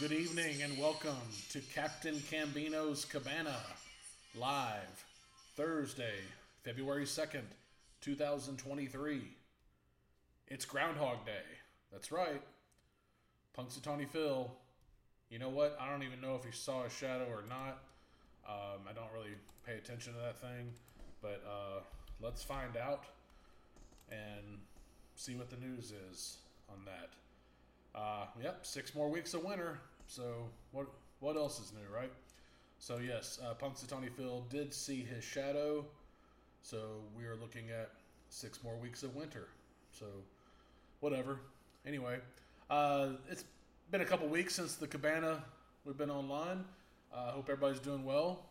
Good 0.00 0.12
evening 0.12 0.62
and 0.62 0.78
welcome 0.78 1.18
to 1.50 1.60
Captain 1.74 2.14
Cambino's 2.14 3.04
Cabana, 3.04 3.56
live 4.34 5.04
Thursday, 5.58 6.14
February 6.64 7.04
2nd, 7.04 7.42
2023. 8.00 9.20
It's 10.48 10.64
Groundhog 10.64 11.26
Day. 11.26 11.44
That's 11.92 12.10
right. 12.10 12.40
Punxsutawney 13.54 14.08
Phil. 14.08 14.50
You 15.28 15.38
know 15.38 15.50
what? 15.50 15.76
I 15.78 15.90
don't 15.90 16.02
even 16.02 16.22
know 16.22 16.34
if 16.34 16.46
he 16.46 16.50
saw 16.50 16.84
a 16.84 16.88
shadow 16.88 17.26
or 17.26 17.44
not. 17.46 17.82
Um, 18.48 18.80
I 18.88 18.94
don't 18.94 19.12
really 19.12 19.34
pay 19.66 19.74
attention 19.74 20.14
to 20.14 20.18
that 20.20 20.40
thing, 20.40 20.72
but 21.20 21.44
uh, 21.46 21.80
let's 22.22 22.42
find 22.42 22.74
out 22.78 23.04
and 24.10 24.60
see 25.14 25.34
what 25.34 25.50
the 25.50 25.58
news 25.58 25.92
is 26.10 26.38
on 26.70 26.86
that. 26.86 27.10
Uh, 27.94 28.24
yep, 28.42 28.64
six 28.64 28.94
more 28.94 29.10
weeks 29.10 29.34
of 29.34 29.44
winter. 29.44 29.78
So 30.10 30.24
what 30.72 30.88
what 31.20 31.36
else 31.36 31.60
is 31.60 31.72
new, 31.72 31.94
right? 31.94 32.10
So 32.80 32.98
yes, 32.98 33.38
uh, 33.44 33.54
Punxsutawney 33.54 34.10
Phil 34.10 34.44
did 34.50 34.74
see 34.74 35.04
his 35.04 35.22
shadow. 35.22 35.84
So 36.62 37.02
we 37.16 37.26
are 37.26 37.36
looking 37.36 37.70
at 37.70 37.92
six 38.28 38.64
more 38.64 38.74
weeks 38.76 39.04
of 39.04 39.14
winter. 39.14 39.46
So 39.92 40.06
whatever. 40.98 41.38
Anyway, 41.86 42.18
uh, 42.70 43.10
it's 43.30 43.44
been 43.92 44.00
a 44.00 44.04
couple 44.04 44.26
weeks 44.26 44.52
since 44.52 44.74
the 44.74 44.88
cabana 44.88 45.44
we've 45.84 45.96
been 45.96 46.10
online. 46.10 46.64
I 47.14 47.16
uh, 47.16 47.30
hope 47.30 47.48
everybody's 47.48 47.80
doing 47.80 48.04
well. 48.04 48.46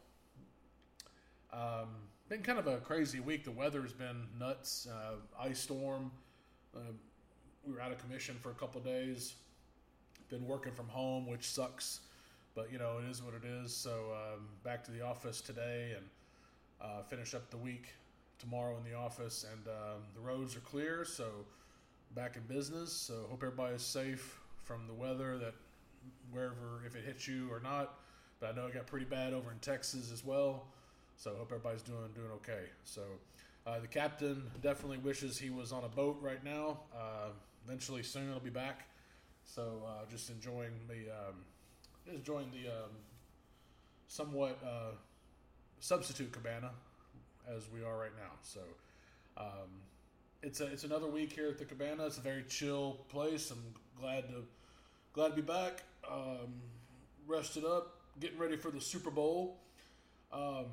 Um, 1.52 1.90
been 2.30 2.42
kind 2.42 2.60
of 2.60 2.68
a 2.68 2.78
crazy 2.78 3.20
week. 3.20 3.44
The 3.44 3.52
weather's 3.52 3.92
been 3.92 4.28
nuts. 4.40 4.88
Uh, 4.90 5.16
ice 5.38 5.60
storm. 5.60 6.10
Uh, 6.74 6.94
we 7.66 7.74
were 7.74 7.82
out 7.82 7.92
of 7.92 7.98
commission 7.98 8.38
for 8.42 8.52
a 8.52 8.56
couple 8.56 8.80
days. 8.80 9.34
Been 10.30 10.46
working 10.48 10.74
from 10.74 10.88
home, 10.88 11.28
which 11.28 11.50
sucks, 11.50 12.02
but 12.54 12.72
you 12.72 12.78
know 12.78 13.00
it 13.04 13.10
is 13.10 13.24
what 13.24 13.34
it 13.34 13.44
is. 13.44 13.76
So 13.76 14.14
um, 14.14 14.46
back 14.64 14.84
to 14.84 14.92
the 14.92 15.02
office 15.02 15.42
today 15.42 15.96
and 15.96 16.06
uh, 16.80 17.02
finish 17.02 17.34
up 17.34 17.50
the 17.50 17.58
week 17.58 17.88
tomorrow 18.38 18.78
in 18.78 18.90
the 18.90 18.96
office. 18.96 19.46
And 19.52 19.68
um, 19.68 20.02
the 20.14 20.22
roads 20.22 20.56
are 20.56 20.62
clear, 20.62 21.04
so 21.04 21.26
back 22.16 22.36
in 22.36 22.44
business. 22.44 22.92
So 22.92 23.26
hope 23.30 23.44
everybody 23.44 23.76
is 23.76 23.82
safe 23.82 24.40
from 24.64 24.86
the 24.88 24.94
weather 24.94 25.40
that 25.40 25.56
wherever 26.32 26.84
if 26.86 26.96
it 26.96 27.04
hits 27.06 27.28
you 27.28 27.52
or 27.52 27.60
not. 27.60 27.96
But 28.40 28.52
I 28.52 28.56
know 28.56 28.68
it 28.68 28.76
got 28.76 28.86
pretty 28.86 29.06
bad 29.06 29.34
over 29.34 29.52
in 29.52 29.58
Texas 29.60 30.12
as 30.12 30.24
well. 30.24 30.68
So 31.18 31.32
hope 31.32 31.48
everybody's 31.52 31.82
doing 31.82 32.10
doing 32.14 32.32
okay. 32.36 32.66
So 32.86 33.02
uh, 33.66 33.80
the 33.80 33.88
captain 33.88 34.44
definitely 34.62 35.00
wishes 35.00 35.38
he 35.40 35.50
was 35.50 35.72
on 35.72 35.84
a 35.84 35.90
boat 35.90 36.20
right 36.22 36.44
now. 36.44 36.82
Uh, 36.96 37.30
eventually, 37.66 38.04
soon 38.04 38.30
he'll 38.30 38.40
be 38.40 38.50
back. 38.52 38.89
So 39.50 39.82
uh, 39.88 40.06
just 40.12 40.30
enjoying 40.30 40.74
the 40.88 41.12
um, 41.12 41.36
enjoying 42.14 42.52
the 42.52 42.70
um, 42.70 42.92
somewhat 44.08 44.60
uh, 44.64 44.92
substitute 45.80 46.32
cabana 46.32 46.70
as 47.56 47.64
we 47.74 47.84
are 47.84 47.98
right 47.98 48.16
now. 48.16 48.32
So 48.44 48.60
um, 49.38 49.82
it's 50.44 50.62
a, 50.62 50.68
it's 50.68 50.84
another 50.84 51.08
week 51.08 51.34
here 51.34 51.48
at 51.48 51.58
the 51.58 51.66
cabana. 51.66 52.06
It's 52.06 52.20
a 52.20 52.22
very 52.22 52.44
chill 52.48 53.00
place. 53.10 53.50
I'm 53.50 53.64
glad 54.00 54.28
to 54.30 54.44
glad 55.14 55.30
to 55.30 55.36
be 55.36 55.42
back. 55.42 55.82
Um, 56.10 56.62
rested 57.28 57.66
up, 57.66 57.96
getting 58.20 58.38
ready 58.38 58.56
for 58.56 58.70
the 58.70 58.82
Super 58.82 59.10
Bowl. 59.10 59.58
Um, 60.32 60.66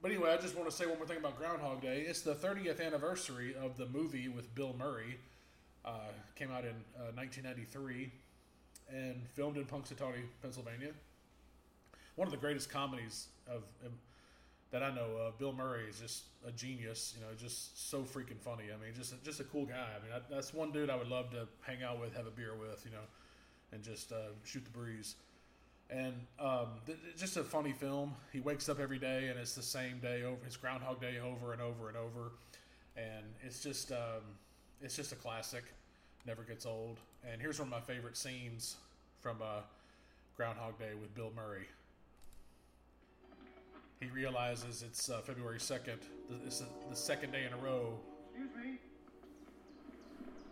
but 0.00 0.12
anyway, 0.12 0.30
I 0.30 0.36
just 0.36 0.56
want 0.56 0.70
to 0.70 0.76
say 0.76 0.86
one 0.86 0.98
more 0.98 1.08
thing 1.08 1.18
about 1.18 1.38
Groundhog 1.38 1.82
Day. 1.82 2.04
It's 2.06 2.20
the 2.20 2.36
30th 2.36 2.84
anniversary 2.84 3.56
of 3.60 3.76
the 3.76 3.86
movie 3.86 4.28
with 4.28 4.54
Bill 4.54 4.76
Murray. 4.78 5.18
Uh, 5.86 5.90
came 6.34 6.50
out 6.50 6.64
in 6.64 6.74
uh, 6.98 7.14
1993 7.14 8.10
and 8.88 9.22
filmed 9.34 9.56
in 9.56 9.64
Punxsutawney, 9.64 10.24
Pennsylvania. 10.42 10.90
One 12.16 12.26
of 12.26 12.32
the 12.32 12.38
greatest 12.38 12.70
comedies 12.70 13.28
of 13.46 13.62
um, 13.84 13.92
that 14.72 14.82
I 14.82 14.92
know 14.92 15.16
of. 15.20 15.38
Bill 15.38 15.52
Murray 15.52 15.84
is 15.88 16.00
just 16.00 16.24
a 16.46 16.50
genius. 16.50 17.14
You 17.16 17.24
know, 17.24 17.32
just 17.38 17.90
so 17.90 18.02
freaking 18.02 18.40
funny. 18.40 18.64
I 18.74 18.82
mean, 18.84 18.94
just 18.94 19.22
just 19.22 19.40
a 19.40 19.44
cool 19.44 19.66
guy. 19.66 19.74
I 19.96 20.02
mean, 20.04 20.12
I, 20.12 20.20
that's 20.28 20.52
one 20.52 20.72
dude 20.72 20.90
I 20.90 20.96
would 20.96 21.08
love 21.08 21.30
to 21.30 21.46
hang 21.62 21.82
out 21.82 22.00
with, 22.00 22.16
have 22.16 22.26
a 22.26 22.30
beer 22.30 22.54
with. 22.58 22.84
You 22.84 22.92
know, 22.92 23.06
and 23.72 23.82
just 23.82 24.12
uh, 24.12 24.32
shoot 24.44 24.64
the 24.64 24.70
breeze 24.70 25.16
and 25.90 26.14
um, 26.38 26.68
th- 26.86 26.98
just 27.16 27.36
a 27.36 27.44
funny 27.44 27.72
film. 27.72 28.14
He 28.32 28.40
wakes 28.40 28.68
up 28.68 28.80
every 28.80 28.98
day, 28.98 29.28
and 29.28 29.38
it's 29.38 29.54
the 29.54 29.62
same 29.62 29.98
day 29.98 30.22
over. 30.24 30.38
It's 30.46 30.56
Groundhog 30.56 31.00
Day 31.00 31.18
over 31.18 31.52
and 31.52 31.62
over 31.62 31.88
and 31.88 31.96
over, 31.96 32.32
and 32.96 33.24
it's 33.42 33.62
just 33.62 33.92
um, 33.92 34.22
it's 34.82 34.96
just 34.96 35.12
a 35.12 35.16
classic. 35.16 35.64
Never 36.26 36.42
gets 36.42 36.66
old. 36.66 36.98
And 37.30 37.40
here's 37.40 37.58
one 37.58 37.68
of 37.68 37.72
my 37.72 37.80
favorite 37.80 38.16
scenes 38.16 38.76
from 39.20 39.38
uh, 39.42 39.60
Groundhog 40.36 40.78
Day 40.78 40.92
with 41.00 41.14
Bill 41.14 41.32
Murray. 41.34 41.66
He 44.00 44.08
realizes 44.10 44.82
it's 44.82 45.08
uh, 45.08 45.20
February 45.20 45.58
second. 45.58 46.00
It's 46.44 46.62
the 46.90 46.96
second 46.96 47.32
day 47.32 47.44
in 47.46 47.52
a 47.52 47.56
row. 47.56 47.98
Excuse 48.34 48.50
me. 48.54 48.78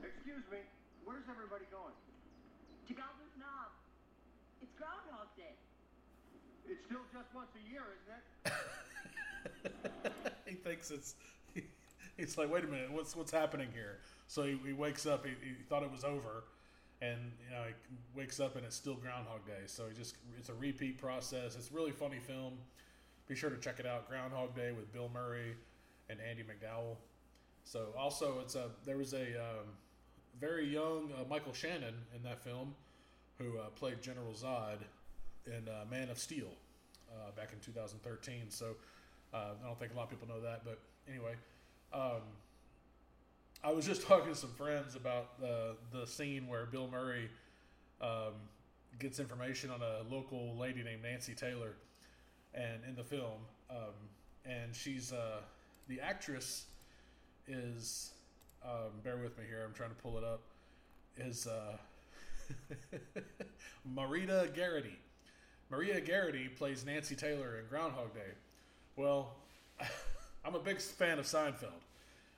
Excuse 0.03 0.45
me. 0.51 0.59
Where's 1.05 1.29
everybody 1.29 1.65
going? 1.71 1.93
To 2.89 2.95
Gobbler's 2.95 3.37
Knob. 3.39 3.71
It's 4.63 4.73
Groundhog 4.79 5.29
Day. 5.37 5.53
It's 6.67 6.85
still 6.87 7.05
just 7.13 7.29
once 7.35 7.51
a 7.53 7.71
year, 7.71 7.85
isn't 8.01 8.17
it? 8.49 10.13
he 10.47 10.55
thinks 10.55 10.91
it's. 10.91 11.15
He, 12.17 12.23
he's 12.23 12.39
like, 12.39 12.51
wait 12.51 12.65
a 12.65 12.67
minute, 12.67 12.93
what's 12.93 13.17
what's 13.17 13.33
happening 13.33 13.69
here? 13.73 13.99
So 14.27 14.43
he, 14.45 14.59
he 14.67 14.73
wakes 14.73 15.07
up. 15.07 15.25
He, 15.25 15.33
he 15.43 15.55
thought 15.69 15.83
it 15.83 15.91
was 15.91 16.05
over, 16.05 16.45
and 17.01 17.19
you 17.45 17.55
know 17.55 17.63
he 17.67 18.19
wakes 18.19 18.41
up 18.41 18.57
and 18.57 18.65
it's 18.65 18.77
still 18.77 18.95
Groundhog 18.95 19.47
Day. 19.47 19.63
So 19.67 19.85
he 19.89 19.95
just 19.95 20.17
it's 20.39 20.49
a 20.49 20.55
repeat 20.55 20.99
process. 20.99 21.57
It's 21.57 21.73
really 21.73 21.93
funny 21.93 22.19
film. 22.19 22.55
Be 23.27 23.35
sure 23.35 23.51
to 23.51 23.57
check 23.57 23.81
it 23.81 23.87
out. 23.87 24.09
Groundhog 24.09 24.55
Day 24.55 24.73
with 24.73 24.93
Bill 24.93 25.11
Murray 25.13 25.55
and 26.11 26.19
Andie 26.21 26.45
MacDowell. 26.45 26.97
So 27.65 27.89
also 27.99 28.41
it's 28.43 28.55
a 28.55 28.71
there 28.85 28.99
was 28.99 29.15
a 29.15 29.41
um, 29.41 29.67
very 30.41 30.67
young 30.67 31.11
uh, 31.19 31.25
Michael 31.29 31.53
Shannon 31.53 31.95
in 32.15 32.23
that 32.23 32.43
film 32.43 32.75
who 33.39 33.59
uh, 33.59 33.65
played 33.75 34.03
General 34.03 34.33
Zod 34.33 34.79
in 35.47 35.69
uh, 35.69 35.85
Man 35.91 36.09
of 36.11 36.19
Steel 36.19 36.49
uh, 37.11 37.31
back 37.37 37.53
in 37.53 37.59
2013. 37.61 38.45
So 38.49 38.77
uh, 39.33 39.37
I 39.63 39.67
don't 39.67 39.79
think 39.79 39.93
a 39.93 39.97
lot 39.97 40.05
of 40.05 40.11
people 40.11 40.29
know 40.29 40.41
that, 40.41 40.65
but 40.65 40.79
anyway, 41.09 41.35
um, 41.95 42.23
I 43.63 43.73
was 43.73 43.87
just 43.87 44.03
talking 44.07 44.33
to 44.33 44.39
some 44.39 44.51
friends 44.51 44.97
about 44.97 45.41
the 45.41 45.77
the 45.93 46.07
scene 46.07 46.47
where 46.47 46.67
Bill 46.67 46.89
Murray 46.91 47.31
um, 48.01 48.35
gets 48.99 49.19
information 49.21 49.71
on 49.71 49.81
a 49.81 50.15
local 50.15 50.57
lady 50.57 50.83
named 50.83 51.03
Nancy 51.03 51.35
Taylor, 51.35 51.75
and 52.55 52.83
in 52.89 52.95
the 52.97 53.05
film, 53.05 53.41
um, 53.71 53.95
and 54.45 54.75
she's 54.75 55.13
uh, 55.13 55.41
the 55.89 56.01
actress 56.01 56.67
is. 57.49 58.11
Um, 58.65 58.93
bear 59.03 59.19
with 59.19 59.37
me 59.37 59.45
here. 59.47 59.63
I'm 59.63 59.75
trying 59.75 59.91
to 59.91 59.97
pull 59.97 60.17
it 60.17 60.25
up. 60.25 60.41
Is 61.19 61.47
uh, 61.47 61.77
Marita 63.95 64.55
Geraghty. 64.55 64.99
Maria 65.71 66.01
Geraghty 66.01 66.49
plays 66.49 66.85
Nancy 66.85 67.15
Taylor 67.15 67.59
in 67.59 67.67
Groundhog 67.67 68.15
Day. 68.15 68.33
Well, 68.97 69.35
I'm 70.45 70.55
a 70.55 70.59
big 70.59 70.81
fan 70.81 71.19
of 71.19 71.25
Seinfeld, 71.25 71.84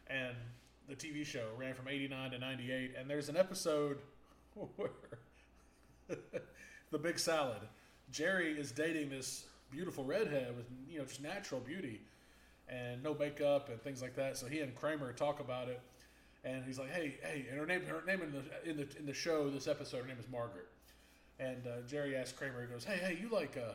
and 0.08 0.34
the 0.88 0.94
TV 0.94 1.24
show 1.24 1.46
ran 1.56 1.74
from 1.74 1.88
89 1.88 2.32
to 2.32 2.38
98, 2.38 2.94
and 2.98 3.10
there's 3.10 3.28
an 3.28 3.36
episode 3.36 3.98
where 4.76 4.90
the 6.90 6.98
big 6.98 7.18
salad, 7.18 7.60
Jerry 8.10 8.58
is 8.58 8.70
dating 8.72 9.10
this 9.10 9.46
beautiful 9.70 10.04
redhead 10.04 10.56
with, 10.56 10.66
you 10.88 10.98
know, 10.98 11.04
just 11.04 11.22
natural 11.22 11.60
beauty 11.60 12.00
and 12.68 13.02
no 13.02 13.14
makeup 13.14 13.68
and 13.68 13.80
things 13.82 14.02
like 14.02 14.14
that. 14.16 14.36
So 14.36 14.46
he 14.46 14.60
and 14.60 14.74
Kramer 14.74 15.12
talk 15.12 15.40
about 15.40 15.68
it 15.68 15.80
and 16.46 16.64
he's 16.64 16.78
like, 16.78 16.90
"Hey, 16.90 17.18
hey!" 17.22 17.46
And 17.50 17.58
her 17.58 17.66
name, 17.66 17.84
her 17.86 18.02
name 18.06 18.22
in 18.22 18.32
the 18.32 18.70
in 18.70 18.76
the 18.76 18.86
in 18.98 19.06
the 19.06 19.12
show, 19.12 19.50
this 19.50 19.66
episode, 19.66 20.02
her 20.02 20.06
name 20.06 20.18
is 20.18 20.28
Margaret. 20.30 20.68
And 21.38 21.66
uh, 21.66 21.82
Jerry 21.86 22.16
asks 22.16 22.32
Kramer, 22.32 22.62
he 22.62 22.68
goes, 22.68 22.84
"Hey, 22.84 22.98
hey, 22.98 23.18
you 23.20 23.28
like 23.28 23.56
uh, 23.56 23.74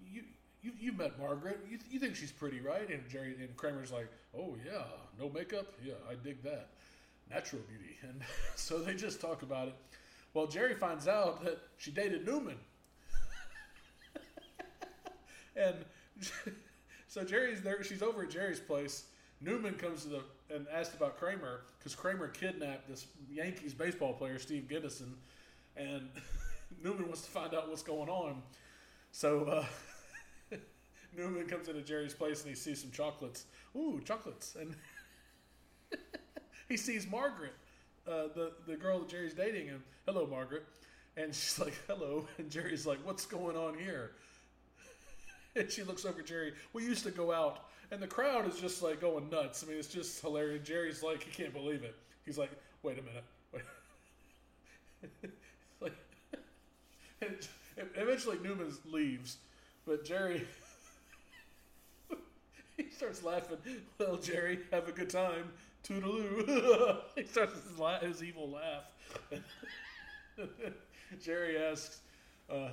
you 0.00 0.22
you 0.66 0.72
you 0.80 0.92
met 0.92 1.18
Margaret? 1.18 1.60
You, 1.70 1.78
you 1.90 1.98
think 1.98 2.16
she's 2.16 2.32
pretty, 2.32 2.60
right?" 2.60 2.88
And 2.88 3.08
Jerry 3.08 3.34
and 3.38 3.56
Kramer's 3.56 3.92
like, 3.92 4.08
"Oh 4.36 4.56
yeah, 4.64 4.82
no 5.18 5.30
makeup, 5.30 5.72
yeah, 5.84 5.94
I 6.10 6.14
dig 6.14 6.42
that, 6.42 6.68
natural 7.30 7.62
beauty." 7.68 7.96
And 8.02 8.20
so 8.54 8.78
they 8.78 8.94
just 8.94 9.20
talk 9.20 9.42
about 9.42 9.68
it. 9.68 9.74
Well, 10.34 10.46
Jerry 10.46 10.74
finds 10.74 11.08
out 11.08 11.42
that 11.44 11.58
she 11.78 11.90
dated 11.90 12.26
Newman, 12.26 12.58
and 15.56 15.76
so 17.08 17.24
Jerry's 17.24 17.62
there. 17.62 17.82
She's 17.82 18.02
over 18.02 18.22
at 18.22 18.30
Jerry's 18.30 18.60
place 18.60 19.04
Newman 19.40 19.74
comes 19.74 20.02
to 20.02 20.08
the 20.08 20.22
and 20.54 20.66
asked 20.72 20.94
about 20.94 21.18
Kramer 21.18 21.62
because 21.78 21.94
Kramer 21.94 22.28
kidnapped 22.28 22.88
this 22.88 23.06
Yankees 23.30 23.74
baseball 23.74 24.12
player 24.12 24.38
Steve 24.38 24.68
Gendason, 24.70 25.12
and 25.76 26.08
Newman 26.82 27.06
wants 27.06 27.22
to 27.22 27.30
find 27.30 27.54
out 27.54 27.68
what's 27.68 27.82
going 27.82 28.08
on. 28.08 28.42
So 29.12 29.44
uh, 29.44 29.64
Newman 31.16 31.46
comes 31.46 31.68
into 31.68 31.82
Jerry's 31.82 32.14
place 32.14 32.42
and 32.42 32.50
he 32.50 32.56
sees 32.56 32.80
some 32.80 32.90
chocolates. 32.90 33.44
Ooh, 33.76 34.00
chocolates! 34.04 34.56
And 34.58 34.74
he 36.68 36.76
sees 36.76 37.08
Margaret, 37.08 37.54
uh, 38.06 38.28
the 38.34 38.52
the 38.66 38.76
girl 38.76 39.00
that 39.00 39.08
Jerry's 39.08 39.34
dating, 39.34 39.68
and 39.68 39.82
hello, 40.06 40.26
Margaret. 40.26 40.64
And 41.16 41.34
she's 41.34 41.58
like, 41.58 41.74
hello. 41.86 42.26
And 42.38 42.50
Jerry's 42.50 42.86
like, 42.86 42.98
what's 43.04 43.26
going 43.26 43.56
on 43.56 43.78
here? 43.78 44.12
And 45.56 45.70
she 45.70 45.82
looks 45.82 46.04
over 46.04 46.20
at 46.20 46.26
Jerry. 46.26 46.52
We 46.74 46.84
used 46.84 47.02
to 47.04 47.10
go 47.10 47.32
out, 47.32 47.70
and 47.90 48.02
the 48.02 48.06
crowd 48.06 48.46
is 48.46 48.60
just 48.60 48.82
like 48.82 49.00
going 49.00 49.30
nuts. 49.30 49.64
I 49.64 49.68
mean, 49.70 49.78
it's 49.78 49.88
just 49.88 50.20
hilarious. 50.20 50.68
Jerry's 50.68 51.02
like, 51.02 51.22
he 51.22 51.30
can't 51.30 51.54
believe 51.54 51.82
it. 51.82 51.96
He's 52.26 52.36
like, 52.36 52.50
wait 52.82 52.98
a 52.98 53.02
minute. 53.02 53.24
Wait. 53.52 53.62
Like, 55.80 55.92
and 57.22 57.88
eventually 57.96 58.38
Newman 58.42 58.72
leaves, 58.90 59.38
but 59.86 60.04
Jerry, 60.04 60.46
he 62.84 62.90
starts 62.90 63.22
laughing. 63.22 63.58
Well, 63.98 64.16
Jerry, 64.16 64.60
have 64.72 64.88
a 64.88 64.92
good 64.92 65.10
time. 65.10 65.52
Toodaloo. 65.84 66.98
he 67.16 67.24
starts 67.24 67.54
his, 67.54 67.78
la- 67.78 68.00
his 68.00 68.22
evil 68.22 68.50
laugh. 68.50 68.84
Jerry 71.22 71.56
asks 71.56 72.00
uh, 72.50 72.70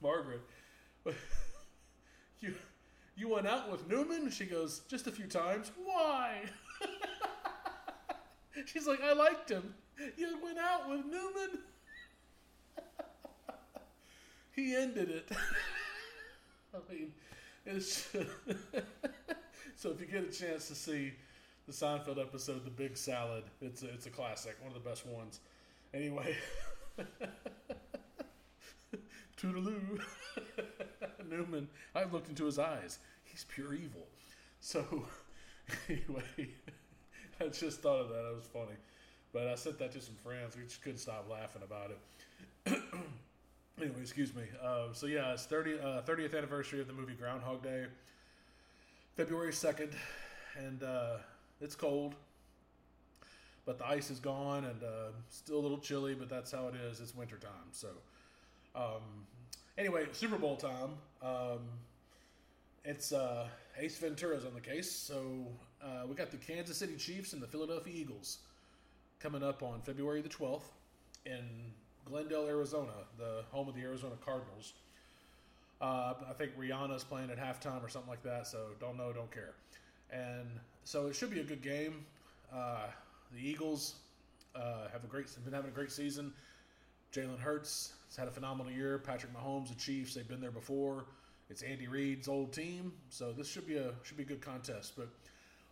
Margaret, 0.00 0.42
"You 2.40 2.54
you 3.16 3.28
went 3.28 3.46
out 3.46 3.70
with 3.70 3.88
Newman?" 3.88 4.30
She 4.30 4.44
goes, 4.44 4.82
"Just 4.88 5.06
a 5.06 5.10
few 5.10 5.26
times." 5.26 5.72
Why? 5.84 6.42
She's 8.66 8.86
like, 8.86 9.02
"I 9.02 9.12
liked 9.14 9.50
him." 9.50 9.74
You 10.16 10.38
went 10.42 10.58
out 10.58 10.88
with 10.88 11.04
Newman. 11.06 11.58
he 14.52 14.76
ended 14.76 15.10
it. 15.10 15.30
I 16.74 16.92
mean, 16.92 17.12
it's 17.66 18.08
so 19.76 19.90
if 19.90 20.00
you 20.00 20.06
get 20.06 20.24
a 20.24 20.32
chance 20.32 20.68
to 20.68 20.74
see 20.74 21.12
the 21.66 21.72
Seinfeld 21.72 22.20
episode, 22.20 22.64
"The 22.64 22.70
Big 22.70 22.96
Salad," 22.96 23.44
it's 23.60 23.82
a, 23.82 23.88
it's 23.90 24.06
a 24.06 24.10
classic, 24.10 24.56
one 24.60 24.74
of 24.74 24.82
the 24.82 24.88
best 24.88 25.06
ones. 25.06 25.40
Anyway, 25.92 26.36
toodaloo, 29.36 30.00
Newman. 31.30 31.68
I've 31.94 32.12
looked 32.12 32.28
into 32.28 32.44
his 32.44 32.58
eyes. 32.58 32.98
He's 33.24 33.44
pure 33.44 33.74
evil. 33.74 34.06
So 34.60 35.04
anyway, 35.88 36.50
I 37.40 37.48
just 37.48 37.80
thought 37.80 38.00
of 38.00 38.08
that. 38.10 38.28
It 38.30 38.34
was 38.34 38.44
funny, 38.52 38.76
but 39.32 39.46
I 39.46 39.54
sent 39.54 39.78
that 39.78 39.92
to 39.92 40.00
some 40.00 40.16
friends. 40.16 40.56
We 40.56 40.64
just 40.64 40.82
couldn't 40.82 40.98
stop 40.98 41.26
laughing 41.30 41.62
about 41.62 41.92
it. 41.92 42.80
anyway, 43.82 44.00
excuse 44.00 44.34
me. 44.34 44.42
Uh, 44.62 44.92
so 44.92 45.06
yeah, 45.06 45.32
it's 45.32 45.44
30, 45.44 45.78
uh, 45.78 46.02
30th 46.02 46.36
anniversary 46.36 46.80
of 46.80 46.86
the 46.86 46.92
movie 46.92 47.14
Groundhog 47.14 47.62
Day, 47.62 47.86
February 49.16 49.52
2nd, 49.52 49.92
and 50.58 50.82
uh, 50.82 51.16
it's 51.60 51.74
cold, 51.74 52.14
but 53.64 53.78
the 53.78 53.86
ice 53.86 54.10
is 54.10 54.20
gone 54.20 54.64
and 54.64 54.82
uh, 54.82 55.12
still 55.28 55.58
a 55.58 55.60
little 55.60 55.78
chilly, 55.78 56.14
but 56.14 56.28
that's 56.28 56.50
how 56.50 56.68
it 56.68 56.74
is. 56.74 57.00
It's 57.00 57.14
wintertime. 57.14 57.50
So 57.72 57.88
um, 58.74 59.02
anyway, 59.78 60.06
Super 60.12 60.36
Bowl 60.36 60.56
time. 60.56 60.90
Um, 61.22 61.60
it's 62.84 63.12
uh, 63.12 63.46
Ace 63.78 63.98
Ventura's 63.98 64.44
on 64.44 64.54
the 64.54 64.60
case. 64.60 64.90
So 64.90 65.46
uh, 65.82 66.06
we 66.08 66.14
got 66.14 66.30
the 66.30 66.38
Kansas 66.38 66.76
City 66.76 66.96
Chiefs 66.96 67.32
and 67.32 67.42
the 67.42 67.46
Philadelphia 67.46 67.94
Eagles 67.94 68.38
coming 69.20 69.42
up 69.42 69.62
on 69.62 69.80
February 69.82 70.22
the 70.22 70.28
12th 70.28 70.64
in 71.26 71.44
Glendale, 72.06 72.46
Arizona, 72.46 72.92
the 73.18 73.42
home 73.50 73.68
of 73.68 73.74
the 73.74 73.82
Arizona 73.82 74.14
Cardinals. 74.24 74.72
Uh, 75.80 76.14
I 76.28 76.32
think 76.34 76.58
Rihanna's 76.58 77.04
playing 77.04 77.30
at 77.30 77.38
halftime 77.38 77.82
or 77.82 77.88
something 77.88 78.10
like 78.10 78.22
that, 78.22 78.46
so 78.46 78.66
don't 78.80 78.96
know, 78.96 79.12
don't 79.12 79.30
care. 79.30 79.54
And 80.12 80.48
so 80.84 81.06
it 81.06 81.14
should 81.14 81.30
be 81.30 81.40
a 81.40 81.44
good 81.44 81.62
game. 81.62 82.04
Uh, 82.52 82.86
the 83.32 83.48
Eagles 83.48 83.94
uh, 84.54 84.88
have 84.92 85.04
a 85.04 85.06
great, 85.06 85.26
have 85.26 85.44
been 85.44 85.54
having 85.54 85.70
a 85.70 85.74
great 85.74 85.92
season. 85.92 86.32
Jalen 87.12 87.38
Hurts 87.38 87.92
has 88.08 88.16
had 88.16 88.28
a 88.28 88.30
phenomenal 88.30 88.72
year. 88.72 88.98
Patrick 88.98 89.32
Mahomes, 89.34 89.68
the 89.68 89.74
Chiefs, 89.74 90.14
they've 90.14 90.28
been 90.28 90.40
there 90.40 90.50
before. 90.50 91.06
It's 91.48 91.62
Andy 91.62 91.88
Reid's 91.88 92.28
old 92.28 92.52
team, 92.52 92.92
so 93.08 93.32
this 93.32 93.48
should 93.48 93.66
be 93.66 93.76
a 93.76 93.92
should 94.04 94.16
be 94.16 94.22
a 94.22 94.26
good 94.26 94.40
contest. 94.40 94.92
But 94.96 95.08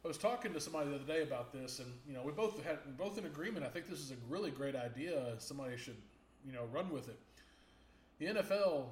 I 0.05 0.09
was 0.09 0.19
talking 0.19 0.53
to 0.53 0.61
somebody 0.61 0.91
the 0.91 0.97
other 0.97 1.05
day 1.05 1.23
about 1.23 1.53
this, 1.53 1.79
and 1.79 1.93
you 2.07 2.15
know 2.15 2.23
we 2.23 2.33
both 2.33 2.63
had 2.65 2.79
we're 2.85 3.05
both 3.05 3.17
in 3.17 3.27
agreement. 3.27 3.65
I 3.65 3.69
think 3.69 3.89
this 3.89 4.01
is 4.01 4.11
a 4.11 4.17
really 4.29 4.51
great 4.51 4.75
idea. 4.75 5.35
Somebody 5.39 5.77
should 5.77 5.97
you 6.49 6.55
know 6.55 6.65
run 6.73 6.91
with 6.91 7.09
it. 7.09 7.19
The 8.19 8.27
NFL 8.27 8.87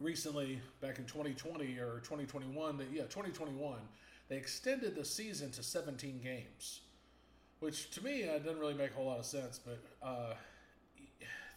recently, 0.00 0.60
back 0.80 0.98
in 0.98 1.04
2020 1.04 1.78
or 1.78 2.00
2021, 2.04 2.76
they, 2.76 2.84
yeah 2.92 3.02
2021, 3.02 3.78
they 4.28 4.36
extended 4.36 4.94
the 4.94 5.04
season 5.04 5.50
to 5.52 5.62
17 5.62 6.20
games, 6.22 6.80
which 7.60 7.90
to 7.92 8.04
me 8.04 8.28
uh, 8.28 8.38
doesn't 8.38 8.58
really 8.58 8.74
make 8.74 8.90
a 8.90 8.94
whole 8.94 9.06
lot 9.06 9.18
of 9.18 9.24
sense. 9.24 9.58
But 9.58 9.82
uh, 10.06 10.34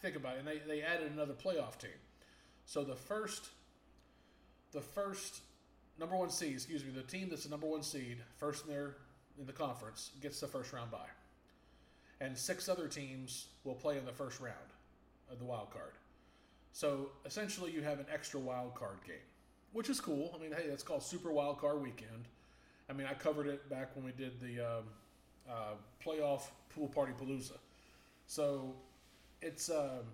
think 0.02 0.16
about 0.16 0.36
it, 0.36 0.38
and 0.40 0.48
they, 0.48 0.60
they 0.66 0.82
added 0.82 1.12
another 1.12 1.34
playoff 1.34 1.78
team. 1.78 1.90
So 2.64 2.82
the 2.82 2.96
first, 2.96 3.48
the 4.72 4.80
first 4.80 5.40
number 5.98 6.16
one 6.16 6.30
seed, 6.30 6.54
excuse 6.54 6.84
me, 6.84 6.90
the 6.90 7.02
team 7.02 7.28
that's 7.28 7.44
the 7.44 7.50
number 7.50 7.66
one 7.66 7.82
seed, 7.82 8.18
first 8.38 8.64
in 8.64 8.72
their 8.72 8.96
in 9.38 9.46
the 9.46 9.52
conference, 9.52 10.10
gets 10.20 10.40
the 10.40 10.46
first 10.46 10.72
round 10.72 10.90
bye, 10.90 10.98
and 12.20 12.36
six 12.36 12.68
other 12.68 12.88
teams 12.88 13.48
will 13.64 13.74
play 13.74 13.98
in 13.98 14.04
the 14.04 14.12
first 14.12 14.40
round 14.40 14.69
the 15.38 15.44
wild 15.44 15.70
card. 15.70 15.92
So 16.72 17.10
essentially, 17.24 17.72
you 17.72 17.82
have 17.82 17.98
an 17.98 18.06
extra 18.12 18.38
wild 18.38 18.74
card 18.74 18.98
game, 19.06 19.16
which 19.72 19.90
is 19.90 20.00
cool. 20.00 20.32
I 20.34 20.42
mean, 20.42 20.52
hey, 20.52 20.68
that's 20.68 20.82
called 20.82 21.02
Super 21.02 21.32
Wild 21.32 21.58
Card 21.58 21.82
Weekend. 21.82 22.28
I 22.88 22.92
mean, 22.92 23.06
I 23.08 23.14
covered 23.14 23.46
it 23.46 23.68
back 23.68 23.94
when 23.94 24.04
we 24.04 24.12
did 24.12 24.40
the 24.40 24.60
um, 24.60 24.84
uh, 25.48 25.74
playoff 26.04 26.42
pool 26.74 26.88
party 26.88 27.12
palooza. 27.12 27.58
So 28.26 28.74
it's 29.42 29.70
um, 29.70 30.06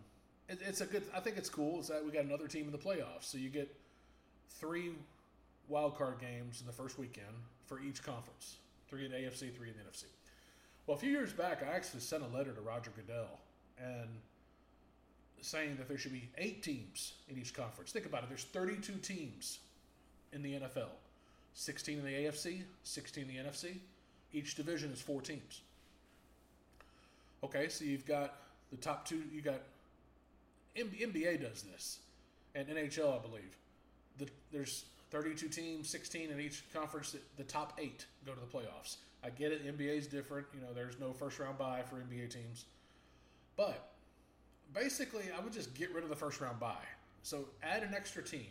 it, 0.48 0.60
it's 0.66 0.80
a 0.80 0.86
good. 0.86 1.04
I 1.14 1.20
think 1.20 1.36
it's 1.36 1.50
cool. 1.50 1.80
Is 1.80 1.88
that 1.88 2.04
we 2.04 2.10
got 2.10 2.24
another 2.24 2.48
team 2.48 2.66
in 2.66 2.72
the 2.72 2.78
playoffs, 2.78 3.24
so 3.24 3.38
you 3.38 3.48
get 3.48 3.74
three 4.48 4.92
wild 5.68 5.96
card 5.96 6.18
games 6.20 6.60
in 6.60 6.66
the 6.66 6.72
first 6.72 6.98
weekend 6.98 7.26
for 7.66 7.80
each 7.80 8.02
conference. 8.02 8.56
Three 8.88 9.04
in 9.04 9.10
AFC, 9.10 9.54
three 9.54 9.68
in 9.68 9.74
the 9.76 9.82
NFC. 9.82 10.04
Well, 10.86 10.96
a 10.96 11.00
few 11.00 11.10
years 11.10 11.32
back, 11.32 11.62
I 11.62 11.74
actually 11.74 12.00
sent 12.00 12.22
a 12.22 12.36
letter 12.36 12.52
to 12.52 12.60
Roger 12.60 12.92
Goodell 12.94 13.40
and 13.78 14.08
saying 15.40 15.76
that 15.76 15.88
there 15.88 15.98
should 15.98 16.12
be 16.12 16.28
eight 16.38 16.62
teams 16.62 17.14
in 17.28 17.38
each 17.38 17.54
conference. 17.54 17.92
Think 17.92 18.06
about 18.06 18.22
it. 18.22 18.28
There's 18.28 18.44
32 18.44 18.94
teams 18.94 19.58
in 20.32 20.42
the 20.42 20.54
NFL, 20.54 20.88
16 21.54 21.98
in 21.98 22.04
the 22.04 22.10
AFC, 22.10 22.62
16 22.82 23.24
in 23.24 23.28
the 23.28 23.50
NFC. 23.50 23.78
Each 24.32 24.54
division 24.54 24.90
is 24.90 25.00
four 25.00 25.20
teams. 25.20 25.60
Okay, 27.44 27.68
so 27.68 27.84
you've 27.84 28.06
got 28.06 28.34
the 28.70 28.76
top 28.76 29.06
two. 29.06 29.22
You 29.32 29.40
got 29.40 29.60
NBA 30.76 31.40
does 31.40 31.62
this, 31.62 31.98
and 32.54 32.66
NHL, 32.68 33.18
I 33.18 33.22
believe. 33.22 33.56
The, 34.18 34.28
there's 34.52 34.86
32 35.10 35.48
teams, 35.48 35.88
16 35.88 36.30
in 36.30 36.40
each 36.40 36.64
conference. 36.74 37.14
The 37.36 37.44
top 37.44 37.78
eight 37.78 38.06
go 38.24 38.32
to 38.32 38.40
the 38.40 38.46
playoffs. 38.46 38.96
I 39.24 39.30
get 39.30 39.52
it. 39.52 39.64
NBA 39.66 39.98
is 39.98 40.06
different. 40.06 40.46
You 40.54 40.60
know, 40.60 40.72
there's 40.74 40.98
no 40.98 41.12
first 41.12 41.38
round 41.38 41.58
bye 41.58 41.82
for 41.88 41.96
NBA 41.96 42.30
teams, 42.30 42.64
but 43.56 43.92
basically, 44.74 45.24
I 45.36 45.40
would 45.42 45.52
just 45.52 45.74
get 45.74 45.92
rid 45.94 46.04
of 46.04 46.10
the 46.10 46.16
first 46.16 46.40
round 46.40 46.60
bye. 46.60 46.74
So 47.22 47.44
add 47.62 47.82
an 47.82 47.94
extra 47.94 48.22
team. 48.22 48.46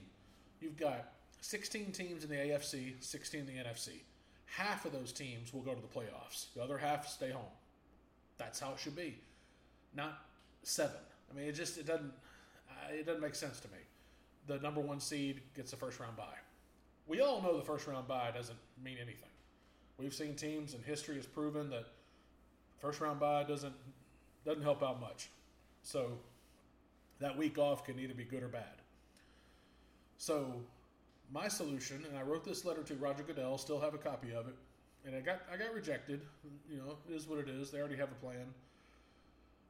You've 0.60 0.78
got 0.78 1.14
16 1.42 1.92
teams 1.92 2.24
in 2.24 2.30
the 2.30 2.36
AFC, 2.36 2.94
16 3.00 3.42
in 3.42 3.46
the 3.46 3.54
NFC. 3.54 3.90
Half 4.46 4.86
of 4.86 4.92
those 4.92 5.12
teams 5.12 5.54
will 5.54 5.62
go 5.62 5.74
to 5.74 5.82
the 5.82 5.88
playoffs. 5.88 6.54
The 6.56 6.64
other 6.64 6.78
half 6.78 7.08
stay 7.08 7.32
home. 7.32 7.44
That's 8.38 8.60
how 8.60 8.72
it 8.72 8.80
should 8.80 8.96
be. 8.96 9.16
Not 9.96 10.18
seven. 10.64 10.98
I 11.32 11.38
mean, 11.38 11.48
it 11.48 11.54
just 11.54 11.78
it 11.78 11.86
doesn't 11.86 12.12
uh, 12.70 12.94
it 12.94 13.06
doesn't 13.06 13.22
make 13.22 13.36
sense 13.36 13.60
to 13.62 13.68
me. 13.70 13.78
The 14.48 14.60
number 14.60 14.82
one 14.82 15.00
seed 15.00 15.42
gets 15.56 15.72
the 15.72 15.78
first 15.78 16.00
round 16.00 16.18
bye. 16.18 16.24
We 17.08 17.22
all 17.22 17.42
know 17.42 17.58
the 17.58 17.64
first 17.64 17.88
round 17.88 18.08
bye 18.08 18.32
doesn't 18.34 18.58
mean 18.84 18.98
anything. 18.98 19.30
We've 19.98 20.14
seen 20.14 20.36
teams, 20.36 20.74
and 20.74 20.84
history 20.84 21.16
has 21.16 21.26
proven 21.26 21.70
that 21.70 21.86
first 22.80 23.00
round 23.00 23.20
bye 23.20 23.44
doesn't 23.44 23.74
doesn't 24.46 24.64
help 24.64 24.84
out 24.84 25.00
much. 25.00 25.30
So 25.86 26.18
that 27.20 27.38
week 27.38 27.60
off 27.60 27.86
can 27.86 28.00
either 28.00 28.16
be 28.16 28.24
good 28.24 28.42
or 28.42 28.48
bad. 28.48 28.82
So 30.18 30.56
my 31.32 31.48
solution, 31.48 32.04
and 32.10 32.18
I 32.18 32.24
wrote 32.24 32.44
this 32.44 32.66
letter 32.66 32.82
to 32.82 32.96
Roger 32.96 33.22
Goodell, 33.22 33.60
still 33.60 33.80
have 33.80 33.94
a 33.94 34.00
copy 34.00 34.34
of 34.34 34.48
it, 34.48 34.56
and 35.06 35.16
I 35.16 35.20
got 35.20 35.44
I 35.54 35.58
got 35.58 35.72
rejected. 35.74 36.22
You 36.68 36.78
know, 36.78 36.98
it 37.08 37.14
is 37.14 37.28
what 37.28 37.38
it 37.38 37.48
is. 37.48 37.70
They 37.70 37.78
already 37.78 37.98
have 37.98 38.12
a 38.12 38.16
plan. 38.16 38.48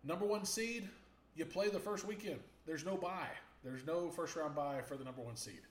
Number 0.06 0.26
one 0.26 0.46
seed, 0.46 0.88
you 1.36 1.44
play 1.44 1.68
the 1.68 1.80
first 1.80 2.08
weekend. 2.08 2.40
There's 2.66 2.86
no 2.86 2.96
bye. 2.96 3.28
There's 3.66 3.86
no 3.86 4.10
first 4.10 4.38
round 4.38 4.56
bye 4.56 4.82
for 4.88 4.96
the 4.96 5.04
number 5.04 5.22
one 5.22 5.36
seed. 5.36 5.62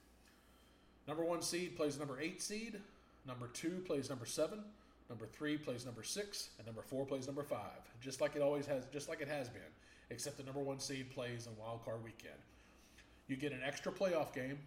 Number 1.07 1.25
one 1.25 1.41
seed 1.41 1.75
plays 1.75 1.97
number 1.97 2.19
eight 2.21 2.39
seed. 2.39 2.79
Number 3.25 3.47
two 3.47 3.81
plays 3.87 4.11
number 4.11 4.27
seven. 4.27 4.59
Number 5.09 5.25
three 5.25 5.57
plays 5.57 5.85
number 5.85 6.03
six, 6.03 6.49
and 6.59 6.67
number 6.67 6.83
four 6.83 7.03
plays 7.03 7.25
number 7.25 7.43
five. 7.43 7.81
Just 7.99 8.21
like 8.21 8.35
it 8.35 8.43
always 8.43 8.67
has, 8.67 8.85
just 8.93 9.09
like 9.09 9.21
it 9.21 9.27
has 9.27 9.49
been, 9.49 9.61
except 10.09 10.37
the 10.37 10.43
number 10.43 10.61
one 10.61 10.79
seed 10.79 11.09
plays 11.11 11.47
on 11.47 11.53
wild 11.57 11.83
card 11.85 12.03
weekend. 12.03 12.39
You 13.27 13.35
get 13.35 13.51
an 13.53 13.61
extra 13.65 13.91
playoff 13.91 14.33
game. 14.33 14.59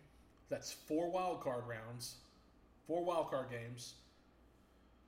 That's 0.50 0.72
four 0.72 1.10
wild 1.10 1.40
card 1.42 1.64
rounds, 1.68 2.16
four 2.86 3.04
wild 3.04 3.30
card 3.30 3.50
games. 3.50 3.94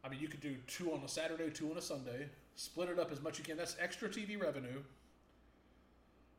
I 0.05 0.09
mean, 0.09 0.21
you 0.21 0.29
could 0.29 0.41
do 0.41 0.57
two 0.67 0.93
on 0.93 1.01
a 1.05 1.09
Saturday, 1.09 1.51
two 1.51 1.71
on 1.71 1.77
a 1.79 1.83
Sunday. 1.83 2.29
Split 2.57 2.89
it 2.91 2.99
up 2.99 3.13
as 3.13 3.21
much 3.23 3.35
as 3.35 3.39
you 3.41 3.45
can. 3.45 3.57
That's 3.57 3.77
extra 3.81 4.09
TV 4.09 4.41
revenue. 4.41 4.83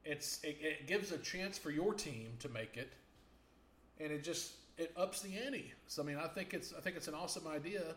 it's 0.05 0.39
it, 0.43 0.57
it 0.62 0.88
gives 0.88 1.12
a 1.12 1.17
chance 1.17 1.57
for 1.57 1.71
your 1.71 1.93
team 1.93 2.31
to 2.39 2.50
make 2.50 2.77
it, 2.77 2.91
and 4.00 4.12
it 4.12 4.24
just 4.24 4.53
it 4.77 4.91
ups 4.98 5.21
the 5.21 5.38
ante. 5.38 5.74
So 5.88 6.01
I 6.01 6.05
mean, 6.05 6.17
I 6.17 6.27
think 6.27 6.53
it's 6.53 6.74
I 6.77 6.81
think 6.81 6.95
it's 6.95 7.07
an 7.07 7.13
awesome 7.13 7.48
idea. 7.48 7.95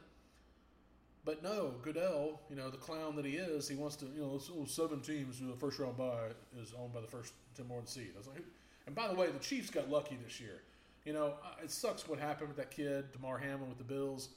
But 1.24 1.42
no, 1.42 1.72
Goodell, 1.82 2.40
you 2.50 2.56
know 2.56 2.68
the 2.68 2.76
clown 2.76 3.16
that 3.16 3.24
he 3.24 3.36
is, 3.36 3.66
he 3.66 3.74
wants 3.74 3.96
to 3.96 4.06
you 4.06 4.20
know 4.20 4.66
seven 4.66 5.00
teams 5.00 5.40
a 5.40 5.56
first 5.56 5.78
round 5.78 5.96
bye 5.96 6.32
is 6.60 6.72
owned 6.78 6.92
by 6.92 7.00
the 7.00 7.06
first 7.06 7.32
ten 7.56 7.66
more 7.66 7.80
seed. 7.86 8.10
I 8.14 8.18
was 8.18 8.26
like, 8.26 8.42
and 8.86 8.94
by 8.94 9.08
the 9.08 9.14
way, 9.14 9.28
the 9.30 9.38
Chiefs 9.38 9.70
got 9.70 9.90
lucky 9.90 10.18
this 10.22 10.40
year. 10.40 10.60
You 11.04 11.12
know, 11.12 11.34
it 11.62 11.70
sucks 11.70 12.08
what 12.08 12.18
happened 12.18 12.48
with 12.48 12.56
that 12.58 12.70
kid, 12.70 13.12
Damar 13.12 13.38
Hamlin, 13.38 13.68
with 13.68 13.78
the 13.78 13.84
Bills. 13.84 14.30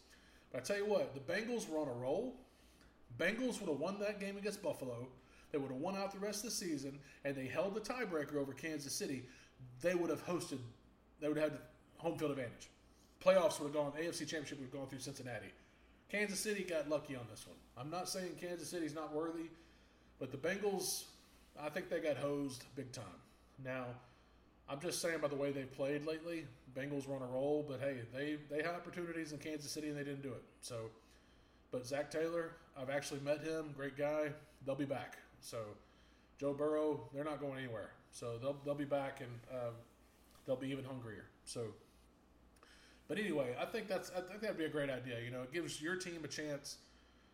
But 0.51 0.61
I 0.61 0.63
tell 0.63 0.77
you 0.77 0.85
what, 0.85 1.13
the 1.13 1.19
Bengals 1.33 1.67
were 1.69 1.79
on 1.79 1.87
a 1.87 1.93
roll. 1.93 2.35
Bengals 3.17 3.59
would 3.59 3.69
have 3.69 3.79
won 3.79 3.99
that 3.99 4.19
game 4.19 4.37
against 4.37 4.61
Buffalo. 4.61 5.07
They 5.51 5.57
would 5.57 5.71
have 5.71 5.79
won 5.79 5.95
out 5.95 6.11
the 6.11 6.19
rest 6.19 6.43
of 6.43 6.49
the 6.49 6.55
season, 6.55 6.99
and 7.23 7.35
they 7.35 7.47
held 7.47 7.73
the 7.73 7.79
tiebreaker 7.79 8.35
over 8.35 8.53
Kansas 8.53 8.93
City. 8.93 9.23
They 9.81 9.95
would 9.95 10.09
have 10.09 10.25
hosted. 10.25 10.59
They 11.19 11.27
would 11.27 11.37
have 11.37 11.51
had 11.51 11.59
home 11.97 12.17
field 12.17 12.31
advantage. 12.31 12.69
Playoffs 13.23 13.59
would 13.59 13.67
have 13.67 13.73
gone. 13.73 13.91
AFC 13.99 14.19
Championship 14.19 14.59
would 14.59 14.65
have 14.65 14.73
gone 14.73 14.87
through 14.87 14.99
Cincinnati. 14.99 15.47
Kansas 16.11 16.39
City 16.39 16.63
got 16.63 16.89
lucky 16.89 17.15
on 17.15 17.25
this 17.29 17.45
one. 17.45 17.57
I'm 17.77 17.89
not 17.89 18.07
saying 18.09 18.31
Kansas 18.39 18.69
City's 18.69 18.95
not 18.95 19.13
worthy, 19.13 19.49
but 20.19 20.31
the 20.31 20.37
Bengals, 20.37 21.03
I 21.61 21.69
think 21.69 21.89
they 21.89 21.99
got 21.99 22.17
hosed 22.17 22.63
big 22.75 22.91
time. 22.91 23.05
Now, 23.63 23.85
I'm 24.69 24.79
just 24.79 25.01
saying 25.01 25.19
by 25.21 25.27
the 25.27 25.35
way 25.35 25.51
they've 25.51 25.71
played 25.71 26.05
lately, 26.05 26.45
Bengals 26.75 27.07
were 27.07 27.15
on 27.15 27.21
a 27.21 27.27
roll, 27.27 27.65
but 27.67 27.79
hey, 27.79 27.97
they 28.13 28.37
they 28.49 28.61
had 28.61 28.75
opportunities 28.75 29.31
in 29.31 29.39
Kansas 29.39 29.71
City 29.71 29.89
and 29.89 29.97
they 29.97 30.03
didn't 30.03 30.21
do 30.21 30.29
it. 30.29 30.43
So, 30.61 30.89
but 31.71 31.85
Zac 31.85 32.11
Taylor, 32.11 32.51
I've 32.79 32.89
actually 32.89 33.21
met 33.21 33.41
him, 33.41 33.73
great 33.75 33.97
guy. 33.97 34.31
They'll 34.65 34.75
be 34.75 34.85
back. 34.85 35.17
So, 35.39 35.59
Joe 36.39 36.53
Burrow, 36.53 37.01
they're 37.13 37.23
not 37.23 37.39
going 37.39 37.57
anywhere. 37.57 37.91
So 38.11 38.37
they'll 38.37 38.57
they'll 38.65 38.75
be 38.75 38.85
back 38.85 39.21
and 39.21 39.31
uh, 39.51 39.71
they'll 40.45 40.55
be 40.55 40.69
even 40.69 40.83
hungrier. 40.83 41.25
So, 41.45 41.67
but 43.07 43.17
anyway, 43.17 43.55
I 43.59 43.65
think 43.65 43.87
that's 43.87 44.11
I 44.15 44.21
think 44.21 44.41
that'd 44.41 44.57
be 44.57 44.65
a 44.65 44.69
great 44.69 44.89
idea. 44.89 45.19
You 45.23 45.31
know, 45.31 45.41
it 45.41 45.53
gives 45.53 45.81
your 45.81 45.95
team 45.95 46.21
a 46.23 46.27
chance. 46.27 46.77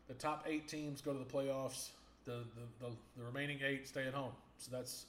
The 0.08 0.14
top 0.14 0.46
eight 0.48 0.68
teams 0.68 1.02
go 1.02 1.14
to 1.14 1.20
the 1.20 1.26
playoffs. 1.26 1.90
The 2.26 2.44
the, 2.56 2.88
the, 2.88 2.92
the 3.18 3.24
remaining 3.24 3.60
eight 3.66 3.88
stay 3.88 4.06
at 4.08 4.14
home. 4.14 4.34
So 4.58 4.70
that's 4.72 5.06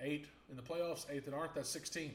eight 0.00 0.26
in 0.50 0.56
the 0.56 0.62
playoffs. 0.62 1.06
Eight 1.10 1.24
that 1.24 1.34
aren't. 1.34 1.54
That's 1.54 1.68
sixteen. 1.68 2.14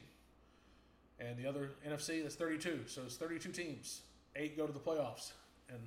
And 1.20 1.36
the 1.36 1.46
other 1.48 1.70
NFC 1.88 2.22
that's 2.22 2.36
thirty-two. 2.36 2.80
So 2.86 3.02
it's 3.04 3.16
thirty-two 3.16 3.52
teams. 3.52 4.02
Eight 4.36 4.56
go 4.56 4.66
to 4.66 4.72
the 4.72 4.78
playoffs, 4.78 5.32
and 5.68 5.80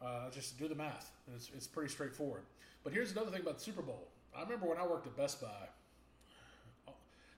uh, 0.00 0.30
just 0.30 0.58
do 0.58 0.68
the 0.68 0.74
math. 0.74 1.10
It's 1.34 1.50
it's 1.54 1.66
pretty 1.66 1.90
straightforward. 1.90 2.42
But 2.82 2.92
here's 2.94 3.12
another 3.12 3.30
thing 3.30 3.42
about 3.42 3.58
the 3.58 3.64
Super 3.64 3.82
Bowl. 3.82 4.08
I 4.34 4.42
remember 4.42 4.66
when 4.66 4.78
I 4.78 4.86
worked 4.86 5.06
at 5.06 5.16
Best 5.16 5.40
Buy, 5.40 5.68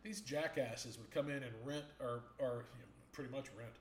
these 0.04 0.20
jackasses 0.20 0.98
would 0.98 1.10
come 1.10 1.28
in 1.30 1.42
and 1.42 1.52
rent 1.64 1.84
or 2.00 2.20
or 2.38 2.64
you 2.74 2.80
know, 2.80 2.91
pretty 3.12 3.30
much 3.30 3.46
rent. 3.56 3.72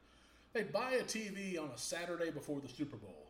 They'd 0.53 0.71
buy 0.71 0.91
a 0.93 1.03
TV 1.03 1.61
on 1.61 1.69
a 1.69 1.77
Saturday 1.77 2.29
before 2.29 2.59
the 2.59 2.67
Super 2.67 2.97
Bowl. 2.97 3.27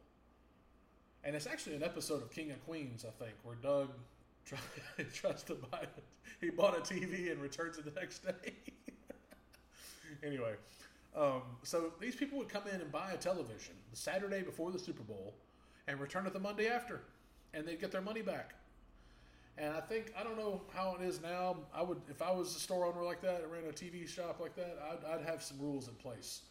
And 1.23 1.35
it's 1.35 1.45
actually 1.45 1.75
an 1.75 1.83
episode 1.83 2.23
of 2.23 2.31
King 2.31 2.49
of 2.51 2.65
Queens, 2.65 3.05
I 3.07 3.23
think, 3.23 3.35
where 3.43 3.55
Doug 3.55 3.89
try, 4.45 4.57
tries 5.13 5.43
to 5.43 5.53
buy 5.53 5.81
it. 5.81 6.03
He 6.39 6.49
bought 6.49 6.75
a 6.75 6.81
TV 6.81 7.31
and 7.31 7.39
returns 7.39 7.77
it 7.77 7.85
the 7.85 7.99
next 7.99 8.25
day. 8.25 8.53
anyway, 10.23 10.53
um, 11.15 11.43
so 11.61 11.93
these 11.99 12.15
people 12.15 12.39
would 12.39 12.49
come 12.49 12.63
in 12.73 12.81
and 12.81 12.91
buy 12.91 13.11
a 13.11 13.17
television 13.17 13.75
the 13.91 13.97
Saturday 13.97 14.41
before 14.41 14.71
the 14.71 14.79
Super 14.79 15.03
Bowl 15.03 15.35
and 15.87 15.99
return 15.99 16.25
it 16.25 16.33
the 16.33 16.39
Monday 16.39 16.67
after, 16.67 17.01
and 17.53 17.67
they'd 17.67 17.79
get 17.79 17.91
their 17.91 18.01
money 18.01 18.21
back. 18.23 18.55
And 19.57 19.73
I 19.73 19.81
think 19.81 20.13
I 20.17 20.23
don't 20.23 20.37
know 20.37 20.61
how 20.73 20.95
it 20.99 21.03
is 21.03 21.21
now. 21.21 21.57
I 21.73 21.81
would, 21.81 22.01
if 22.09 22.21
I 22.21 22.31
was 22.31 22.55
a 22.55 22.59
store 22.59 22.85
owner 22.85 23.03
like 23.03 23.21
that, 23.21 23.43
ran 23.51 23.63
a 23.69 23.73
TV 23.73 24.07
shop 24.07 24.39
like 24.39 24.55
that, 24.55 24.79
I'd, 24.91 25.13
I'd 25.13 25.25
have 25.25 25.43
some 25.43 25.59
rules 25.59 25.87
in 25.87 25.93
place 25.95 26.41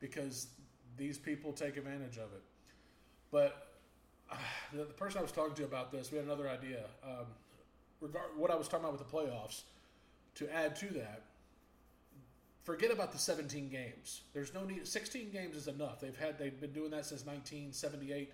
because 0.00 0.48
these 0.96 1.18
people 1.18 1.52
take 1.52 1.76
advantage 1.76 2.16
of 2.16 2.32
it. 2.34 2.42
But 3.30 3.68
the, 4.72 4.84
the 4.84 4.92
person 4.92 5.18
I 5.18 5.22
was 5.22 5.32
talking 5.32 5.54
to 5.54 5.64
about 5.64 5.92
this, 5.92 6.10
we 6.10 6.18
had 6.18 6.26
another 6.26 6.48
idea. 6.48 6.84
Um, 7.04 7.26
regard 8.00 8.26
what 8.36 8.50
I 8.50 8.56
was 8.56 8.68
talking 8.68 8.84
about 8.86 8.98
with 8.98 9.08
the 9.08 9.16
playoffs. 9.16 9.62
To 10.36 10.54
add 10.54 10.76
to 10.76 10.86
that, 10.94 11.24
forget 12.62 12.90
about 12.92 13.12
the 13.12 13.18
17 13.18 13.68
games. 13.68 14.22
There's 14.32 14.54
no 14.54 14.64
need. 14.64 14.86
16 14.86 15.30
games 15.30 15.56
is 15.56 15.66
enough. 15.66 16.00
They've 16.00 16.16
had 16.16 16.38
they've 16.38 16.58
been 16.58 16.72
doing 16.72 16.90
that 16.92 17.04
since 17.04 17.26
1978 17.26 18.32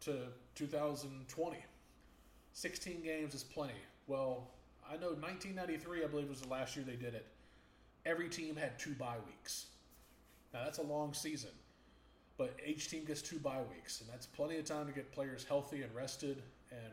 to 0.00 0.18
2020. 0.54 1.56
16 2.54 3.02
games 3.02 3.34
is 3.34 3.42
plenty. 3.42 3.74
Well, 4.06 4.48
I 4.88 4.94
know 4.94 5.08
1993, 5.08 6.04
I 6.04 6.06
believe, 6.06 6.28
was 6.28 6.40
the 6.40 6.48
last 6.48 6.76
year 6.76 6.84
they 6.84 6.96
did 6.96 7.14
it. 7.14 7.26
Every 8.06 8.28
team 8.28 8.56
had 8.56 8.78
two 8.78 8.92
bye 8.92 9.16
weeks. 9.26 9.66
Now, 10.52 10.62
that's 10.64 10.78
a 10.78 10.82
long 10.82 11.12
season, 11.14 11.50
but 12.38 12.56
each 12.64 12.88
team 12.88 13.04
gets 13.04 13.22
two 13.22 13.38
bye 13.38 13.62
weeks, 13.74 14.00
and 14.00 14.08
that's 14.08 14.26
plenty 14.26 14.56
of 14.58 14.64
time 14.64 14.86
to 14.86 14.92
get 14.92 15.10
players 15.12 15.44
healthy 15.44 15.82
and 15.82 15.92
rested, 15.94 16.42
and 16.70 16.92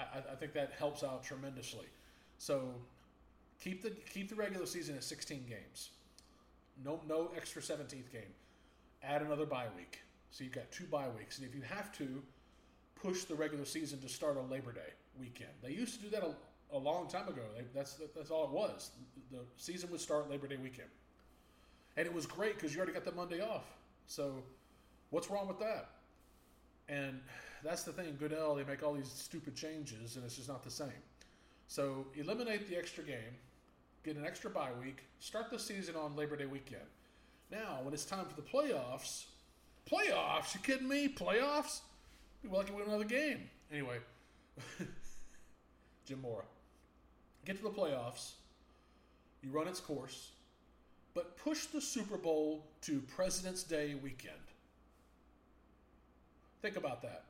I, 0.00 0.32
I 0.32 0.34
think 0.34 0.52
that 0.54 0.72
helps 0.76 1.04
out 1.04 1.22
tremendously. 1.22 1.86
So, 2.38 2.74
keep 3.62 3.82
the 3.82 3.90
keep 3.90 4.28
the 4.28 4.34
regular 4.34 4.66
season 4.66 4.96
at 4.96 5.04
16 5.04 5.44
games. 5.48 5.90
No 6.84 7.00
no 7.06 7.30
extra 7.36 7.62
17th 7.62 8.10
game. 8.10 8.34
Add 9.04 9.22
another 9.22 9.46
bye 9.46 9.68
week. 9.76 10.00
So 10.32 10.42
you've 10.42 10.54
got 10.54 10.68
two 10.72 10.86
bye 10.86 11.08
weeks, 11.16 11.38
and 11.38 11.46
if 11.46 11.54
you 11.54 11.62
have 11.62 11.96
to, 11.98 12.20
push 13.04 13.24
the 13.24 13.34
regular 13.34 13.66
season 13.66 14.00
to 14.00 14.08
start 14.08 14.38
on 14.38 14.48
Labor 14.48 14.72
Day 14.72 14.92
weekend. 15.20 15.50
They 15.62 15.70
used 15.70 15.96
to 15.96 16.02
do 16.02 16.10
that 16.10 16.22
a, 16.22 16.34
a 16.74 16.78
long 16.78 17.06
time 17.06 17.28
ago. 17.28 17.42
They, 17.54 17.64
that's 17.74 18.00
that's 18.16 18.30
all 18.30 18.44
it 18.44 18.50
was. 18.50 18.90
The 19.30 19.40
season 19.58 19.90
would 19.90 20.00
start 20.00 20.30
Labor 20.30 20.46
Day 20.46 20.56
weekend, 20.56 20.88
and 21.98 22.06
it 22.06 22.14
was 22.14 22.24
great 22.24 22.54
because 22.54 22.72
you 22.72 22.78
already 22.78 22.94
got 22.94 23.04
the 23.04 23.12
Monday 23.12 23.42
off. 23.42 23.66
So, 24.06 24.42
what's 25.10 25.30
wrong 25.30 25.46
with 25.48 25.58
that? 25.58 25.90
And 26.88 27.20
that's 27.62 27.82
the 27.82 27.92
thing. 27.92 28.16
Goodell, 28.18 28.54
they 28.54 28.64
make 28.64 28.82
all 28.82 28.94
these 28.94 29.10
stupid 29.10 29.54
changes, 29.54 30.16
and 30.16 30.24
it's 30.24 30.36
just 30.36 30.48
not 30.48 30.64
the 30.64 30.70
same. 30.70 31.02
So, 31.68 32.06
eliminate 32.14 32.70
the 32.70 32.76
extra 32.76 33.04
game, 33.04 33.36
get 34.02 34.16
an 34.16 34.24
extra 34.24 34.48
bye 34.50 34.70
week, 34.82 35.02
start 35.20 35.50
the 35.50 35.58
season 35.58 35.94
on 35.94 36.16
Labor 36.16 36.36
Day 36.36 36.46
weekend. 36.46 36.88
Now, 37.50 37.80
when 37.82 37.92
it's 37.92 38.06
time 38.06 38.24
for 38.24 38.34
the 38.34 38.48
playoffs, 38.48 39.26
playoffs? 39.90 40.54
You 40.54 40.60
kidding 40.62 40.88
me? 40.88 41.08
Playoffs? 41.08 41.80
Be 42.44 42.50
lucky 42.50 42.68
to 42.68 42.74
win 42.74 42.86
another 42.86 43.04
game. 43.04 43.48
Anyway, 43.72 43.96
Jim 46.04 46.20
Mora. 46.20 46.44
Get 47.46 47.56
to 47.56 47.62
the 47.62 47.70
playoffs. 47.70 48.32
You 49.42 49.50
run 49.50 49.66
its 49.66 49.80
course, 49.80 50.32
but 51.14 51.38
push 51.38 51.66
the 51.66 51.80
Super 51.80 52.18
Bowl 52.18 52.66
to 52.82 53.00
President's 53.00 53.62
Day 53.62 53.94
weekend. 53.94 54.36
Think 56.60 56.76
about 56.76 57.00
that. 57.02 57.24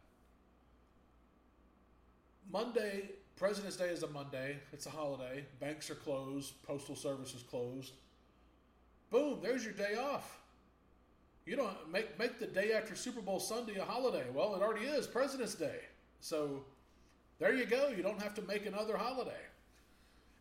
Monday, 2.52 3.10
President's 3.36 3.76
Day 3.76 3.88
is 3.88 4.02
a 4.02 4.08
Monday. 4.08 4.58
It's 4.72 4.86
a 4.86 4.90
holiday. 4.90 5.44
Banks 5.60 5.90
are 5.90 5.96
closed. 5.96 6.54
Postal 6.64 6.96
service 6.96 7.34
is 7.34 7.42
closed. 7.42 7.92
Boom, 9.10 9.38
there's 9.42 9.64
your 9.64 9.74
day 9.74 9.96
off. 9.96 10.40
You 11.46 11.56
don't 11.56 11.92
make 11.92 12.18
make 12.18 12.38
the 12.38 12.46
day 12.46 12.72
after 12.72 12.94
Super 12.94 13.20
Bowl 13.20 13.38
Sunday 13.38 13.76
a 13.76 13.84
holiday. 13.84 14.24
Well, 14.32 14.54
it 14.54 14.62
already 14.62 14.86
is 14.86 15.06
President's 15.06 15.54
Day. 15.54 15.80
So 16.20 16.64
there 17.38 17.54
you 17.54 17.66
go. 17.66 17.88
You 17.88 18.02
don't 18.02 18.20
have 18.22 18.34
to 18.34 18.42
make 18.42 18.64
another 18.66 18.96
holiday. 18.96 19.32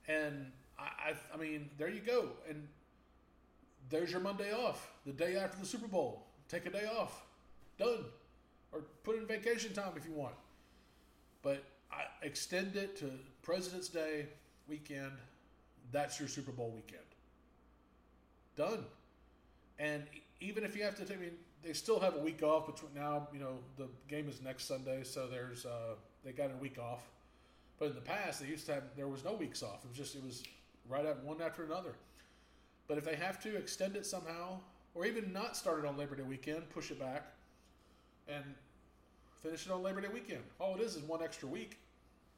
And 0.07 0.51
I, 0.79 0.83
I, 1.09 1.13
I 1.33 1.37
mean, 1.37 1.69
there 1.77 1.89
you 1.89 1.99
go. 1.99 2.29
And 2.49 2.67
there's 3.89 4.11
your 4.11 4.21
Monday 4.21 4.53
off. 4.53 4.91
The 5.05 5.11
day 5.11 5.35
after 5.35 5.59
the 5.59 5.65
Super 5.65 5.87
Bowl, 5.87 6.25
take 6.47 6.65
a 6.65 6.69
day 6.69 6.85
off. 6.97 7.23
Done. 7.77 8.05
Or 8.71 8.81
put 9.03 9.17
in 9.17 9.25
vacation 9.25 9.73
time 9.73 9.91
if 9.97 10.05
you 10.05 10.13
want. 10.13 10.35
But 11.41 11.63
I 11.91 12.03
extend 12.25 12.75
it 12.75 12.97
to 12.99 13.11
President's 13.41 13.89
Day 13.89 14.27
weekend. 14.67 15.11
That's 15.91 16.19
your 16.19 16.29
Super 16.29 16.51
Bowl 16.51 16.71
weekend. 16.73 17.03
Done. 18.55 18.85
And 19.79 20.03
even 20.43 20.63
if 20.63 20.75
you 20.75 20.83
have 20.83 20.95
to, 20.95 21.13
I 21.13 21.17
mean, 21.17 21.31
they 21.63 21.73
still 21.73 21.99
have 21.99 22.15
a 22.15 22.19
week 22.19 22.43
off 22.43 22.67
between 22.67 22.93
now. 22.93 23.27
You 23.33 23.39
know, 23.39 23.59
the 23.77 23.87
game 24.07 24.27
is 24.27 24.41
next 24.41 24.67
Sunday, 24.67 25.03
so 25.03 25.27
there's 25.27 25.65
uh, 25.65 25.95
they 26.23 26.31
got 26.31 26.51
a 26.51 26.57
week 26.57 26.77
off. 26.77 27.01
But 27.79 27.89
in 27.89 27.95
the 27.95 28.01
past, 28.01 28.41
they 28.41 28.47
used 28.47 28.65
to 28.67 28.75
have 28.75 28.83
there 28.95 29.07
was 29.07 29.23
no 29.23 29.33
weeks 29.33 29.63
off. 29.63 29.83
It 29.83 29.89
was 29.89 29.97
just 29.97 30.15
it 30.15 30.23
was 30.23 30.43
right 30.89 31.05
at 31.05 31.23
one 31.23 31.41
after 31.41 31.63
another. 31.63 31.95
But 32.87 32.97
if 32.97 33.05
they 33.05 33.15
have 33.15 33.41
to 33.43 33.55
extend 33.55 33.95
it 33.95 34.05
somehow, 34.05 34.59
or 34.93 35.05
even 35.05 35.31
not 35.31 35.55
start 35.55 35.79
it 35.79 35.85
on 35.85 35.97
Labor 35.97 36.15
Day 36.15 36.23
weekend, 36.23 36.69
push 36.69 36.91
it 36.91 36.99
back, 36.99 37.25
and 38.27 38.43
finish 39.41 39.65
it 39.65 39.71
on 39.71 39.81
Labor 39.81 40.01
Day 40.01 40.09
weekend. 40.13 40.43
All 40.59 40.75
it 40.75 40.81
is 40.81 40.95
is 40.95 41.03
one 41.03 41.23
extra 41.23 41.47
week. 41.47 41.79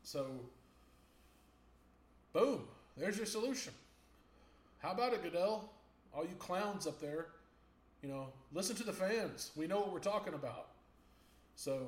So, 0.04 0.28
boom, 2.32 2.62
there's 2.96 3.18
your 3.18 3.26
solution. 3.26 3.74
How 4.80 4.92
about 4.92 5.14
it, 5.14 5.24
Goodell? 5.24 5.68
All 6.16 6.24
you 6.24 6.36
clowns 6.38 6.86
up 6.86 7.02
there, 7.02 7.26
you 8.02 8.10
know, 8.10 8.28
listen 8.54 8.76
to 8.78 8.84
the 8.84 8.94
fans. 8.94 9.52
We 9.56 9.68
know 9.68 9.80
what 9.80 9.92
we're 9.92 10.00
talking 10.00 10.34
about. 10.34 10.68
So 11.56 11.88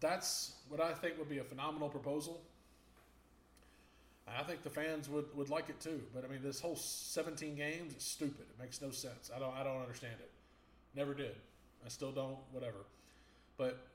that's 0.00 0.52
what 0.68 0.80
I 0.80 0.92
think 0.92 1.18
would 1.18 1.28
be 1.28 1.38
a 1.38 1.44
phenomenal 1.44 1.88
proposal. 1.88 2.40
I 4.28 4.42
think 4.42 4.62
the 4.62 4.70
fans 4.70 5.08
would, 5.08 5.26
would 5.36 5.50
like 5.50 5.68
it 5.68 5.80
too. 5.80 6.00
But 6.14 6.24
I 6.24 6.28
mean, 6.28 6.40
this 6.42 6.60
whole 6.60 6.76
17 6.76 7.54
games 7.54 7.94
is 7.94 8.02
stupid. 8.02 8.46
It 8.50 8.60
makes 8.60 8.82
no 8.82 8.90
sense. 8.90 9.30
I 9.34 9.38
don't 9.38 9.54
I 9.54 9.62
don't 9.62 9.80
understand 9.80 10.14
it. 10.18 10.30
Never 10.94 11.14
did. 11.14 11.36
I 11.84 11.88
still 11.88 12.12
don't. 12.12 12.38
Whatever. 12.50 12.78
But 13.56 13.86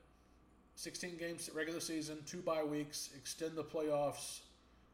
16 0.76 1.18
games 1.18 1.50
regular 1.54 1.80
season, 1.80 2.18
two 2.26 2.38
bye 2.38 2.64
weeks, 2.64 3.10
extend 3.16 3.56
the 3.56 3.64
playoffs 3.64 4.40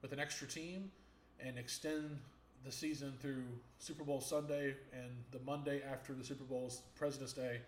with 0.02 0.12
an 0.12 0.18
extra 0.18 0.46
team, 0.46 0.90
and 1.40 1.58
extend 1.58 2.18
the 2.64 2.72
season 2.72 3.14
through 3.20 3.44
Super 3.78 4.04
Bowl 4.04 4.20
Sunday 4.20 4.74
and 4.92 5.10
the 5.30 5.38
Monday 5.46 5.82
after 5.90 6.12
the 6.14 6.24
Super 6.24 6.44
Bowl's 6.44 6.82
President's 6.96 7.32
Day. 7.32 7.60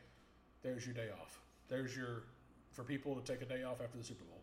There's 0.62 0.84
your 0.84 0.94
day 0.94 1.08
off. 1.20 1.40
There's 1.68 1.96
your 1.96 2.24
for 2.72 2.84
people 2.84 3.14
to 3.14 3.32
take 3.32 3.42
a 3.42 3.46
day 3.46 3.62
off 3.62 3.80
after 3.82 3.98
the 3.98 4.04
Super 4.04 4.24
Bowl. 4.24 4.40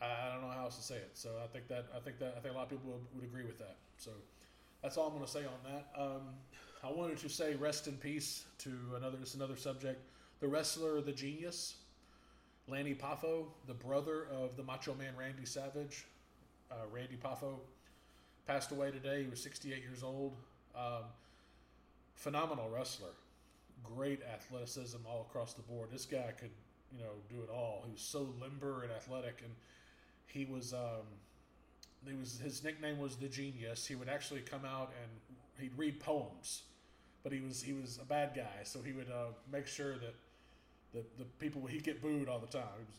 I 0.00 0.32
don't 0.32 0.42
know 0.42 0.54
how 0.54 0.64
else 0.64 0.76
to 0.76 0.82
say 0.82 0.96
it. 0.96 1.10
So 1.14 1.30
I 1.42 1.46
think 1.48 1.66
that 1.68 1.86
I 1.94 1.98
think 2.00 2.18
that 2.18 2.34
I 2.36 2.40
think 2.40 2.54
a 2.54 2.56
lot 2.56 2.64
of 2.64 2.70
people 2.70 2.92
would, 2.92 3.06
would 3.14 3.24
agree 3.24 3.44
with 3.44 3.58
that. 3.58 3.76
So 3.96 4.10
that's 4.82 4.96
all 4.96 5.06
I'm 5.06 5.12
going 5.12 5.24
to 5.24 5.30
say 5.30 5.40
on 5.40 5.72
that. 5.72 6.00
Um, 6.00 6.22
I 6.84 6.92
wanted 6.92 7.18
to 7.18 7.28
say 7.28 7.54
rest 7.56 7.88
in 7.88 7.94
peace 7.94 8.44
to 8.58 8.70
another. 8.96 9.18
It's 9.20 9.34
another 9.34 9.56
subject. 9.56 10.00
The 10.40 10.46
wrestler, 10.46 11.00
the 11.00 11.12
genius, 11.12 11.76
Lanny 12.68 12.94
Poffo, 12.94 13.46
the 13.66 13.74
brother 13.74 14.28
of 14.30 14.56
the 14.56 14.62
Macho 14.62 14.94
Man 14.94 15.14
Randy 15.18 15.44
Savage, 15.44 16.06
uh, 16.70 16.74
Randy 16.92 17.16
Poffo, 17.16 17.56
passed 18.48 18.72
away 18.72 18.90
today. 18.90 19.22
He 19.22 19.28
was 19.28 19.42
68 19.42 19.82
years 19.82 20.02
old. 20.02 20.34
Um, 20.74 21.04
phenomenal 22.14 22.68
wrestler, 22.70 23.10
great 23.84 24.20
athleticism 24.22 24.96
all 25.06 25.26
across 25.28 25.52
the 25.52 25.62
board. 25.62 25.90
This 25.92 26.06
guy 26.06 26.32
could, 26.38 26.50
you 26.90 26.98
know, 26.98 27.12
do 27.28 27.42
it 27.42 27.50
all. 27.50 27.82
He 27.84 27.92
was 27.92 28.00
so 28.00 28.26
limber 28.40 28.82
and 28.82 28.90
athletic, 28.90 29.42
and 29.44 29.52
he 30.26 30.44
was. 30.46 30.72
Um, 30.72 31.06
he 32.06 32.14
was 32.14 32.38
his 32.38 32.62
nickname 32.62 32.98
was 32.98 33.16
the 33.16 33.28
genius. 33.28 33.84
He 33.84 33.96
would 33.96 34.08
actually 34.08 34.40
come 34.40 34.64
out 34.64 34.92
and 35.02 35.10
he'd 35.60 35.76
read 35.76 35.98
poems, 35.98 36.62
but 37.24 37.32
he 37.32 37.40
was 37.40 37.60
he 37.60 37.72
was 37.72 37.98
a 38.00 38.04
bad 38.04 38.34
guy, 38.36 38.62
so 38.62 38.80
he 38.80 38.92
would 38.92 39.10
uh, 39.10 39.32
make 39.52 39.66
sure 39.66 39.94
that 39.94 40.14
the 40.92 41.02
the 41.18 41.24
people 41.40 41.66
he'd 41.66 41.82
get 41.82 42.00
booed 42.00 42.28
all 42.28 42.38
the 42.38 42.46
time. 42.46 42.62
It 42.80 42.86
was 42.86 42.96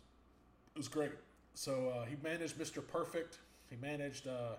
it 0.76 0.78
was 0.78 0.88
great. 0.90 1.14
So 1.54 1.94
uh, 1.96 2.06
he 2.06 2.18
managed 2.22 2.58
Mr. 2.58 2.86
Perfect. 2.86 3.40
He 3.70 3.78
managed 3.78 4.28
uh, 4.28 4.56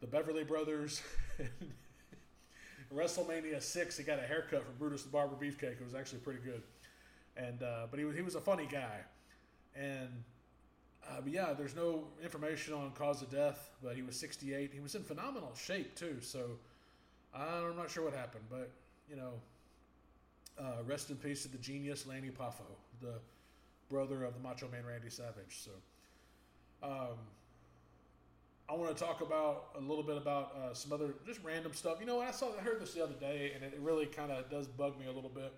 the 0.00 0.06
Beverly 0.06 0.44
Brothers. 0.44 1.02
WrestleMania 2.94 3.62
six, 3.62 3.96
he 3.96 4.02
got 4.02 4.18
a 4.18 4.22
haircut 4.22 4.64
from 4.64 4.74
Brutus 4.76 5.04
the 5.04 5.10
Barber 5.10 5.36
Beefcake. 5.36 5.80
It 5.80 5.84
was 5.84 5.94
actually 5.94 6.18
pretty 6.18 6.40
good, 6.40 6.62
and 7.36 7.62
uh, 7.62 7.86
but 7.88 7.98
he 8.00 8.04
was 8.04 8.16
he 8.16 8.22
was 8.22 8.34
a 8.34 8.40
funny 8.40 8.66
guy, 8.70 8.98
and 9.76 10.08
uh, 11.08 11.20
but 11.22 11.32
yeah, 11.32 11.52
there's 11.52 11.76
no 11.76 12.04
information 12.22 12.74
on 12.74 12.90
cause 12.92 13.22
of 13.22 13.30
death, 13.30 13.70
but 13.82 13.94
he 13.94 14.02
was 14.02 14.16
68. 14.16 14.72
He 14.72 14.80
was 14.80 14.94
in 14.96 15.04
phenomenal 15.04 15.54
shape 15.54 15.94
too. 15.94 16.16
So 16.20 16.58
I'm 17.34 17.76
not 17.76 17.90
sure 17.90 18.04
what 18.04 18.14
happened, 18.14 18.44
but 18.50 18.70
you 19.08 19.16
know, 19.16 19.32
uh, 20.58 20.82
rest 20.84 21.10
in 21.10 21.16
peace 21.16 21.42
to 21.42 21.48
the 21.48 21.58
genius 21.58 22.06
Lanny 22.06 22.30
Poffo, 22.30 22.66
the 23.00 23.14
brother 23.88 24.24
of 24.24 24.34
the 24.34 24.40
Macho 24.40 24.68
Man 24.70 24.84
Randy 24.84 25.10
Savage. 25.10 25.64
So 25.64 25.70
um, 26.82 27.18
I 28.70 28.74
want 28.74 28.96
to 28.96 29.04
talk 29.04 29.20
about 29.20 29.70
a 29.76 29.80
little 29.80 30.04
bit 30.04 30.16
about 30.16 30.54
uh, 30.54 30.72
some 30.74 30.92
other 30.92 31.14
just 31.26 31.42
random 31.42 31.74
stuff. 31.74 31.96
You 31.98 32.06
know? 32.06 32.20
I 32.20 32.30
saw 32.30 32.50
I 32.56 32.62
heard 32.62 32.80
this 32.80 32.94
the 32.94 33.02
other 33.02 33.14
day, 33.14 33.52
and 33.54 33.64
it 33.64 33.76
really 33.80 34.06
kind 34.06 34.30
of 34.30 34.48
does 34.48 34.68
bug 34.68 34.98
me 34.98 35.06
a 35.06 35.12
little 35.12 35.30
bit. 35.30 35.52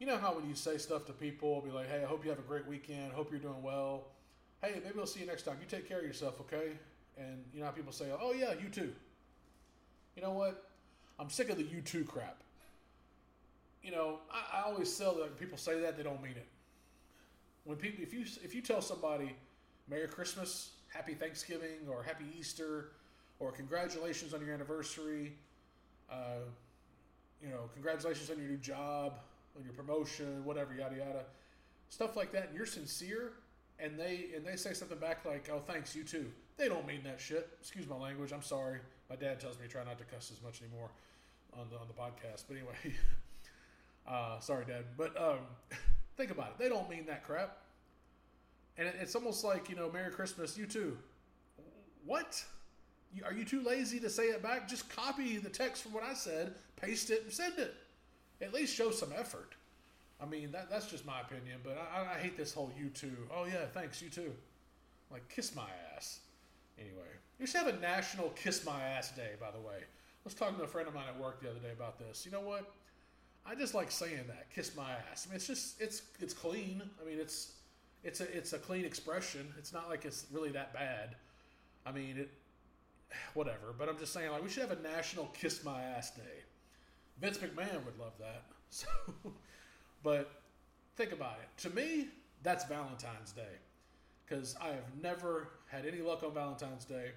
You 0.00 0.06
know 0.06 0.16
how 0.16 0.34
when 0.34 0.48
you 0.48 0.56
say 0.56 0.76
stuff 0.78 1.06
to 1.06 1.12
people, 1.12 1.60
be 1.60 1.70
like, 1.70 1.88
"Hey, 1.88 2.02
I 2.02 2.06
hope 2.06 2.24
you 2.24 2.30
have 2.30 2.38
a 2.38 2.48
great 2.48 2.66
weekend. 2.66 3.12
Hope 3.12 3.30
you're 3.30 3.38
doing 3.38 3.62
well." 3.62 4.08
Hey, 4.60 4.80
maybe 4.84 4.98
I'll 4.98 5.06
see 5.06 5.20
you 5.20 5.26
next 5.26 5.44
time. 5.44 5.58
You 5.60 5.66
take 5.68 5.88
care 5.88 5.98
of 5.98 6.04
yourself, 6.04 6.40
okay? 6.40 6.72
And 7.16 7.44
you 7.54 7.60
know 7.60 7.66
how 7.66 7.72
people 7.72 7.92
say, 7.92 8.06
"Oh 8.20 8.32
yeah, 8.32 8.54
you 8.60 8.70
too." 8.70 8.92
You 10.16 10.22
know 10.22 10.32
what? 10.32 10.68
I'm 11.18 11.30
sick 11.30 11.48
of 11.48 11.58
the 11.58 11.64
you 11.64 11.80
too 11.80 12.04
crap. 12.04 12.42
You 13.84 13.92
know, 13.92 14.18
I, 14.32 14.58
I 14.58 14.62
always 14.62 14.92
sell 14.92 15.14
that 15.14 15.22
when 15.22 15.32
people 15.32 15.58
say 15.58 15.78
that 15.80 15.96
they 15.96 16.02
don't 16.02 16.22
mean 16.22 16.32
it. 16.32 16.48
When 17.64 17.76
people, 17.76 18.02
if 18.02 18.12
you 18.12 18.24
if 18.42 18.52
you 18.52 18.62
tell 18.62 18.82
somebody, 18.82 19.36
"Merry 19.88 20.08
Christmas," 20.08 20.70
"Happy 20.90 21.14
Thanksgiving," 21.14 21.88
or 21.88 22.02
"Happy 22.02 22.26
Easter," 22.38 22.92
or 23.38 23.50
"Congratulations 23.52 24.34
on 24.34 24.44
your 24.44 24.54
anniversary," 24.54 25.32
uh, 26.10 26.44
you 27.42 27.48
know, 27.48 27.68
"Congratulations 27.74 28.30
on 28.30 28.38
your 28.38 28.48
new 28.48 28.58
job," 28.58 29.14
on 29.56 29.64
your 29.64 29.72
promotion, 29.72 30.44
whatever, 30.44 30.74
yada 30.74 30.96
yada, 30.96 31.24
stuff 31.88 32.16
like 32.16 32.32
that, 32.32 32.48
and 32.48 32.56
you're 32.56 32.66
sincere, 32.66 33.32
and 33.78 33.98
they 33.98 34.30
and 34.36 34.44
they 34.44 34.56
say 34.56 34.72
something 34.74 34.98
back 34.98 35.24
like, 35.24 35.48
"Oh, 35.50 35.62
thanks, 35.66 35.96
you 35.96 36.04
too." 36.04 36.30
They 36.56 36.68
don't 36.68 36.86
mean 36.86 37.02
that 37.04 37.18
shit. 37.20 37.48
Excuse 37.60 37.88
my 37.88 37.96
language. 37.96 38.32
I'm 38.32 38.42
sorry. 38.42 38.80
My 39.08 39.16
dad 39.16 39.40
tells 39.40 39.58
me 39.58 39.66
to 39.66 39.72
try 39.72 39.82
not 39.82 39.98
to 39.98 40.04
cuss 40.04 40.30
as 40.30 40.42
much 40.42 40.60
anymore 40.60 40.90
on 41.58 41.66
the 41.70 41.76
on 41.76 41.86
the 41.88 41.94
podcast. 41.94 42.44
But 42.46 42.56
anyway, 42.58 42.96
uh, 44.06 44.38
sorry, 44.40 44.64
Dad. 44.66 44.84
But 44.96 45.20
um, 45.20 45.38
think 46.16 46.30
about 46.30 46.48
it. 46.48 46.58
They 46.58 46.68
don't 46.68 46.88
mean 46.88 47.06
that 47.06 47.24
crap. 47.24 47.56
And 48.80 48.88
it, 48.88 48.96
it's 49.00 49.14
almost 49.14 49.44
like 49.44 49.68
you 49.68 49.76
know, 49.76 49.88
"Merry 49.92 50.10
Christmas, 50.10 50.58
you 50.58 50.66
too." 50.66 50.98
What? 52.04 52.42
Are 53.24 53.32
you 53.32 53.44
too 53.44 53.62
lazy 53.62 54.00
to 54.00 54.10
say 54.10 54.24
it 54.24 54.42
back? 54.42 54.68
Just 54.68 54.88
copy 54.88 55.36
the 55.36 55.50
text 55.50 55.82
from 55.82 55.92
what 55.92 56.02
I 56.02 56.14
said, 56.14 56.54
paste 56.76 57.10
it, 57.10 57.22
and 57.24 57.32
send 57.32 57.58
it. 57.58 57.74
At 58.40 58.54
least 58.54 58.74
show 58.74 58.90
some 58.90 59.10
effort. 59.16 59.54
I 60.22 60.26
mean, 60.26 60.52
that, 60.52 60.70
that's 60.70 60.86
just 60.86 61.04
my 61.04 61.20
opinion, 61.20 61.58
but 61.64 61.76
I, 61.92 62.14
I 62.14 62.18
hate 62.18 62.36
this 62.36 62.54
whole 62.54 62.70
you 62.78 62.88
too. 62.90 63.16
Oh, 63.34 63.46
yeah, 63.46 63.66
thanks, 63.72 64.00
you 64.00 64.10
too. 64.10 64.32
Like, 65.10 65.28
kiss 65.28 65.56
my 65.56 65.66
ass. 65.96 66.20
Anyway, 66.78 67.08
you 67.38 67.46
should 67.46 67.62
have 67.62 67.74
a 67.74 67.78
national 67.80 68.28
kiss 68.30 68.64
my 68.64 68.80
ass 68.80 69.10
day, 69.12 69.30
by 69.40 69.50
the 69.50 69.58
way. 69.58 69.78
I 69.78 70.24
was 70.24 70.34
talking 70.34 70.56
to 70.56 70.62
a 70.62 70.68
friend 70.68 70.86
of 70.86 70.94
mine 70.94 71.06
at 71.08 71.18
work 71.18 71.42
the 71.42 71.50
other 71.50 71.58
day 71.58 71.72
about 71.72 71.98
this. 71.98 72.24
You 72.24 72.32
know 72.32 72.40
what? 72.40 72.70
I 73.46 73.54
just 73.54 73.74
like 73.74 73.90
saying 73.90 74.24
that, 74.28 74.54
kiss 74.54 74.76
my 74.76 74.92
ass. 75.10 75.26
I 75.26 75.30
mean, 75.30 75.36
it's 75.36 75.46
just, 75.46 75.80
it's, 75.80 76.02
it's 76.20 76.34
clean. 76.34 76.82
I 77.02 77.08
mean, 77.08 77.18
it's, 77.18 77.52
it's 78.02 78.20
a, 78.20 78.36
it's 78.36 78.52
a 78.52 78.58
clean 78.58 78.84
expression. 78.84 79.52
It's 79.58 79.72
not 79.72 79.88
like 79.88 80.04
it's 80.04 80.26
really 80.32 80.50
that 80.52 80.72
bad. 80.72 81.16
I 81.84 81.92
mean, 81.92 82.16
it, 82.18 82.30
whatever. 83.34 83.74
But 83.76 83.88
I'm 83.88 83.98
just 83.98 84.12
saying, 84.12 84.30
like, 84.30 84.42
we 84.42 84.48
should 84.48 84.68
have 84.68 84.78
a 84.78 84.82
national 84.82 85.26
kiss 85.26 85.64
my 85.64 85.82
ass 85.82 86.10
day. 86.10 86.22
Vince 87.20 87.38
McMahon 87.38 87.84
would 87.84 87.98
love 87.98 88.12
that. 88.18 88.44
So, 88.72 88.86
but 90.04 90.30
think 90.96 91.10
about 91.10 91.38
it. 91.42 91.62
To 91.62 91.74
me, 91.74 92.06
that's 92.44 92.64
Valentine's 92.66 93.32
Day. 93.32 93.58
Because 94.24 94.54
I 94.62 94.68
have 94.68 94.84
never 95.02 95.48
had 95.66 95.86
any 95.86 96.02
luck 96.02 96.22
on 96.22 96.32
Valentine's 96.32 96.84
Day. 96.84 97.10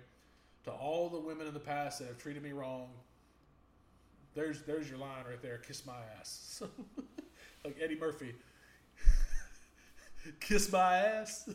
To 0.63 0.71
all 0.71 1.09
the 1.09 1.19
women 1.19 1.45
in 1.45 1.53
the 1.53 1.59
past 1.59 1.99
that 1.99 2.07
have 2.07 2.17
treated 2.17 2.41
me 2.41 2.53
wrong, 2.53 2.87
there's 4.33 4.63
there's 4.63 4.89
your 4.89 4.97
line 4.97 5.25
right 5.29 5.41
there. 5.43 5.59
Kiss 5.59 5.85
my 5.85 5.99
ass. 6.19 6.63
like 7.63 7.77
Eddie 7.79 7.99
Murphy. 7.99 8.33
Kiss 10.39 10.71
my 10.71 10.97
ass. 10.97 11.49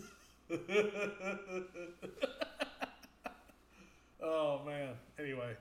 oh 4.22 4.62
man. 4.64 4.94
Anyway. 5.18 5.56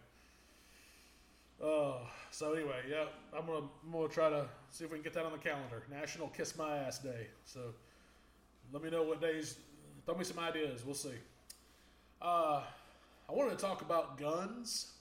Oh, 1.61 2.01
so 2.29 2.53
anyway, 2.53 2.81
yeah, 2.87 3.05
I'm 3.35 3.47
gonna 3.47 3.65
I'm 3.83 3.91
gonna 3.91 4.07
try 4.07 4.29
to 4.29 4.45
see 4.69 4.85
if 4.85 4.91
we 4.91 4.97
can 4.97 5.03
get 5.03 5.13
that 5.13 5.25
on 5.25 5.31
the 5.31 5.37
calendar. 5.39 5.83
National 5.89 6.27
Kiss 6.27 6.55
My 6.55 6.77
Ass 6.77 6.99
Day. 6.99 7.27
So 7.45 7.73
let 8.71 8.83
me 8.83 8.89
know 8.89 9.03
what 9.03 9.21
days. 9.21 9.57
Throw 10.05 10.15
me 10.15 10.23
some 10.23 10.39
ideas. 10.39 10.85
We'll 10.85 10.95
see. 10.95 11.15
Uh, 12.21 12.61
I 13.29 13.33
wanted 13.33 13.57
to 13.57 13.65
talk 13.65 13.81
about 13.81 14.17
guns. 14.17 14.91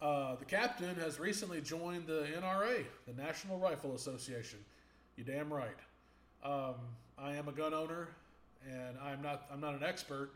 Uh, 0.00 0.36
the 0.36 0.44
captain 0.44 0.94
has 0.96 1.18
recently 1.18 1.60
joined 1.60 2.06
the 2.06 2.26
NRA, 2.38 2.84
the 3.06 3.20
National 3.20 3.58
Rifle 3.58 3.94
Association. 3.94 4.58
You 5.16 5.24
damn 5.24 5.52
right. 5.52 5.76
Um, 6.44 6.74
I 7.18 7.32
am 7.36 7.48
a 7.48 7.52
gun 7.52 7.72
owner, 7.72 8.08
and 8.70 8.98
I'm 9.02 9.22
not 9.22 9.46
I'm 9.50 9.60
not 9.60 9.74
an 9.74 9.82
expert, 9.82 10.30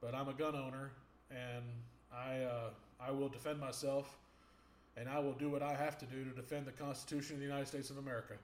but 0.00 0.12
I'm 0.12 0.28
a 0.28 0.32
gun 0.32 0.56
owner, 0.56 0.90
and 1.30 1.64
I 2.12 2.42
uh, 2.42 2.70
I 3.00 3.12
will 3.12 3.28
defend 3.28 3.60
myself, 3.60 4.18
and 4.96 5.08
I 5.08 5.20
will 5.20 5.34
do 5.34 5.48
what 5.48 5.62
I 5.62 5.74
have 5.74 5.96
to 5.98 6.06
do 6.06 6.24
to 6.24 6.30
defend 6.30 6.66
the 6.66 6.72
Constitution 6.72 7.34
of 7.34 7.40
the 7.40 7.46
United 7.46 7.68
States 7.68 7.90
of 7.90 7.98
America. 7.98 8.34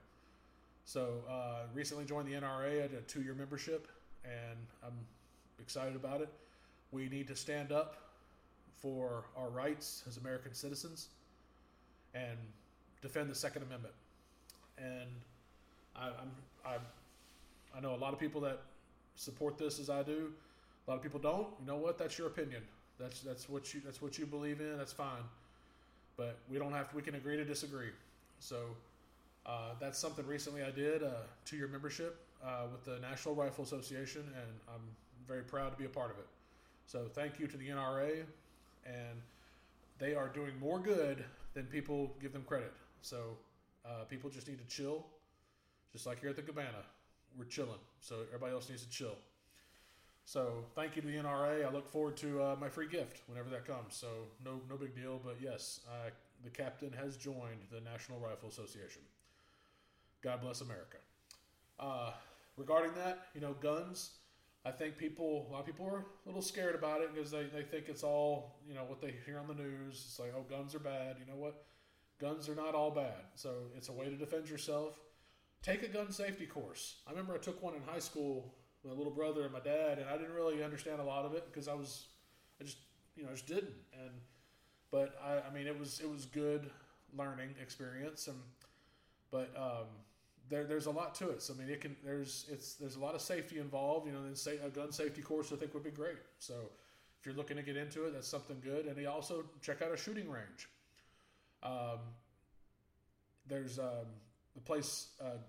So, 0.85 1.15
uh, 1.29 1.63
recently 1.73 2.05
joined 2.05 2.29
the 2.29 2.35
NRA. 2.35 2.85
at 2.85 2.93
a 2.93 3.01
two 3.01 3.21
year 3.21 3.33
membership, 3.33 3.89
and 4.23 4.57
I'm 4.81 4.97
excited 5.59 5.97
about 5.97 6.21
it. 6.21 6.29
We 6.93 7.09
need 7.09 7.27
to 7.27 7.35
stand 7.35 7.73
up 7.73 7.97
for 8.77 9.25
our 9.35 9.49
rights 9.49 10.03
as 10.07 10.15
American 10.15 10.53
citizens 10.53 11.09
and 12.13 12.37
defend 13.01 13.29
the 13.29 13.35
Second 13.35 13.63
Amendment. 13.63 13.93
And 14.77 15.09
I, 15.93 16.07
I'm, 16.07 16.31
I'm, 16.67 16.81
I 17.75 17.79
know 17.79 17.95
a 17.95 17.97
lot 17.97 18.13
of 18.13 18.19
people 18.19 18.41
that 18.41 18.59
support 19.15 19.57
this 19.57 19.79
as 19.79 19.89
I 19.89 20.03
do. 20.03 20.31
A 20.87 20.91
lot 20.91 20.97
of 20.97 21.03
people 21.03 21.19
don't. 21.19 21.47
You 21.59 21.67
know 21.67 21.77
what? 21.77 21.97
That's 21.97 22.17
your 22.17 22.27
opinion. 22.27 22.61
That's 22.99 23.21
that's 23.21 23.47
what 23.49 23.73
you 23.73 23.81
that's 23.83 24.01
what 24.01 24.17
you 24.17 24.25
believe 24.25 24.59
in. 24.59 24.77
That's 24.77 24.93
fine, 24.93 25.23
but 26.15 26.37
we 26.49 26.57
don't 26.57 26.71
have 26.71 26.89
to. 26.89 26.95
We 26.95 27.01
can 27.01 27.15
agree 27.15 27.37
to 27.37 27.45
disagree. 27.45 27.91
So 28.39 28.57
uh, 29.45 29.71
that's 29.79 29.99
something 29.99 30.25
recently 30.25 30.63
I 30.63 30.71
did 30.71 31.03
a 31.03 31.17
two 31.45 31.57
year 31.57 31.67
membership 31.67 32.19
uh, 32.43 32.65
with 32.71 32.83
the 32.85 32.99
National 32.99 33.35
Rifle 33.35 33.63
Association, 33.63 34.21
and 34.21 34.47
I'm 34.69 34.81
very 35.27 35.43
proud 35.43 35.71
to 35.71 35.77
be 35.77 35.85
a 35.85 35.89
part 35.89 36.11
of 36.11 36.17
it. 36.17 36.27
So 36.85 37.05
thank 37.13 37.39
you 37.39 37.47
to 37.47 37.57
the 37.57 37.67
NRA, 37.67 38.23
and 38.85 39.21
they 39.99 40.15
are 40.15 40.29
doing 40.29 40.57
more 40.59 40.79
good 40.79 41.23
than 41.53 41.65
people 41.65 42.11
give 42.21 42.33
them 42.33 42.43
credit. 42.47 42.73
So 43.01 43.37
uh, 43.85 44.03
people 44.09 44.29
just 44.29 44.47
need 44.47 44.59
to 44.59 44.75
chill, 44.75 45.05
just 45.97 46.05
like 46.05 46.19
here 46.19 46.29
at 46.29 46.35
the 46.35 46.43
Cabana, 46.43 46.85
we're 47.35 47.45
chilling. 47.45 47.79
So 48.01 48.17
everybody 48.27 48.53
else 48.53 48.69
needs 48.69 48.83
to 48.83 48.89
chill. 48.89 49.17
So 50.25 50.63
thank 50.75 50.95
you 50.95 51.01
to 51.01 51.07
the 51.07 51.15
NRA. 51.15 51.65
I 51.65 51.73
look 51.73 51.89
forward 51.89 52.15
to 52.17 52.39
uh, 52.39 52.55
my 52.61 52.69
free 52.69 52.87
gift 52.87 53.23
whenever 53.27 53.49
that 53.49 53.65
comes. 53.65 53.95
So 53.95 54.07
no 54.45 54.61
no 54.69 54.75
big 54.75 54.95
deal. 54.95 55.19
But 55.25 55.37
yes, 55.41 55.79
the 56.43 56.51
captain 56.51 56.91
has 56.93 57.17
joined 57.17 57.65
the 57.71 57.81
National 57.81 58.19
Rifle 58.19 58.47
Association. 58.47 59.01
God 60.21 60.39
bless 60.39 60.61
America. 60.61 60.97
Uh, 61.79 62.11
regarding 62.57 62.93
that, 62.93 63.25
you 63.33 63.41
know, 63.41 63.53
guns. 63.53 64.11
I 64.65 64.71
think 64.71 64.97
people, 64.97 65.47
a 65.49 65.53
lot 65.53 65.61
of 65.61 65.65
people 65.65 65.87
are 65.87 65.99
a 65.99 66.27
little 66.27 66.41
scared 66.43 66.75
about 66.75 67.01
it 67.01 67.15
because 67.15 67.31
they, 67.31 67.45
they 67.45 67.63
think 67.63 67.85
it's 67.87 68.03
all, 68.03 68.59
you 68.67 68.75
know, 68.75 68.83
what 68.83 69.01
they 69.01 69.15
hear 69.25 69.39
on 69.39 69.47
the 69.47 69.53
news. 69.55 70.03
It's 70.05 70.19
like, 70.19 70.33
oh, 70.37 70.43
guns 70.47 70.75
are 70.75 70.79
bad. 70.79 71.15
You 71.19 71.25
know 71.25 71.39
what? 71.39 71.63
Guns 72.19 72.49
are 72.49 72.55
not 72.55 72.75
all 72.75 72.91
bad. 72.91 73.31
So 73.35 73.49
it's 73.75 73.89
a 73.89 73.93
way 73.93 74.09
to 74.09 74.15
defend 74.15 74.47
yourself. 74.47 74.99
Take 75.67 75.83
a 75.83 75.89
gun 75.89 76.13
safety 76.13 76.45
course. 76.45 76.95
I 77.05 77.11
remember 77.11 77.33
I 77.33 77.39
took 77.39 77.61
one 77.61 77.73
in 77.73 77.81
high 77.85 77.99
school 77.99 78.53
with 78.81 78.93
my 78.93 78.97
little 78.97 79.11
brother 79.11 79.43
and 79.43 79.51
my 79.51 79.59
dad, 79.59 79.99
and 79.99 80.07
I 80.09 80.13
didn't 80.13 80.33
really 80.33 80.63
understand 80.63 81.01
a 81.01 81.03
lot 81.03 81.25
of 81.25 81.33
it 81.33 81.45
because 81.45 81.67
I 81.67 81.73
was, 81.73 82.05
I 82.61 82.63
just, 82.63 82.77
you 83.17 83.23
know, 83.23 83.29
I 83.29 83.33
just 83.33 83.47
didn't. 83.47 83.75
And, 83.91 84.11
but 84.91 85.19
I, 85.21 85.41
I 85.45 85.53
mean, 85.53 85.67
it 85.67 85.77
was, 85.77 85.99
it 85.99 86.09
was 86.09 86.25
good 86.25 86.69
learning 87.17 87.49
experience. 87.61 88.27
And, 88.27 88.37
but, 89.29 89.53
um, 89.57 89.87
there, 90.47 90.63
there's 90.63 90.85
a 90.85 90.91
lot 90.91 91.13
to 91.15 91.31
it. 91.31 91.41
So 91.41 91.53
I 91.53 91.57
mean, 91.57 91.69
it 91.69 91.81
can 91.81 91.97
there's 92.01 92.45
it's 92.49 92.75
there's 92.75 92.95
a 92.95 92.99
lot 92.99 93.15
of 93.15 93.19
safety 93.19 93.59
involved. 93.59 94.07
You 94.07 94.13
know, 94.13 94.23
then 94.23 94.33
say 94.33 94.59
a 94.65 94.69
gun 94.69 94.93
safety 94.93 95.21
course 95.21 95.51
I 95.51 95.57
think 95.57 95.73
would 95.73 95.83
be 95.83 95.91
great. 95.91 96.19
So 96.39 96.53
if 97.19 97.25
you're 97.25 97.35
looking 97.35 97.57
to 97.57 97.63
get 97.63 97.75
into 97.75 98.05
it, 98.05 98.13
that's 98.13 98.29
something 98.29 98.55
good. 98.63 98.85
And 98.85 98.97
you 98.97 99.09
also 99.09 99.43
check 99.61 99.81
out 99.81 99.91
a 99.91 99.97
shooting 99.97 100.29
range. 100.29 100.69
Um, 101.63 101.99
there's 103.45 103.77
um, 103.77 104.07
the 104.55 104.61
place 104.61 105.09
uh, 105.19 105.39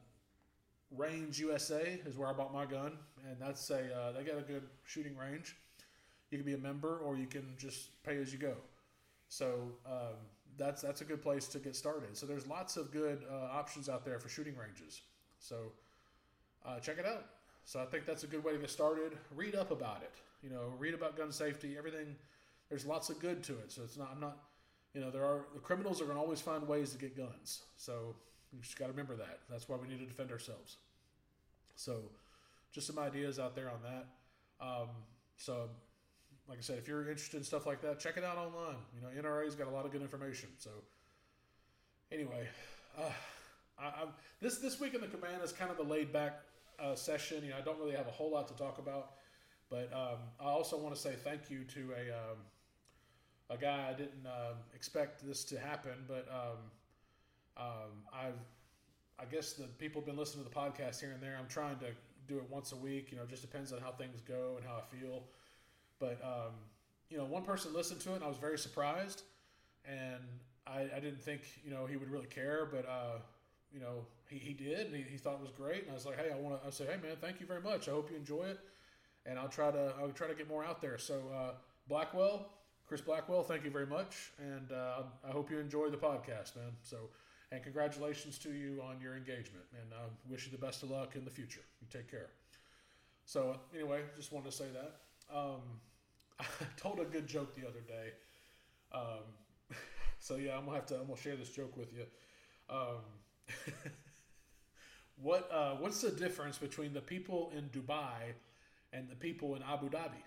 Range 0.96 1.38
USA 1.38 2.00
is 2.06 2.16
where 2.16 2.28
I 2.28 2.32
bought 2.32 2.52
my 2.52 2.64
gun, 2.64 2.92
and 3.28 3.36
that's 3.38 3.68
a 3.70 3.94
uh, 3.94 4.12
they 4.12 4.24
got 4.24 4.38
a 4.38 4.42
good 4.42 4.62
shooting 4.84 5.16
range. 5.16 5.56
You 6.30 6.38
can 6.38 6.46
be 6.46 6.54
a 6.54 6.58
member, 6.58 6.98
or 6.98 7.16
you 7.16 7.26
can 7.26 7.54
just 7.58 8.02
pay 8.02 8.16
as 8.16 8.32
you 8.32 8.38
go. 8.38 8.54
So 9.28 9.72
um, 9.86 10.16
that's 10.56 10.80
that's 10.82 11.00
a 11.02 11.04
good 11.04 11.22
place 11.22 11.46
to 11.48 11.58
get 11.58 11.76
started. 11.76 12.16
So 12.16 12.26
there's 12.26 12.46
lots 12.46 12.76
of 12.76 12.90
good 12.90 13.22
uh, 13.30 13.52
options 13.52 13.88
out 13.88 14.04
there 14.04 14.18
for 14.18 14.28
shooting 14.28 14.56
ranges. 14.56 15.02
So 15.38 15.72
uh, 16.66 16.80
check 16.80 16.98
it 16.98 17.06
out. 17.06 17.26
So 17.64 17.80
I 17.80 17.84
think 17.84 18.06
that's 18.06 18.24
a 18.24 18.26
good 18.26 18.42
way 18.42 18.52
to 18.52 18.58
get 18.58 18.70
started. 18.70 19.16
Read 19.34 19.54
up 19.54 19.70
about 19.70 20.02
it. 20.02 20.12
You 20.42 20.50
know, 20.50 20.72
read 20.78 20.94
about 20.94 21.16
gun 21.16 21.30
safety. 21.32 21.76
Everything. 21.76 22.16
There's 22.70 22.86
lots 22.86 23.10
of 23.10 23.18
good 23.18 23.42
to 23.44 23.52
it. 23.58 23.72
So 23.72 23.82
it's 23.82 23.96
not. 23.96 24.10
I'm 24.12 24.20
not. 24.20 24.38
You 24.94 25.02
know, 25.02 25.10
there 25.10 25.24
are 25.24 25.44
the 25.54 25.60
criminals 25.60 26.00
are 26.00 26.04
going 26.04 26.16
to 26.16 26.22
always 26.22 26.40
find 26.40 26.66
ways 26.66 26.92
to 26.92 26.98
get 26.98 27.16
guns. 27.16 27.62
So 27.76 28.16
you 28.52 28.60
just 28.60 28.78
got 28.78 28.86
to 28.86 28.92
remember 28.92 29.16
that. 29.16 29.40
That's 29.50 29.68
why 29.68 29.76
we 29.76 29.88
need 29.88 29.98
to 29.98 30.06
defend 30.06 30.30
ourselves. 30.30 30.76
So, 31.76 32.00
just 32.72 32.86
some 32.86 32.98
ideas 32.98 33.38
out 33.38 33.54
there 33.54 33.70
on 33.70 33.78
that. 33.82 34.06
Um, 34.64 34.88
so 35.36 35.68
like 36.48 36.58
I 36.58 36.60
said, 36.62 36.78
if 36.78 36.88
you're 36.88 37.02
interested 37.02 37.36
in 37.36 37.44
stuff 37.44 37.66
like 37.66 37.82
that, 37.82 38.00
check 38.00 38.16
it 38.16 38.24
out 38.24 38.38
online. 38.38 38.78
You 38.94 39.02
know, 39.02 39.28
NRA's 39.28 39.54
got 39.54 39.66
a 39.66 39.70
lot 39.70 39.84
of 39.84 39.92
good 39.92 40.00
information. 40.00 40.48
So, 40.58 40.70
anyway, 42.10 42.48
uh, 42.98 43.02
I, 43.78 43.84
I, 43.84 44.04
this 44.40 44.58
this 44.58 44.80
week 44.80 44.94
in 44.94 45.00
the 45.00 45.06
command 45.06 45.42
is 45.44 45.52
kind 45.52 45.70
of 45.70 45.78
a 45.78 45.82
laid 45.82 46.12
back 46.12 46.40
uh, 46.80 46.94
session. 46.94 47.44
You 47.44 47.50
know, 47.50 47.56
I 47.58 47.60
don't 47.60 47.78
really 47.78 47.94
have 47.94 48.08
a 48.08 48.10
whole 48.10 48.30
lot 48.30 48.48
to 48.48 48.54
talk 48.54 48.78
about, 48.78 49.12
but 49.68 49.92
um, 49.92 50.18
I 50.40 50.44
also 50.44 50.78
want 50.78 50.94
to 50.94 51.00
say 51.00 51.14
thank 51.22 51.50
you 51.50 51.64
to 51.64 51.92
a 51.92 52.14
um, 52.16 52.38
a 53.50 53.56
guy 53.56 53.88
I 53.90 53.92
didn't 53.92 54.26
um, 54.26 54.56
expect 54.74 55.26
this 55.26 55.44
to 55.44 55.58
happen, 55.58 56.04
but 56.06 56.26
um, 56.30 56.58
um, 57.58 58.04
I've 58.12 58.38
I 59.20 59.24
guess 59.24 59.54
the 59.54 59.64
people 59.64 60.00
have 60.00 60.06
been 60.06 60.16
listening 60.16 60.44
to 60.44 60.50
the 60.50 60.54
podcast 60.54 61.00
here 61.00 61.10
and 61.10 61.20
there. 61.20 61.36
I'm 61.38 61.48
trying 61.48 61.76
to 61.78 61.86
do 62.28 62.36
it 62.36 62.44
once 62.48 62.72
a 62.72 62.76
week. 62.76 63.10
You 63.10 63.16
know, 63.16 63.24
it 63.24 63.28
just 63.28 63.42
depends 63.42 63.72
on 63.72 63.80
how 63.80 63.90
things 63.90 64.20
go 64.20 64.54
and 64.56 64.64
how 64.64 64.76
I 64.76 64.96
feel. 64.96 65.24
But 65.98 66.20
um, 66.22 66.52
you 67.10 67.18
know, 67.18 67.24
one 67.24 67.42
person 67.42 67.74
listened 67.74 68.00
to 68.02 68.12
it, 68.12 68.16
and 68.16 68.24
I 68.24 68.28
was 68.28 68.36
very 68.38 68.58
surprised, 68.58 69.22
and 69.84 70.22
I, 70.66 70.82
I 70.96 71.00
didn't 71.00 71.20
think 71.20 71.42
you 71.64 71.70
know 71.70 71.86
he 71.86 71.96
would 71.96 72.10
really 72.10 72.26
care, 72.26 72.68
but 72.70 72.86
uh, 72.88 73.18
you 73.72 73.80
know 73.80 74.06
he, 74.28 74.38
he 74.38 74.52
did, 74.52 74.86
and 74.86 74.94
he, 74.94 75.02
he 75.02 75.16
thought 75.16 75.34
it 75.34 75.40
was 75.40 75.50
great, 75.50 75.82
and 75.82 75.90
I 75.90 75.94
was 75.94 76.06
like, 76.06 76.16
hey, 76.16 76.30
I 76.32 76.36
want 76.36 76.60
to. 76.60 76.66
I 76.68 76.70
say, 76.70 76.84
hey 76.84 76.98
man, 77.02 77.16
thank 77.20 77.40
you 77.40 77.46
very 77.46 77.62
much. 77.62 77.88
I 77.88 77.92
hope 77.92 78.10
you 78.10 78.16
enjoy 78.16 78.44
it, 78.44 78.60
and 79.26 79.36
I'll 79.36 79.48
try 79.48 79.72
to 79.72 79.94
I'll 80.00 80.10
try 80.10 80.28
to 80.28 80.34
get 80.34 80.48
more 80.48 80.64
out 80.64 80.80
there. 80.80 80.98
So 80.98 81.22
uh, 81.34 81.50
Blackwell, 81.88 82.46
Chris 82.86 83.00
Blackwell, 83.00 83.42
thank 83.42 83.64
you 83.64 83.70
very 83.70 83.86
much, 83.86 84.30
and 84.38 84.70
uh, 84.70 85.02
I 85.26 85.32
hope 85.32 85.50
you 85.50 85.58
enjoy 85.58 85.88
the 85.88 85.96
podcast, 85.96 86.54
man. 86.54 86.72
So. 86.82 86.98
And 87.50 87.62
congratulations 87.62 88.38
to 88.40 88.52
you 88.52 88.82
on 88.86 89.00
your 89.00 89.16
engagement, 89.16 89.64
and 89.72 89.94
I 89.94 90.04
wish 90.30 90.44
you 90.44 90.52
the 90.52 90.64
best 90.64 90.82
of 90.82 90.90
luck 90.90 91.16
in 91.16 91.24
the 91.24 91.30
future. 91.30 91.62
You 91.80 91.86
take 91.90 92.10
care. 92.10 92.28
So, 93.24 93.58
anyway, 93.74 94.02
just 94.16 94.32
wanted 94.32 94.50
to 94.50 94.56
say 94.56 94.66
that. 94.74 94.96
Um, 95.34 95.60
I 96.40 96.44
told 96.76 97.00
a 97.00 97.04
good 97.04 97.26
joke 97.26 97.54
the 97.54 97.66
other 97.66 97.80
day. 97.80 98.12
Um, 98.92 99.24
so 100.18 100.36
yeah, 100.36 100.56
I'm 100.56 100.64
gonna 100.66 100.76
have 100.76 100.86
to. 100.86 100.96
I'm 100.96 101.06
gonna 101.06 101.16
share 101.16 101.36
this 101.36 101.50
joke 101.50 101.76
with 101.76 101.92
you. 101.94 102.04
Um, 102.68 103.00
what 105.22 105.50
uh, 105.52 105.74
What's 105.76 106.00
the 106.00 106.10
difference 106.10 106.58
between 106.58 106.92
the 106.92 107.00
people 107.00 107.50
in 107.56 107.68
Dubai 107.70 108.34
and 108.92 109.08
the 109.08 109.14
people 109.16 109.54
in 109.56 109.62
Abu 109.62 109.88
Dhabi? 109.90 110.22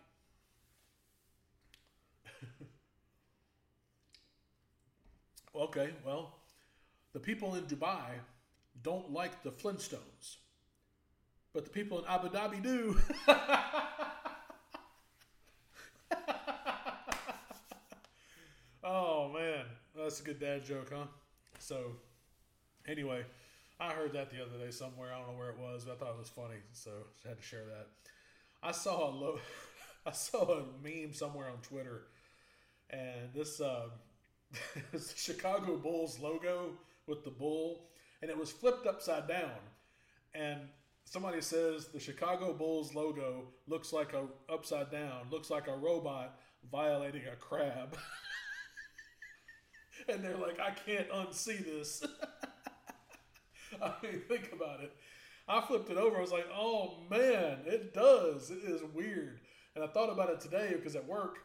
okay, 5.56 5.92
well, 6.06 6.41
the 7.14 7.20
people 7.20 7.56
in 7.56 7.64
Dubai 7.64 8.20
don't 8.84 9.12
like 9.12 9.44
the 9.44 9.52
Flintstones, 9.52 10.38
but 11.54 11.66
the 11.66 11.70
people 11.70 12.00
in 12.00 12.06
Abu 12.08 12.30
Dhabi 12.30 12.64
do. 12.64 12.98
oh 18.84 19.30
man, 19.34 19.66
that's 19.96 20.20
a 20.20 20.24
good 20.24 20.40
dad 20.40 20.66
joke, 20.66 20.92
huh? 20.94 21.06
So, 21.60 21.92
anyway, 22.88 23.24
I 23.80 23.92
heard 23.92 24.14
that 24.14 24.30
the 24.32 24.42
other 24.42 24.58
day 24.64 24.72
somewhere. 24.72 25.14
I 25.14 25.18
don't 25.20 25.28
know 25.28 25.38
where 25.38 25.50
it 25.50 25.58
was, 25.60 25.86
but 25.86 25.94
I 25.94 25.96
thought 25.96 26.12
it 26.16 26.20
was 26.20 26.30
funny, 26.30 26.60
so 26.72 26.92
I 27.26 27.30
had 27.30 27.38
to 27.38 27.44
share 27.44 27.66
that. 27.66 27.88
I 28.64 28.72
saw 28.72 29.10
a 29.10 29.12
lo- 29.12 29.40
I 30.06 30.12
saw 30.12 30.60
a 30.60 30.64
meme 30.84 31.14
somewhere 31.14 31.48
on 31.48 31.58
Twitter, 31.62 32.04
and 32.90 33.34
this 33.34 33.60
uh, 33.62 33.90
Chicago 35.16 35.78
Bulls 35.78 36.20
logo 36.20 36.72
with 37.08 37.24
the 37.24 37.32
bull, 37.32 37.90
and 38.22 38.30
it 38.30 38.38
was 38.38 38.52
flipped 38.52 38.88
upside 38.88 39.28
down, 39.28 39.60
and 40.34 40.62
somebody 41.06 41.42
says 41.42 41.88
the 41.88 42.00
Chicago 42.00 42.54
Bulls 42.54 42.94
logo 42.94 43.48
looks 43.68 43.92
like 43.92 44.14
a 44.14 44.26
upside 44.52 44.92
down, 44.92 45.28
looks 45.30 45.50
like 45.50 45.68
a 45.68 45.76
robot 45.76 46.40
violating 46.72 47.24
a 47.32 47.36
crab. 47.36 47.98
and 50.08 50.24
they're 50.24 50.38
like, 50.38 50.60
I 50.60 50.72
can't 50.72 51.10
unsee 51.10 51.64
this. 51.64 52.04
I 53.82 53.94
mean, 54.04 54.22
think 54.28 54.52
about 54.54 54.82
it. 54.82 54.94
I 55.48 55.62
flipped 55.62 55.90
it 55.90 55.98
over. 55.98 56.18
I 56.18 56.22
was 56.22 56.32
like, 56.32 56.48
oh 56.54 57.00
man, 57.10 57.60
it 57.66 57.94
does. 57.94 58.52
It 58.52 58.64
is 58.64 58.82
weird. 58.94 59.40
And 59.76 59.84
I 59.84 59.88
thought 59.88 60.12
about 60.12 60.30
it 60.30 60.40
today 60.40 60.74
because 60.76 60.96
at 60.96 61.08
work, 61.08 61.40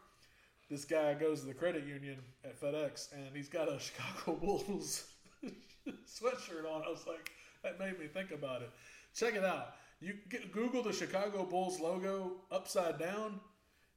this 0.69 0.85
guy 0.85 1.14
goes 1.14 1.40
to 1.40 1.47
the 1.47 1.55
credit 1.55 1.87
union 1.87 2.19
at 2.45 2.61
FedEx 2.61 3.12
and 3.12 3.35
he's 3.35 3.49
got 3.49 3.73
a 3.73 3.79
Chicago 3.79 4.37
Bulls 4.37 5.05
sweatshirt 6.07 6.65
on. 6.71 6.83
I 6.83 6.89
was 6.89 7.07
like, 7.07 7.31
that 7.63 7.79
made 7.79 7.99
me 7.99 8.07
think 8.07 8.31
about 8.31 8.63
it. 8.63 8.71
Check 9.15 9.35
it 9.35 9.45
out. 9.45 9.75
You 10.01 10.15
get, 10.29 10.53
Google 10.53 10.83
the 10.83 10.93
Chicago 10.93 11.45
Bulls 11.45 11.81
logo 11.81 12.33
upside 12.51 12.99
down. 12.99 13.41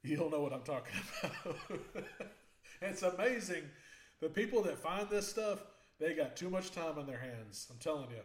You'll 0.04 0.30
know 0.30 0.42
what 0.42 0.54
I'm 0.54 0.62
talking 0.62 0.94
about. 1.24 1.58
it's 2.82 3.02
amazing. 3.04 3.64
The 4.22 4.30
people 4.30 4.62
that 4.64 4.78
find 4.78 5.10
this 5.10 5.28
stuff, 5.28 5.60
they 6.00 6.14
got 6.14 6.38
too 6.38 6.50
much 6.50 6.72
time 6.72 6.98
on 6.98 7.06
their 7.06 7.20
hands. 7.20 7.68
I'm 7.70 7.78
telling 7.80 8.10
you. 8.12 8.22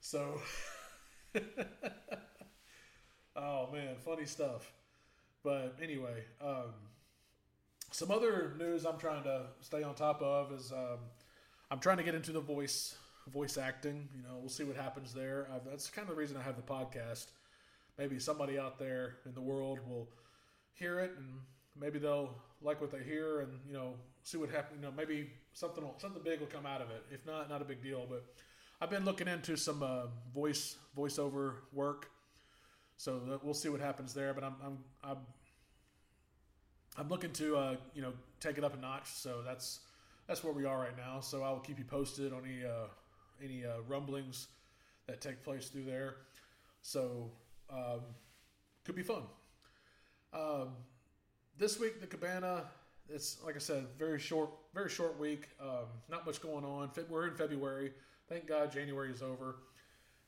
So, 0.00 0.40
oh 3.36 3.68
man, 3.72 3.96
funny 4.04 4.26
stuff. 4.26 4.72
But 5.42 5.76
anyway, 5.82 6.24
um, 6.40 6.72
some 7.90 8.10
other 8.10 8.54
news 8.58 8.84
I'm 8.84 8.98
trying 8.98 9.24
to 9.24 9.46
stay 9.60 9.82
on 9.82 9.94
top 9.94 10.22
of 10.22 10.52
is 10.52 10.72
um, 10.72 10.98
I'm 11.70 11.78
trying 11.78 11.98
to 11.98 12.02
get 12.02 12.14
into 12.14 12.32
the 12.32 12.40
voice 12.40 12.96
voice 13.32 13.56
acting. 13.58 14.08
You 14.14 14.22
know, 14.22 14.38
we'll 14.40 14.48
see 14.48 14.64
what 14.64 14.76
happens 14.76 15.12
there. 15.14 15.46
I've, 15.54 15.64
that's 15.64 15.88
kind 15.88 16.08
of 16.08 16.14
the 16.14 16.18
reason 16.20 16.36
I 16.36 16.42
have 16.42 16.56
the 16.56 16.62
podcast. 16.62 17.26
Maybe 17.98 18.18
somebody 18.18 18.58
out 18.58 18.78
there 18.78 19.16
in 19.26 19.34
the 19.34 19.40
world 19.40 19.78
will 19.88 20.08
hear 20.74 20.98
it, 21.00 21.12
and 21.16 21.26
maybe 21.78 21.98
they'll 21.98 22.34
like 22.62 22.80
what 22.80 22.90
they 22.90 23.02
hear, 23.02 23.40
and 23.40 23.52
you 23.66 23.74
know, 23.74 23.94
see 24.22 24.36
what 24.38 24.50
happens. 24.50 24.80
You 24.80 24.86
know, 24.86 24.92
maybe 24.96 25.30
something 25.52 25.84
will, 25.84 25.94
something 25.98 26.22
big 26.22 26.40
will 26.40 26.46
come 26.46 26.66
out 26.66 26.80
of 26.80 26.90
it. 26.90 27.04
If 27.12 27.24
not, 27.26 27.48
not 27.48 27.62
a 27.62 27.64
big 27.64 27.82
deal. 27.82 28.06
But 28.08 28.24
I've 28.80 28.90
been 28.90 29.04
looking 29.04 29.28
into 29.28 29.56
some 29.56 29.82
uh, 29.82 30.06
voice 30.34 30.76
voiceover 30.96 31.54
work. 31.72 32.10
So 32.96 33.18
that- 33.20 33.44
we'll 33.44 33.54
see 33.54 33.68
what 33.68 33.80
happens 33.80 34.12
there. 34.14 34.34
But 34.34 34.44
I'm 34.44 34.54
I'm 34.64 34.78
I'm, 35.04 35.18
I'm 36.96 37.08
looking 37.08 37.32
to 37.34 37.56
uh, 37.56 37.76
you 37.94 38.02
know 38.02 38.12
take 38.40 38.58
it 38.58 38.64
up 38.64 38.74
a 38.76 38.80
notch. 38.80 39.10
So 39.12 39.42
that's 39.44 39.80
that's 40.30 40.44
where 40.44 40.52
we 40.52 40.64
are 40.64 40.78
right 40.78 40.96
now. 40.96 41.18
So 41.18 41.42
I 41.42 41.50
will 41.50 41.58
keep 41.58 41.76
you 41.76 41.84
posted 41.84 42.32
on 42.32 42.42
any 42.44 42.64
uh, 42.64 42.86
any 43.42 43.64
uh, 43.64 43.82
rumblings 43.88 44.46
that 45.08 45.20
take 45.20 45.42
place 45.42 45.66
through 45.66 45.82
there. 45.82 46.18
So 46.82 47.32
um, 47.68 48.02
could 48.84 48.94
be 48.94 49.02
fun. 49.02 49.22
Um, 50.32 50.68
this 51.58 51.80
week 51.80 52.00
the 52.00 52.06
cabana. 52.06 52.62
It's 53.12 53.42
like 53.44 53.56
I 53.56 53.58
said, 53.58 53.86
very 53.98 54.20
short, 54.20 54.50
very 54.72 54.88
short 54.88 55.18
week. 55.18 55.48
Um, 55.60 55.88
not 56.08 56.24
much 56.24 56.40
going 56.40 56.64
on. 56.64 56.90
We're 57.08 57.26
in 57.26 57.34
February. 57.34 57.90
Thank 58.28 58.46
God 58.46 58.70
January 58.70 59.10
is 59.10 59.22
over. 59.22 59.56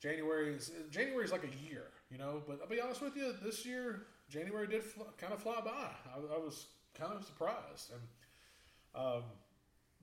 January 0.01 0.53
is 0.53 0.73
January 0.91 1.25
is 1.25 1.31
like 1.31 1.45
a 1.45 1.71
year, 1.71 1.85
you 2.11 2.19
know. 2.19 2.43
But 2.45 2.59
I'll 2.61 2.69
be 2.69 2.81
honest 2.81 3.03
with 3.03 3.17
you, 3.17 3.37
this 3.45 3.65
year 3.65 4.07
January 4.29 4.67
did 4.67 4.83
kind 5.17 5.33
of 5.33 5.41
fly 5.41 5.61
by. 5.65 5.71
I, 5.71 6.35
I 6.35 6.38
was 6.38 6.67
kind 6.93 7.12
of 7.12 7.25
surprised, 7.25 7.93
and 7.93 9.01
um, 9.01 9.23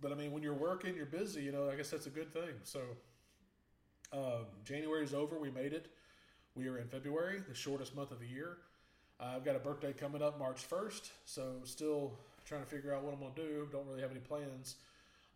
but 0.02 0.12
I 0.12 0.16
mean, 0.16 0.32
when 0.32 0.44
you're 0.44 0.54
working, 0.54 0.96
you're 0.96 1.06
busy. 1.06 1.42
You 1.42 1.52
know, 1.52 1.70
I 1.70 1.76
guess 1.76 1.90
that's 1.90 2.08
a 2.08 2.12
good 2.12 2.34
thing. 2.34 2.54
So 2.64 2.82
um, 4.14 4.46
January 4.64 5.04
is 5.04 5.14
over. 5.14 5.38
We 5.38 5.52
made 5.52 5.74
it. 5.74 5.88
We 6.56 6.68
are 6.68 6.78
in 6.78 6.88
February, 6.88 7.42
the 7.48 7.56
shortest 7.56 7.96
month 7.96 8.12
of 8.12 8.20
the 8.20 8.28
year. 8.28 8.58
Uh, 9.20 9.34
I've 9.36 9.46
got 9.46 9.56
a 9.56 9.60
birthday 9.60 9.94
coming 9.94 10.22
up 10.22 10.40
March 10.40 10.68
1st, 10.70 11.10
so 11.26 11.56
still 11.64 12.14
trying 12.46 12.62
to 12.62 12.68
figure 12.68 12.94
out 12.94 13.04
what 13.04 13.14
I'm 13.14 13.20
going 13.20 13.34
to 13.34 13.42
do. 13.42 13.68
Don't 13.72 13.86
really 13.88 14.02
have 14.02 14.12
any 14.12 14.20
plans. 14.20 14.76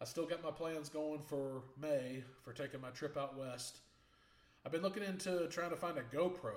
I 0.02 0.06
still 0.06 0.26
got 0.26 0.44
my 0.44 0.52
plans 0.52 0.90
going 0.90 1.22
for 1.22 1.64
May 1.80 2.24
for 2.44 2.52
taking 2.52 2.82
my 2.82 2.90
trip 2.90 3.18
out 3.18 3.38
west. 3.38 3.78
I've 4.66 4.72
been 4.72 4.82
looking 4.82 5.04
into 5.04 5.48
trying 5.48 5.70
to 5.70 5.76
find 5.76 5.98
a 5.98 6.16
GoPro, 6.16 6.56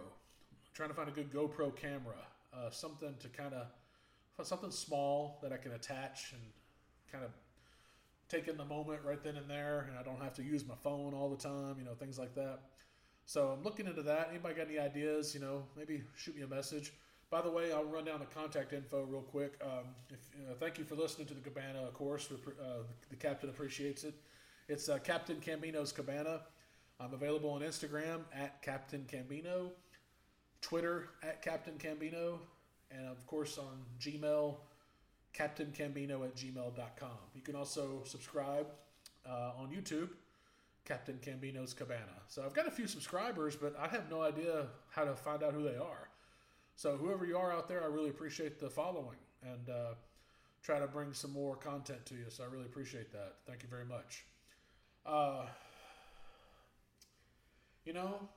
trying 0.75 0.88
to 0.88 0.95
find 0.95 1.09
a 1.09 1.12
good 1.12 1.33
GoPro 1.33 1.75
camera, 1.75 2.16
uh, 2.55 2.71
something 2.71 3.14
to 3.19 3.29
kind 3.29 3.55
of, 3.55 4.47
something 4.47 4.71
small 4.71 5.38
that 5.42 5.53
I 5.53 5.57
can 5.57 5.73
attach 5.73 6.33
and 6.33 6.42
kind 7.11 7.25
of 7.25 7.31
take 8.28 8.48
in 8.48 8.56
the 8.56 8.64
moment 8.64 9.00
right 9.04 9.22
then 9.22 9.36
and 9.36 9.48
there, 9.48 9.86
and 9.88 9.98
I 9.98 10.02
don't 10.02 10.20
have 10.22 10.34
to 10.34 10.42
use 10.42 10.66
my 10.66 10.74
phone 10.82 11.14
all 11.14 11.28
the 11.28 11.36
time, 11.36 11.76
you 11.78 11.84
know, 11.84 11.94
things 11.94 12.18
like 12.18 12.34
that. 12.34 12.60
So 13.24 13.48
I'm 13.48 13.62
looking 13.62 13.86
into 13.86 14.02
that. 14.02 14.28
Anybody 14.30 14.54
got 14.54 14.68
any 14.68 14.78
ideas? 14.78 15.34
You 15.34 15.40
know, 15.40 15.64
maybe 15.76 16.02
shoot 16.16 16.36
me 16.36 16.42
a 16.42 16.46
message. 16.46 16.92
By 17.28 17.42
the 17.42 17.50
way, 17.50 17.72
I'll 17.72 17.84
run 17.84 18.04
down 18.04 18.20
the 18.20 18.26
contact 18.26 18.72
info 18.72 19.02
real 19.02 19.22
quick. 19.22 19.60
Um, 19.60 19.86
if, 20.10 20.18
uh, 20.48 20.54
thank 20.60 20.78
you 20.78 20.84
for 20.84 20.94
listening 20.94 21.26
to 21.28 21.34
the 21.34 21.40
Cabana, 21.40 21.82
of 21.82 21.92
course. 21.92 22.28
Uh, 22.30 22.84
the 23.10 23.16
captain 23.16 23.50
appreciates 23.50 24.04
it. 24.04 24.14
It's 24.68 24.88
uh, 24.88 24.98
Captain 24.98 25.36
Cambino's 25.36 25.90
Cabana. 25.90 26.42
I'm 27.00 27.12
available 27.12 27.50
on 27.50 27.62
Instagram 27.62 28.20
at 28.32 28.62
Captain 28.62 29.04
Cambino, 29.10 29.70
Twitter 30.60 31.10
at 31.22 31.42
Captain 31.42 31.74
Cambino, 31.78 32.38
and 32.90 33.06
of 33.08 33.26
course 33.26 33.58
on 33.58 33.84
Gmail, 34.00 34.56
CaptainCambino 35.37 36.25
at 36.25 36.35
gmail.com. 36.35 37.18
You 37.35 37.42
can 37.42 37.57
also 37.57 38.03
subscribe 38.05 38.66
uh, 39.29 39.53
on 39.59 39.70
YouTube, 39.70 40.11
Captain 40.85 41.18
Cambino's 41.25 41.75
Cabana. 41.75 42.22
So 42.29 42.42
I've 42.44 42.55
got 42.55 42.66
a 42.66 42.70
few 42.70 42.87
subscribers, 42.87 43.57
but 43.57 43.77
I 43.79 43.88
have 43.88 44.11
no 44.11 44.22
idea 44.22 44.66
how 44.90 45.05
to 45.05 45.14
find 45.14 45.42
out 45.42 45.53
who 45.53 45.62
they 45.62 45.77
are. 45.77 46.09
So 46.77 46.96
whoever 46.96 47.27
you 47.27 47.37
are 47.37 47.53
out 47.53 47.68
there, 47.68 47.83
I 47.83 47.87
really 47.87 48.11
appreciate 48.11 48.59
the 48.61 48.70
following 48.70 49.18
and 49.42 49.68
uh, 49.68 49.94
try 50.62 50.79
to 50.79 50.87
bring 50.87 51.12
some 51.12 51.33
more 51.33 51.57
content 51.57 52.05
to 52.07 52.14
you. 52.14 52.27
So 52.29 52.44
I 52.44 52.46
really 52.46 52.66
appreciate 52.66 53.12
that. 53.12 53.35
Thank 53.46 53.62
you 53.62 53.68
very 53.68 53.85
much. 53.85 54.25
Uh, 55.05 55.46
you 57.85 57.92
know, 57.92 58.29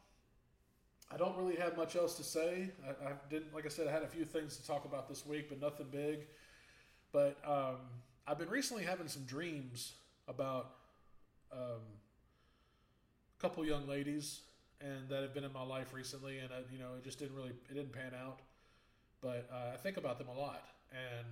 I 1.12 1.18
don't 1.18 1.36
really 1.38 1.56
have 1.56 1.76
much 1.76 1.96
else 1.96 2.16
to 2.18 2.24
say. 2.24 2.70
I, 2.86 3.10
I 3.10 3.12
didn't, 3.30 3.54
like 3.54 3.66
I 3.66 3.70
said, 3.70 3.88
I 3.88 3.92
had 3.92 4.04
a 4.04 4.08
few 4.08 4.26
things 4.26 4.58
to 4.58 4.68
talk 4.68 4.86
about 4.86 5.10
this 5.10 5.26
week, 5.26 5.50
but 5.50 5.60
nothing 5.60 5.88
big. 5.92 6.28
But 7.12 7.38
um, 7.46 7.78
I've 8.28 8.38
been 8.38 8.50
recently 8.50 8.84
having 8.84 9.08
some 9.08 9.24
dreams 9.24 9.94
about 10.28 10.72
um, 11.52 11.82
a 13.38 13.42
couple 13.42 13.66
young 13.66 13.88
ladies 13.88 14.42
and 14.82 15.10
that 15.10 15.24
have 15.24 15.34
been 15.34 15.44
in 15.44 15.52
my 15.52 15.64
life 15.64 15.94
recently, 15.94 16.40
and 16.40 16.52
uh, 16.52 16.56
you 16.72 16.80
know, 16.80 16.90
it 16.98 17.04
just 17.04 17.20
didn't 17.20 17.36
really, 17.36 17.50
it 17.70 17.74
didn't 17.74 17.92
pan 17.92 18.12
out. 18.20 18.40
But 19.22 19.50
uh, 19.52 19.74
I 19.74 19.78
think 19.78 19.98
about 19.98 20.18
them 20.18 20.28
a 20.30 20.40
lot, 20.40 20.64
and 20.92 21.28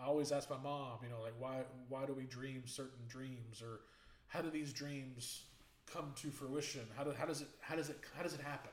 I 0.00 0.06
always 0.06 0.32
ask 0.32 0.48
my 0.48 0.56
mom, 0.56 0.98
you 1.02 1.10
know, 1.10 1.20
like 1.20 1.34
why, 1.38 1.58
why 1.88 2.06
do 2.06 2.14
we 2.14 2.24
dream 2.24 2.62
certain 2.64 3.04
dreams, 3.08 3.60
or 3.60 3.80
how 4.28 4.40
do 4.40 4.48
these 4.48 4.72
dreams 4.72 5.42
come 5.92 6.12
to 6.22 6.30
fruition? 6.30 6.82
How, 6.96 7.04
do, 7.04 7.12
how 7.12 7.26
does 7.26 7.42
it, 7.42 7.48
how 7.60 7.76
does 7.76 7.90
it, 7.90 7.98
how 8.16 8.22
does 8.22 8.32
it 8.32 8.40
happen? 8.40 8.70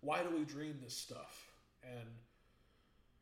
Why 0.00 0.22
do 0.22 0.30
we 0.34 0.44
dream 0.44 0.78
this 0.82 0.96
stuff? 0.96 1.50
And 1.82 2.08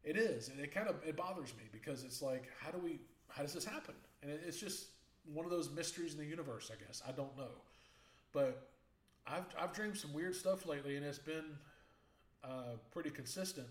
it 0.04 0.16
is, 0.16 0.48
and 0.48 0.60
it 0.60 0.74
kind 0.74 0.88
of 0.88 0.96
it 1.06 1.16
bothers 1.16 1.54
me 1.56 1.64
because 1.72 2.04
it's 2.04 2.22
like, 2.22 2.48
how 2.60 2.70
do 2.70 2.78
we, 2.78 3.00
how 3.28 3.42
does 3.42 3.54
this 3.54 3.64
happen? 3.64 3.94
And 4.22 4.30
it's 4.46 4.58
just 4.58 4.88
one 5.32 5.44
of 5.44 5.50
those 5.50 5.70
mysteries 5.70 6.12
in 6.12 6.18
the 6.18 6.26
universe, 6.26 6.70
I 6.72 6.82
guess. 6.84 7.02
I 7.06 7.12
don't 7.12 7.36
know, 7.36 7.62
but 8.32 8.68
I've 9.26 9.46
I've 9.58 9.72
dreamed 9.72 9.96
some 9.96 10.12
weird 10.12 10.34
stuff 10.34 10.66
lately, 10.66 10.96
and 10.96 11.04
it's 11.06 11.18
been 11.18 11.56
uh, 12.42 12.76
pretty 12.92 13.10
consistent 13.10 13.68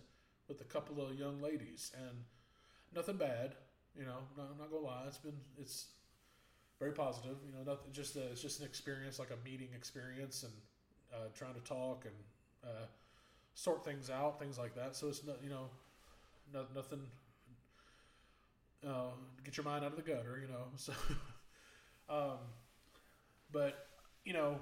with 0.48 0.62
a 0.62 0.66
couple 0.66 1.06
of 1.06 1.16
young 1.16 1.42
ladies, 1.42 1.92
and 1.96 2.18
nothing 2.96 3.18
bad. 3.18 3.56
You 3.98 4.06
know, 4.06 4.20
no, 4.38 4.44
I'm 4.44 4.58
not 4.58 4.72
gonna 4.72 4.86
lie. 4.86 5.04
It's 5.08 5.18
been 5.18 5.38
it's 5.58 5.88
very 6.80 6.92
positive. 6.92 7.38
You 7.46 7.54
know, 7.54 7.72
nothing. 7.72 7.92
Just 7.92 8.16
a, 8.16 8.24
it's 8.32 8.42
just 8.42 8.60
an 8.60 8.66
experience, 8.66 9.20
like 9.20 9.32
a 9.32 9.50
meeting 9.50 9.70
experience, 9.76 10.44
and 10.44 10.54
uh, 11.14 11.28
trying 11.36 11.54
to 11.54 11.62
talk 11.62 12.06
and 12.06 12.16
uh, 12.64 12.86
sort 13.54 13.86
things 13.86 14.10
out, 14.10 14.40
things 14.40 14.58
like 14.58 14.76
that. 14.76 14.96
So 14.96 15.08
it's 15.08 15.24
not 15.26 15.38
you 15.44 15.50
know, 15.50 15.70
no, 16.54 16.66
nothing. 16.76 17.02
Uh, 18.86 19.12
get 19.44 19.58
your 19.58 19.64
mind 19.64 19.84
out 19.84 19.92
of 19.92 19.98
the 19.98 20.04
gutter, 20.04 20.40
you 20.42 20.48
know. 20.48 20.66
So, 20.78 20.94
um, 22.10 22.38
but 23.52 23.88
you 24.26 24.34
know, 24.34 24.60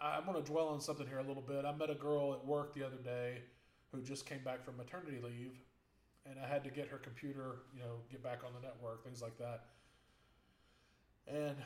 I 0.00 0.20
want 0.20 0.44
to 0.44 0.50
dwell 0.50 0.68
on 0.68 0.80
something 0.80 1.06
here 1.06 1.18
a 1.18 1.26
little 1.26 1.42
bit. 1.42 1.64
I 1.64 1.72
met 1.72 1.90
a 1.90 1.94
girl 1.94 2.32
at 2.32 2.46
work 2.46 2.74
the 2.74 2.84
other 2.84 2.96
day 2.96 3.42
who 3.92 4.00
just 4.00 4.26
came 4.26 4.42
back 4.44 4.64
from 4.64 4.76
maternity 4.76 5.18
leave, 5.22 5.58
and 6.24 6.38
I 6.42 6.48
had 6.48 6.64
to 6.64 6.70
get 6.70 6.88
her 6.88 6.98
computer, 6.98 7.62
you 7.74 7.80
know, 7.80 8.00
get 8.10 8.22
back 8.22 8.40
on 8.46 8.52
the 8.54 8.66
network, 8.66 9.04
things 9.04 9.20
like 9.20 9.36
that. 9.38 9.64
And 11.26 11.56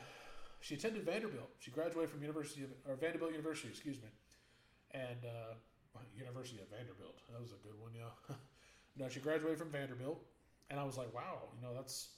she 0.59 0.75
attended 0.75 1.03
Vanderbilt. 1.03 1.49
She 1.59 1.71
graduated 1.71 2.09
from 2.09 2.21
University 2.21 2.63
of, 2.63 2.69
or 2.87 2.95
Vanderbilt 2.95 3.31
University, 3.31 3.69
excuse 3.69 3.97
me, 3.97 4.09
and 4.91 5.25
uh, 5.25 5.53
University 6.15 6.59
of 6.61 6.69
Vanderbilt. 6.69 7.21
That 7.31 7.41
was 7.41 7.51
a 7.51 7.61
good 7.63 7.79
one, 7.79 7.91
yeah. 7.95 8.35
no, 8.97 9.09
she 9.09 9.19
graduated 9.19 9.59
from 9.59 9.69
Vanderbilt, 9.69 10.21
and 10.69 10.79
I 10.79 10.83
was 10.83 10.97
like, 10.97 11.13
wow, 11.13 11.43
you 11.55 11.65
know, 11.65 11.73
that's 11.73 12.09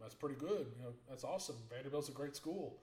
that's 0.00 0.14
pretty 0.14 0.36
good. 0.36 0.66
You 0.76 0.84
know, 0.84 0.92
that's 1.08 1.24
awesome. 1.24 1.56
Vanderbilt's 1.70 2.08
a 2.08 2.12
great 2.12 2.36
school. 2.36 2.78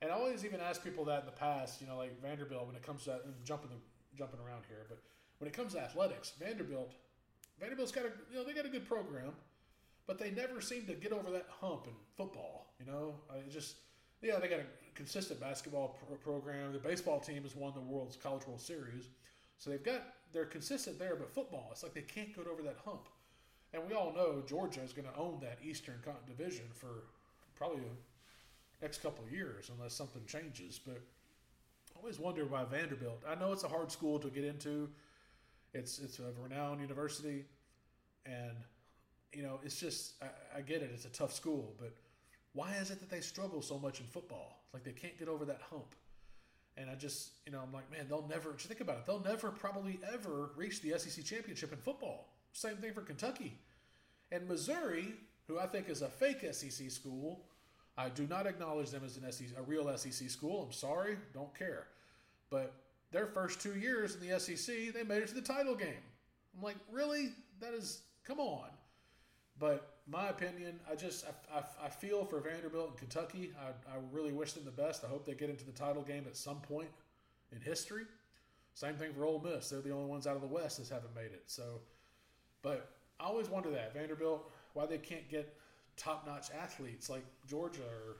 And 0.00 0.10
I 0.10 0.14
always 0.14 0.44
even 0.44 0.60
ask 0.60 0.82
people 0.82 1.04
that 1.06 1.20
in 1.20 1.26
the 1.26 1.32
past, 1.32 1.80
you 1.80 1.86
know, 1.86 1.96
like 1.96 2.20
Vanderbilt, 2.22 2.66
when 2.66 2.76
it 2.76 2.82
comes 2.82 3.04
to 3.04 3.14
I'm 3.14 3.34
jumping 3.44 3.70
the, 3.70 4.16
jumping 4.16 4.40
around 4.40 4.62
here, 4.68 4.86
but 4.88 4.98
when 5.38 5.48
it 5.48 5.54
comes 5.54 5.74
to 5.74 5.80
athletics, 5.80 6.32
Vanderbilt, 6.38 6.92
Vanderbilt's 7.60 7.92
got 7.92 8.04
a 8.04 8.10
you 8.30 8.38
know 8.38 8.44
they 8.44 8.52
got 8.52 8.64
a 8.66 8.70
good 8.70 8.86
program, 8.86 9.32
but 10.06 10.18
they 10.18 10.30
never 10.30 10.60
seem 10.60 10.86
to 10.86 10.94
get 10.94 11.12
over 11.12 11.30
that 11.30 11.46
hump 11.60 11.86
in 11.86 11.94
football. 12.16 12.72
You 12.78 12.90
know, 12.90 13.14
I 13.30 13.48
just 13.50 13.76
yeah 14.22 14.38
they 14.38 14.48
got 14.48 14.60
a 14.60 14.66
consistent 14.94 15.40
basketball 15.40 15.98
pro- 16.06 16.16
program. 16.16 16.72
The 16.72 16.78
baseball 16.78 17.20
team 17.20 17.42
has 17.42 17.56
won 17.56 17.72
the 17.74 17.80
world's 17.80 18.16
College 18.16 18.46
World 18.46 18.60
Series, 18.60 19.08
so 19.58 19.70
they've 19.70 19.82
got 19.82 20.02
they're 20.32 20.44
consistent 20.44 20.98
there. 20.98 21.16
But 21.16 21.32
football, 21.32 21.68
it's 21.72 21.82
like 21.82 21.94
they 21.94 22.02
can't 22.02 22.34
get 22.34 22.46
over 22.46 22.62
that 22.62 22.76
hump. 22.84 23.08
And 23.74 23.82
we 23.86 23.94
all 23.94 24.12
know 24.14 24.42
Georgia 24.46 24.80
is 24.80 24.92
going 24.92 25.08
to 25.08 25.16
own 25.18 25.40
that 25.42 25.58
Eastern 25.62 25.96
Division 26.26 26.64
for 26.72 27.04
probably 27.54 27.80
the 27.80 28.82
next 28.86 29.02
couple 29.02 29.24
of 29.24 29.32
years 29.32 29.70
unless 29.76 29.92
something 29.92 30.22
changes. 30.26 30.80
But 30.84 31.00
I 31.94 31.98
always 32.00 32.18
wonder 32.18 32.44
why 32.46 32.64
Vanderbilt. 32.64 33.22
I 33.28 33.34
know 33.34 33.52
it's 33.52 33.64
a 33.64 33.68
hard 33.68 33.92
school 33.92 34.18
to 34.20 34.28
get 34.28 34.44
into. 34.44 34.88
It's 35.74 35.98
it's 35.98 36.18
a 36.18 36.32
renowned 36.42 36.80
university, 36.80 37.44
and 38.24 38.56
you 39.32 39.42
know 39.42 39.60
it's 39.62 39.78
just 39.78 40.14
I, 40.22 40.58
I 40.58 40.60
get 40.62 40.80
it. 40.82 40.90
It's 40.94 41.04
a 41.04 41.10
tough 41.10 41.32
school, 41.32 41.74
but 41.78 41.92
why 42.54 42.74
is 42.76 42.90
it 42.90 43.00
that 43.00 43.10
they 43.10 43.20
struggle 43.20 43.60
so 43.60 43.78
much 43.78 44.00
in 44.00 44.06
football? 44.06 44.62
Like 44.72 44.84
they 44.84 44.92
can't 44.92 45.18
get 45.18 45.28
over 45.28 45.44
that 45.44 45.60
hump. 45.70 45.94
And 46.80 46.88
I 46.88 46.94
just, 46.94 47.30
you 47.44 47.52
know, 47.52 47.60
I'm 47.60 47.72
like, 47.72 47.90
man, 47.90 48.06
they'll 48.08 48.26
never. 48.28 48.52
Just 48.52 48.68
think 48.68 48.80
about 48.80 48.98
it. 48.98 49.06
They'll 49.06 49.20
never, 49.20 49.50
probably 49.50 49.98
ever, 50.12 50.50
reach 50.56 50.80
the 50.80 50.96
SEC 50.98 51.24
championship 51.24 51.72
in 51.72 51.78
football. 51.78 52.28
Same 52.52 52.76
thing 52.76 52.92
for 52.92 53.02
Kentucky, 53.02 53.58
and 54.32 54.48
Missouri, 54.48 55.14
who 55.46 55.58
I 55.58 55.66
think 55.66 55.88
is 55.88 56.02
a 56.02 56.08
fake 56.08 56.44
SEC 56.52 56.90
school. 56.90 57.44
I 57.96 58.08
do 58.08 58.26
not 58.28 58.46
acknowledge 58.46 58.90
them 58.90 59.02
as 59.04 59.16
an 59.16 59.30
SEC, 59.30 59.48
a 59.58 59.62
real 59.62 59.94
SEC 59.96 60.30
school. 60.30 60.62
I'm 60.62 60.72
sorry, 60.72 61.16
don't 61.34 61.52
care. 61.58 61.88
But 62.48 62.72
their 63.10 63.26
first 63.26 63.60
two 63.60 63.74
years 63.74 64.14
in 64.14 64.26
the 64.26 64.38
SEC, 64.38 64.94
they 64.94 65.02
made 65.02 65.22
it 65.22 65.28
to 65.28 65.34
the 65.34 65.40
title 65.40 65.74
game. 65.74 66.02
I'm 66.56 66.62
like, 66.62 66.76
really? 66.92 67.30
That 67.60 67.74
is, 67.74 68.02
come 68.24 68.38
on. 68.38 68.68
But 69.58 69.97
my 70.10 70.28
opinion, 70.28 70.80
I 70.90 70.94
just 70.94 71.26
I, 71.52 71.58
I, 71.58 71.86
I 71.86 71.88
feel 71.88 72.24
for 72.24 72.40
Vanderbilt 72.40 72.90
and 72.90 72.98
Kentucky. 72.98 73.52
I, 73.60 73.68
I 73.92 73.98
really 74.10 74.32
wish 74.32 74.52
them 74.52 74.64
the 74.64 74.70
best. 74.70 75.04
I 75.04 75.08
hope 75.08 75.26
they 75.26 75.34
get 75.34 75.50
into 75.50 75.64
the 75.64 75.72
title 75.72 76.02
game 76.02 76.24
at 76.26 76.36
some 76.36 76.60
point 76.60 76.88
in 77.52 77.60
history. 77.60 78.04
Same 78.74 78.94
thing 78.94 79.12
for 79.12 79.24
Ole 79.24 79.40
Miss. 79.40 79.68
They're 79.68 79.80
the 79.80 79.92
only 79.92 80.08
ones 80.08 80.26
out 80.26 80.36
of 80.36 80.42
the 80.42 80.48
West 80.48 80.78
that 80.78 80.88
haven't 80.94 81.14
made 81.14 81.32
it. 81.32 81.42
So, 81.46 81.80
but 82.62 82.90
I 83.20 83.24
always 83.24 83.48
wonder 83.48 83.70
that 83.70 83.92
Vanderbilt 83.92 84.50
why 84.74 84.86
they 84.86 84.98
can't 84.98 85.28
get 85.28 85.54
top 85.96 86.26
notch 86.26 86.48
athletes 86.58 87.10
like 87.10 87.24
Georgia 87.46 87.82
or 87.82 88.16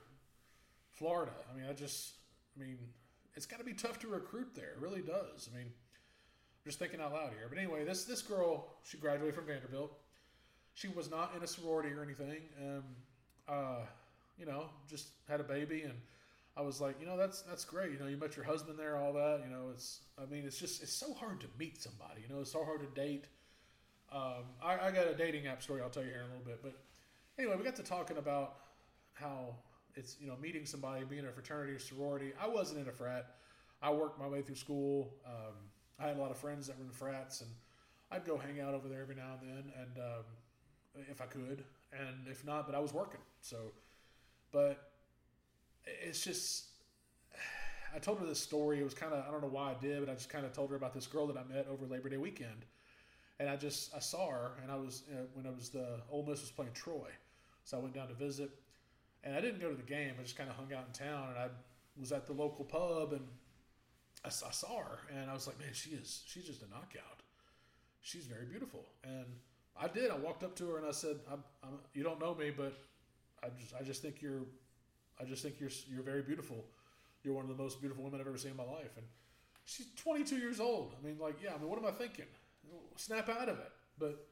Florida. 0.93 1.33
I 1.51 1.57
mean, 1.57 1.67
I 1.71 1.73
just, 1.73 2.15
I 2.57 2.65
mean, 2.65 2.79
it's 3.35 3.47
got 3.47 3.59
to 3.59 3.65
be 3.65 3.73
tough 3.73 4.01
to 4.01 4.09
recruit 4.09 4.49
there. 4.55 4.71
It 4.71 4.81
really 4.81 5.01
does. 5.03 5.49
I 5.53 5.57
mean, 5.57 5.67
I'm 5.67 6.65
just 6.67 6.81
thinking 6.81 7.01
out 7.01 7.13
loud 7.13 7.31
here. 7.39 7.47
But 7.49 7.59
anyway, 7.59 7.85
this 7.85 8.05
this 8.05 8.21
girl, 8.21 8.67
she 8.83 8.99
graduated 8.99 9.37
from 9.37 9.47
Vanderbilt. 9.47 9.93
She 10.79 10.87
was 10.87 11.11
not 11.11 11.33
in 11.37 11.43
a 11.43 11.47
sorority 11.47 11.91
or 11.91 12.05
anything. 12.05 12.43
Um, 12.63 12.85
uh, 13.49 13.81
you 14.39 14.47
know, 14.47 14.67
just 14.89 15.09
had 15.29 15.41
a 15.41 15.43
baby, 15.43 15.83
and 15.83 15.95
I 16.57 16.63
was 16.63 16.81
like, 16.81 17.01
you 17.01 17.07
know, 17.07 17.17
that's 17.17 17.43
that's 17.43 17.65
great. 17.65 17.91
You 17.91 17.99
know, 17.99 18.07
you 18.07 18.17
met 18.17 18.37
your 18.37 18.45
husband 18.45 18.79
there, 18.79 18.97
all 18.97 19.13
that. 19.15 19.41
You 19.45 19.51
know, 19.51 19.71
it's, 19.73 20.03
I 20.17 20.27
mean, 20.27 20.45
it's 20.47 20.57
just 20.57 20.81
it's 20.81 20.93
so 20.93 21.13
hard 21.15 21.41
to 21.41 21.49
meet 21.59 21.83
somebody. 21.83 22.21
You 22.23 22.33
know, 22.33 22.41
it's 22.41 22.53
so 22.53 22.65
hard 22.65 22.79
to 22.81 23.01
date. 23.01 23.25
Um, 24.13 24.45
I, 24.63 24.87
I 24.87 24.91
got 24.93 25.09
a 25.09 25.15
dating 25.15 25.49
app 25.49 25.65
story 25.65 25.83
I'll 25.83 25.91
tell 25.91 26.05
you 26.05 26.11
here 26.11 26.21
in 26.21 26.27
a 26.27 26.29
little 26.29 26.45
bit, 26.47 26.61
but 26.63 26.79
anyway, 27.41 27.57
we 27.59 27.65
got 27.65 27.75
to 27.77 27.83
talking 27.83 28.17
about 28.17 28.55
how 29.15 29.57
it's 29.97 30.17
you 30.21 30.29
know 30.29 30.37
meeting 30.41 30.65
somebody, 30.65 31.05
being 31.05 31.25
in 31.25 31.29
a 31.29 31.33
fraternity 31.33 31.73
or 31.73 31.81
sorority. 31.81 32.35
I 32.41 32.47
wasn't 32.47 32.83
in 32.83 32.89
a 32.89 32.93
frat. 32.93 33.35
I 33.83 33.91
worked 33.91 34.21
my 34.21 34.29
way 34.29 34.43
through 34.43 34.55
school. 34.55 35.13
Um, 35.27 35.55
I 35.99 36.07
had 36.07 36.17
a 36.17 36.21
lot 36.21 36.31
of 36.31 36.39
friends 36.39 36.69
that 36.69 36.79
were 36.79 36.85
in 36.85 36.91
frats, 36.93 37.41
and 37.41 37.51
I'd 38.13 38.25
go 38.25 38.39
hang 38.39 38.61
out 38.61 38.75
over 38.75 38.89
there 38.89 39.03
every 39.03 39.17
now 39.17 39.33
and 39.41 39.51
then, 39.51 39.73
and 39.77 39.99
um, 39.99 40.25
if 41.11 41.21
I 41.21 41.27
could, 41.27 41.65
and 41.93 42.27
if 42.29 42.45
not, 42.45 42.67
but 42.67 42.75
I 42.75 42.79
was 42.79 42.93
working. 42.93 43.21
So, 43.41 43.73
but 44.53 44.91
it's 45.85 46.23
just. 46.23 46.67
I 47.95 47.99
told 47.99 48.19
her 48.19 48.27
this 48.27 48.41
story. 48.41 48.81
It 48.81 48.85
was 48.85 48.95
kind 48.95 49.15
of 49.15 49.25
I 49.27 49.31
don't 49.31 49.41
know 49.41 49.49
why 49.49 49.71
I 49.71 49.75
did, 49.81 50.05
but 50.05 50.11
I 50.11 50.15
just 50.15 50.29
kind 50.29 50.45
of 50.45 50.53
told 50.53 50.71
her 50.71 50.77
about 50.77 50.93
this 50.93 51.07
girl 51.07 51.27
that 51.29 51.37
I 51.37 51.45
met 51.45 51.67
over 51.71 51.87
Labor 51.87 52.11
Day 52.11 52.19
weekend, 52.19 52.67
and 53.41 53.49
I 53.49 53.57
just 53.57 53.95
I 53.95 53.99
saw 53.99 54.31
her, 54.31 54.51
and 54.63 54.71
I 54.71 54.77
was 54.77 55.05
uh, 55.11 55.23
when 55.35 55.47
it 55.47 55.55
was 55.57 55.71
the 55.71 56.01
Ole 56.11 56.25
Miss 56.27 56.41
was 56.41 56.51
playing 56.51 56.73
Troy, 56.73 57.09
so 57.65 57.79
I 57.79 57.81
went 57.81 57.95
down 57.95 58.09
to 58.09 58.15
visit, 58.15 58.51
and 59.25 59.35
I 59.35 59.41
didn't 59.41 59.61
go 59.61 59.71
to 59.71 59.77
the 59.77 59.83
game. 59.83 60.15
I 60.19 60.23
just 60.23 60.37
kind 60.37 60.51
of 60.51 60.57
hung 60.57 60.73
out 60.73 60.85
in 60.87 60.93
town, 60.93 61.29
and 61.31 61.39
I 61.39 61.49
was 61.99 62.13
at 62.13 62.27
the 62.27 62.33
local 62.33 62.65
pub, 62.65 63.13
and 63.13 63.27
I, 64.25 64.29
I 64.29 64.51
saw 64.51 64.79
her, 64.79 64.99
and 65.17 65.31
I 65.31 65.35
was 65.35 65.47
like, 65.47 65.59
man, 65.59 65.73
she 65.73 65.91
is 65.91 66.23
she's 66.27 66.45
just 66.45 66.63
a 66.63 66.69
knockout. 66.69 67.23
She's 68.01 68.27
very 68.27 68.47
beautiful, 68.47 68.85
and 69.03 69.27
I 69.81 69.89
did. 69.89 70.11
I 70.11 70.17
walked 70.17 70.43
up 70.43 70.55
to 70.57 70.69
her 70.71 70.79
and 70.79 70.87
I 70.87 70.91
said, 70.91 71.17
I'm, 71.31 71.43
I'm, 71.63 71.79
"You 71.95 72.03
don't 72.03 72.21
know 72.21 72.35
me, 72.35 72.51
but 72.51 72.75
I 73.43 73.49
just 73.61 73.75
I 73.79 73.83
just 73.83 74.03
think 74.03 74.21
you're 74.21 74.43
I 75.21 75.25
just 75.25 75.43
think 75.43 75.61
you're 75.61 75.71
you're 75.89 76.03
very 76.03 76.23
beautiful. 76.23 76.65
You're 77.23 77.35
one 77.35 77.45
of 77.45 77.57
the 77.57 77.63
most 77.63 77.81
beautiful 77.81 78.05
women 78.05 78.21
I've 78.21 78.27
ever 78.27 78.39
seen 78.39 78.53
in 78.53 78.57
my 78.57 78.65
life." 78.65 78.97
And 78.97 79.07
she's 79.65 79.87
22 79.97 80.37
years 80.37 80.61
old. 80.61 80.95
I 81.01 81.07
mean, 81.07 81.19
like, 81.19 81.37
yeah. 81.43 81.51
I 81.55 81.59
mean, 81.59 81.69
what 81.69 81.79
am 81.79 81.87
I 81.87 81.93
thinking? 81.93 82.27
Snap 82.97 83.29
out 83.29 83.49
of 83.49 83.59
it. 83.59 83.73
But 83.99 84.27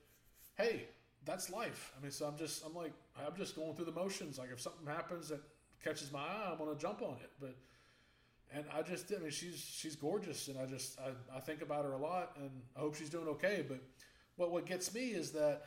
hey, 0.56 0.86
that's 1.24 1.50
life. 1.50 1.92
I 1.98 2.02
mean, 2.02 2.10
so 2.10 2.26
I'm 2.26 2.36
just 2.36 2.64
I'm 2.64 2.74
like 2.74 2.92
I'm 3.16 3.36
just 3.36 3.54
going 3.56 3.74
through 3.74 3.86
the 3.86 3.92
motions. 3.92 4.38
Like, 4.38 4.50
if 4.52 4.60
something 4.60 4.86
happens 4.86 5.28
that 5.28 5.40
catches 5.84 6.12
my 6.12 6.20
eye, 6.20 6.50
I'm 6.52 6.58
gonna 6.58 6.78
jump 6.78 7.02
on 7.02 7.16
it. 7.22 7.30
But 7.40 7.56
and 8.52 8.64
I 8.74 8.82
just 8.82 9.12
I 9.12 9.20
mean, 9.20 9.30
she's 9.30 9.58
she's 9.58 9.96
gorgeous, 9.96 10.48
and 10.48 10.58
I 10.58 10.66
just 10.66 10.98
I, 11.00 11.36
I 11.36 11.40
think 11.40 11.62
about 11.62 11.84
her 11.84 11.92
a 11.92 11.98
lot, 11.98 12.36
and 12.40 12.50
I 12.76 12.80
hope 12.80 12.94
she's 12.94 13.10
doing 13.10 13.28
okay. 13.28 13.64
But 13.66 13.80
what 14.36 14.50
what 14.50 14.66
gets 14.66 14.94
me 14.94 15.08
is 15.08 15.32
that 15.32 15.64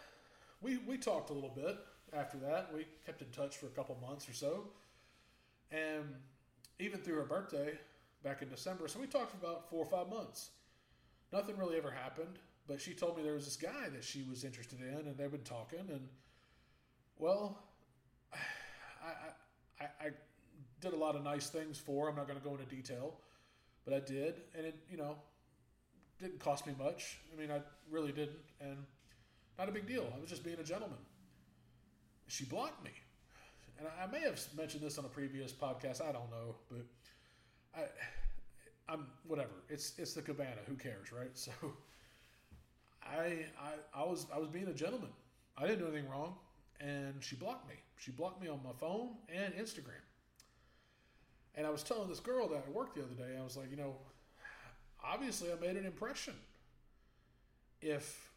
we 0.61 0.77
we 0.87 0.97
talked 0.97 1.29
a 1.29 1.33
little 1.33 1.49
bit 1.55 1.77
after 2.13 2.37
that. 2.37 2.71
We 2.73 2.85
kept 3.05 3.21
in 3.21 3.29
touch 3.29 3.57
for 3.57 3.67
a 3.67 3.69
couple 3.69 3.97
months 4.01 4.27
or 4.29 4.33
so, 4.33 4.65
and 5.71 6.05
even 6.79 6.99
through 6.99 7.15
her 7.15 7.25
birthday 7.25 7.73
back 8.23 8.41
in 8.41 8.49
December. 8.49 8.87
So 8.87 8.99
we 8.99 9.07
talked 9.07 9.31
for 9.31 9.37
about 9.37 9.69
four 9.69 9.79
or 9.79 9.89
five 9.89 10.09
months. 10.09 10.51
Nothing 11.31 11.57
really 11.57 11.77
ever 11.77 11.91
happened, 11.91 12.39
but 12.67 12.81
she 12.81 12.93
told 12.93 13.17
me 13.17 13.23
there 13.23 13.33
was 13.33 13.45
this 13.45 13.57
guy 13.57 13.89
that 13.93 14.03
she 14.03 14.23
was 14.29 14.43
interested 14.43 14.79
in, 14.81 15.07
and 15.07 15.17
they've 15.17 15.31
been 15.31 15.41
talking. 15.41 15.85
And 15.89 16.07
well, 17.17 17.59
I 18.33 19.83
I, 19.83 20.07
I 20.07 20.09
did 20.81 20.93
a 20.93 20.97
lot 20.97 21.15
of 21.15 21.23
nice 21.23 21.49
things 21.49 21.77
for. 21.77 22.09
I'm 22.09 22.15
not 22.15 22.27
going 22.27 22.39
to 22.39 22.45
go 22.45 22.51
into 22.53 22.65
detail, 22.65 23.15
but 23.85 23.93
I 23.93 23.99
did, 23.99 24.41
and 24.55 24.65
it 24.65 24.75
you 24.89 24.97
know 24.97 25.15
didn't 26.21 26.39
cost 26.39 26.67
me 26.67 26.73
much. 26.77 27.19
I 27.33 27.39
mean, 27.39 27.51
I 27.51 27.61
really 27.89 28.11
didn't, 28.11 28.39
and 28.59 28.77
not 29.57 29.69
a 29.69 29.71
big 29.71 29.87
deal. 29.87 30.11
I 30.15 30.19
was 30.19 30.29
just 30.29 30.43
being 30.43 30.59
a 30.59 30.63
gentleman. 30.63 30.97
She 32.27 32.45
blocked 32.45 32.83
me, 32.83 32.91
and 33.77 33.87
I, 34.01 34.05
may 34.11 34.21
have 34.21 34.39
mentioned 34.55 34.83
this 34.83 34.97
on 34.97 35.05
a 35.05 35.09
previous 35.09 35.51
podcast. 35.51 36.01
I 36.01 36.11
don't 36.11 36.29
know, 36.29 36.55
but 36.69 36.85
I, 37.75 37.83
I'm 38.91 39.07
whatever. 39.25 39.63
It's 39.67 39.93
it's 39.97 40.13
the 40.13 40.21
cabana. 40.21 40.61
Who 40.67 40.75
cares, 40.75 41.11
right? 41.11 41.31
So, 41.35 41.51
I 43.01 43.45
I 43.59 44.01
I 44.01 44.03
was 44.03 44.27
I 44.33 44.37
was 44.37 44.49
being 44.49 44.67
a 44.67 44.73
gentleman. 44.73 45.09
I 45.57 45.65
didn't 45.65 45.79
do 45.79 45.87
anything 45.87 46.09
wrong, 46.09 46.35
and 46.79 47.15
she 47.23 47.35
blocked 47.35 47.67
me. 47.67 47.75
She 47.97 48.11
blocked 48.11 48.41
me 48.41 48.47
on 48.47 48.59
my 48.63 48.71
phone 48.79 49.15
and 49.33 49.53
Instagram. 49.55 50.03
And 51.55 51.65
I 51.65 51.69
was 51.69 51.83
telling 51.83 52.07
this 52.07 52.19
girl 52.19 52.47
that 52.49 52.63
I 52.67 52.71
worked 52.71 52.95
the 52.95 53.01
other 53.01 53.15
day. 53.15 53.37
I 53.37 53.43
was 53.43 53.57
like, 53.57 53.69
you 53.71 53.75
know, 53.75 53.95
obviously 55.03 55.49
I 55.51 55.55
made 55.55 55.77
an 55.77 55.85
impression. 55.85 56.33
If 57.81 58.29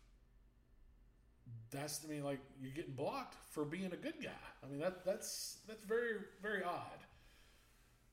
that's 1.70 2.00
I 2.04 2.08
mean, 2.08 2.24
like 2.24 2.40
you're 2.60 2.72
getting 2.72 2.94
blocked 2.94 3.36
for 3.50 3.64
being 3.64 3.86
a 3.86 3.96
good 3.96 4.20
guy. 4.22 4.30
I 4.62 4.68
mean 4.68 4.80
that 4.80 5.04
that's 5.04 5.58
that's 5.66 5.84
very 5.84 6.16
very 6.42 6.62
odd. 6.62 7.00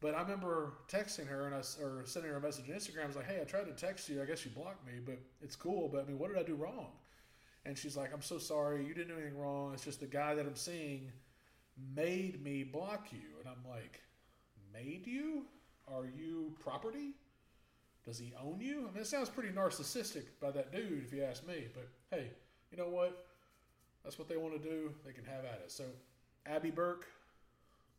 But 0.01 0.15
I 0.15 0.21
remember 0.21 0.73
texting 0.87 1.27
her 1.27 1.45
and 1.45 1.53
I 1.53 1.59
or 1.83 2.03
sending 2.05 2.31
her 2.31 2.37
a 2.37 2.41
message 2.41 2.69
on 2.69 2.75
Instagram. 2.75 3.03
I 3.03 3.07
was 3.07 3.15
like, 3.17 3.27
"Hey, 3.27 3.41
I 3.41 3.43
tried 3.43 3.65
to 3.65 3.73
text 3.73 4.07
you. 4.07 4.21
I 4.21 4.25
guess 4.25 4.45
you 4.45 4.51
blocked 4.51 4.85
me, 4.87 4.93
but 5.05 5.19
it's 5.41 5.55
cool. 5.55 5.89
But 5.89 6.03
I 6.03 6.05
mean, 6.05 6.17
what 6.17 6.29
did 6.29 6.39
I 6.39 6.43
do 6.43 6.55
wrong?" 6.55 6.87
And 7.65 7.77
she's 7.77 7.97
like, 7.97 8.13
"I'm 8.13 8.21
so 8.21 8.37
sorry. 8.37 8.85
You 8.85 8.93
didn't 8.93 9.09
do 9.09 9.21
anything 9.21 9.37
wrong. 9.37 9.73
It's 9.73 9.83
just 9.83 9.99
the 9.99 10.07
guy 10.07 10.35
that 10.35 10.45
I'm 10.45 10.55
seeing 10.55 11.11
made 11.93 12.41
me 12.41 12.63
block 12.63 13.11
you." 13.11 13.39
And 13.39 13.49
I'm 13.49 13.69
like, 13.69 14.01
"Made 14.73 15.05
you? 15.05 15.45
Are 15.87 16.05
you 16.05 16.55
property? 16.59 17.13
Does 18.09 18.17
he 18.17 18.33
own 18.43 18.59
you?" 18.59 18.87
I 18.87 18.91
mean, 18.91 19.01
it 19.01 19.05
sounds 19.05 19.29
pretty 19.29 19.49
narcissistic 19.49 20.23
by 20.41 20.49
that 20.49 20.71
dude, 20.71 21.03
if 21.05 21.13
you 21.13 21.23
ask 21.23 21.45
me. 21.45 21.67
But 21.75 21.87
hey, 22.09 22.31
you 22.71 22.77
know 22.77 22.89
what? 22.89 23.27
That's 24.03 24.17
what 24.17 24.27
they 24.27 24.35
want 24.35 24.59
to 24.59 24.67
do. 24.67 24.91
They 25.05 25.11
can 25.11 25.23
have 25.25 25.45
at 25.45 25.61
it. 25.63 25.71
So, 25.71 25.83
Abby 26.47 26.71
Burke, 26.71 27.05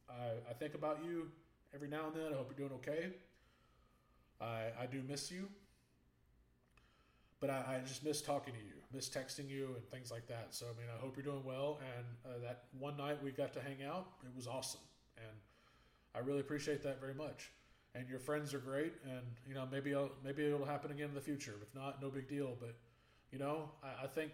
I, 0.09 0.51
I 0.51 0.53
think 0.53 0.75
about 0.75 0.99
you 1.05 1.31
every 1.73 1.87
now 1.87 2.07
and 2.09 2.17
then. 2.17 2.33
I 2.33 2.37
hope 2.37 2.51
you're 2.51 2.69
doing 2.69 2.81
okay. 2.81 3.13
I, 4.41 4.73
I 4.83 4.87
do 4.91 5.01
miss 5.07 5.31
you. 5.31 5.49
But 7.39 7.51
I, 7.51 7.77
I 7.77 7.87
just 7.87 8.05
miss 8.05 8.21
talking 8.21 8.53
to 8.53 8.59
you, 8.59 8.75
miss 8.93 9.09
texting 9.09 9.49
you, 9.49 9.77
and 9.77 9.89
things 9.91 10.11
like 10.11 10.27
that. 10.27 10.49
So, 10.51 10.67
I 10.67 10.77
mean, 10.77 10.89
I 10.93 11.01
hope 11.01 11.17
you're 11.17 11.25
doing 11.25 11.45
well. 11.45 11.79
And 11.97 12.35
uh, 12.35 12.39
that 12.43 12.65
one 12.81 12.97
night 12.97 13.23
we 13.23 13.31
got 13.31 13.53
to 13.53 13.61
hang 13.61 13.85
out, 13.87 14.09
it 14.25 14.35
was 14.35 14.49
awesome. 14.49 14.81
And 15.17 15.37
I 16.17 16.19
really 16.19 16.41
appreciate 16.41 16.83
that 16.83 17.01
very 17.01 17.15
much. 17.15 17.53
And 17.95 18.09
your 18.09 18.21
friends 18.21 18.55
are 18.55 18.59
great. 18.59 18.93
And, 19.05 19.23
you 19.49 19.55
know, 19.55 19.67
maybe, 19.71 19.95
I'll, 19.95 20.11
maybe 20.25 20.47
it'll 20.47 20.65
happen 20.65 20.91
again 20.91 21.09
in 21.09 21.15
the 21.15 21.21
future. 21.21 21.55
If 21.61 21.75
not, 21.75 22.01
no 22.01 22.09
big 22.09 22.29
deal. 22.29 22.57
But, 22.61 22.75
you 23.33 23.39
know, 23.39 23.71
I, 23.83 24.05
I 24.05 24.07
think 24.07 24.33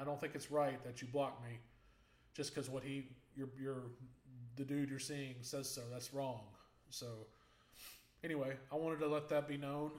I 0.00 0.04
don't 0.04 0.20
think 0.20 0.34
it's 0.34 0.50
right 0.50 0.82
that 0.84 1.00
you 1.00 1.08
block 1.08 1.42
me 1.42 1.58
just 2.34 2.54
because 2.54 2.68
what 2.68 2.82
he 2.82 3.08
you're, 3.36 3.48
you're 3.60 3.82
the 4.56 4.64
dude 4.64 4.90
you're 4.90 4.98
seeing 4.98 5.34
says 5.42 5.68
so. 5.68 5.82
That's 5.92 6.12
wrong. 6.14 6.40
So 6.90 7.06
anyway, 8.24 8.54
I 8.72 8.76
wanted 8.76 9.00
to 9.00 9.06
let 9.06 9.28
that 9.28 9.46
be 9.48 9.56
known. 9.56 9.90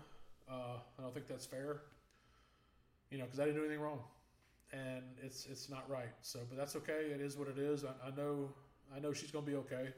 Uh, 0.50 0.78
I 0.98 1.02
don't 1.02 1.14
think 1.14 1.28
that's 1.28 1.45
fair. 1.45 1.82
You 3.12 3.18
know, 3.18 3.26
because 3.26 3.39
I 3.39 3.45
didn't 3.45 3.58
do 3.58 3.66
anything 3.66 3.82
wrong, 3.82 4.00
and 4.74 5.04
it's 5.24 5.45
it's 5.45 5.70
not 5.70 5.89
right. 5.89 6.14
So, 6.22 6.39
but 6.50 6.58
that's 6.58 6.76
okay. 6.78 7.12
It 7.14 7.22
is 7.22 7.38
what 7.38 7.48
it 7.48 7.58
is. 7.58 7.86
I, 7.86 8.08
I 8.08 8.12
know 8.16 8.50
I 8.95 9.00
know 9.00 9.14
she's 9.14 9.32
gonna 9.32 9.45
be 9.45 9.56
okay, 9.56 9.89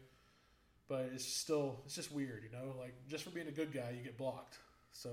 but 0.90 1.12
it's 1.14 1.24
still 1.24 1.78
it's 1.86 1.96
just 1.96 2.12
weird. 2.12 2.44
You 2.44 2.58
know, 2.58 2.74
like 2.78 2.94
just 3.08 3.24
for 3.24 3.30
being 3.30 3.48
a 3.48 3.52
good 3.52 3.72
guy, 3.72 3.94
you 3.96 4.04
get 4.04 4.18
blocked. 4.18 4.58
So 4.92 5.10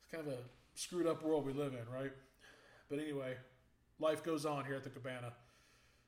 it's 0.00 0.10
kind 0.10 0.26
of 0.26 0.32
a 0.32 0.38
screwed 0.74 1.06
up 1.06 1.22
world 1.22 1.46
we 1.46 1.52
live 1.52 1.74
in, 1.74 1.92
right? 1.94 2.12
But 2.88 2.98
anyway, 2.98 3.34
life 4.00 4.24
goes 4.24 4.46
on 4.46 4.64
here 4.64 4.74
at 4.74 4.82
the 4.82 4.90
cabana. 4.90 5.32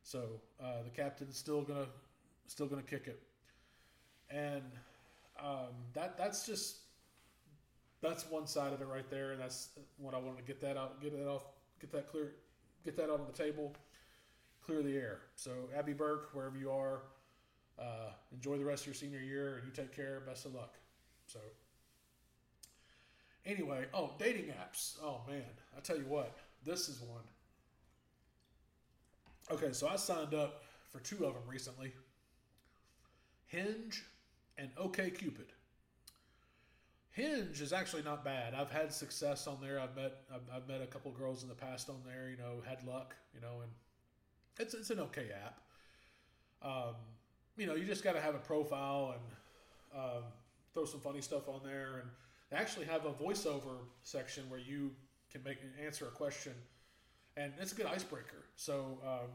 So 0.03 0.41
uh, 0.61 0.83
the 0.85 0.91
captain's 0.91 1.37
still 1.37 1.63
gonna 1.63 1.87
still 2.47 2.67
gonna 2.67 2.83
kick 2.83 3.07
it, 3.07 3.21
and 4.31 4.63
um, 5.39 5.75
that 5.93 6.17
that's 6.17 6.47
just 6.47 6.79
that's 8.01 8.29
one 8.31 8.47
side 8.47 8.73
of 8.73 8.81
it 8.81 8.87
right 8.87 9.09
there, 9.11 9.33
and 9.33 9.41
that's 9.41 9.69
what 9.99 10.15
I 10.15 10.19
wanted 10.19 10.39
to 10.39 10.45
get 10.45 10.61
that 10.63 10.79
out, 10.79 11.03
get 11.03 11.13
that 11.13 11.29
off, 11.29 11.43
get 11.81 11.93
that 11.93 12.11
clear, 12.11 12.33
get 12.85 12.97
that 12.97 13.11
out 13.11 13.21
on 13.21 13.27
the 13.27 13.37
table, 13.37 13.75
clear 14.65 14.83
the 14.83 14.97
air. 14.97 15.21
So 15.35 15.51
Abby 15.77 15.93
Burke, 15.93 16.31
wherever 16.33 16.57
you 16.57 16.71
are, 16.71 17.03
uh, 17.81 18.13
enjoy 18.33 18.59
the 18.59 18.65
rest 18.65 18.83
of 18.83 18.89
your 18.89 18.95
senior 18.95 19.21
year, 19.21 19.57
and 19.57 19.67
you 19.67 19.73
take 19.73 19.95
care. 19.95 20.23
Best 20.27 20.47
of 20.47 20.55
luck. 20.55 20.75
So 21.27 21.39
anyway, 23.47 23.87
oh 23.95 24.13
dating 24.19 24.47
apps. 24.47 24.97
Oh 25.03 25.21
man, 25.29 25.43
I 25.77 25.81
tell 25.81 25.97
you 25.97 26.07
what, 26.07 26.37
this 26.65 26.89
is 26.89 27.01
one. 27.01 27.23
Okay, 29.51 29.73
so 29.73 29.89
I 29.89 29.97
signed 29.97 30.35
up 30.35 30.63
for 30.91 31.01
two 31.01 31.25
of 31.25 31.35
them 31.35 31.43
recently 31.49 31.93
Hinge 33.47 34.05
and 34.59 34.75
OKCupid. 34.77 35.49
Hinge 37.11 37.61
is 37.61 37.73
actually 37.73 38.03
not 38.03 38.25
bad. 38.25 38.55
I've 38.55 38.71
had 38.71 38.93
success 38.93 39.47
on 39.47 39.59
there. 39.61 39.81
I've 39.81 39.97
met 39.97 40.19
I've, 40.33 40.43
I've 40.55 40.69
met 40.69 40.83
a 40.83 40.87
couple 40.87 41.11
girls 41.13 41.43
in 41.43 41.49
the 41.49 41.55
past 41.55 41.89
on 41.89 41.97
there. 42.07 42.31
You 42.31 42.37
know, 42.37 42.63
had 42.67 42.87
luck. 42.87 43.17
You 43.35 43.41
know, 43.41 43.63
and 43.63 43.71
it's 44.59 44.75
it's 44.75 44.91
an 44.91 45.01
okay 45.01 45.31
app. 45.45 45.61
Um, 46.63 46.95
you 47.59 47.67
know, 47.67 47.75
you 47.75 47.85
just 47.85 48.05
got 48.05 48.15
to 48.15 48.21
have 48.21 48.35
a 48.35 48.39
profile 48.39 49.15
and 49.15 50.01
um, 50.01 50.23
throw 50.73 50.85
some 50.85 51.01
funny 51.01 51.21
stuff 51.21 51.49
on 51.49 51.61
there, 51.65 52.01
and 52.01 52.11
they 52.51 52.57
actually 52.57 52.87
have 52.87 53.05
a 53.05 53.11
voiceover 53.11 53.79
section 54.03 54.49
where 54.49 54.61
you 54.61 54.93
can 55.31 55.43
make 55.43 55.59
answer 55.85 56.07
a 56.07 56.11
question, 56.11 56.53
and 57.37 57.53
it's 57.61 57.73
a 57.73 57.75
good 57.75 57.87
icebreaker. 57.87 58.45
So 58.57 58.99
um, 59.05 59.29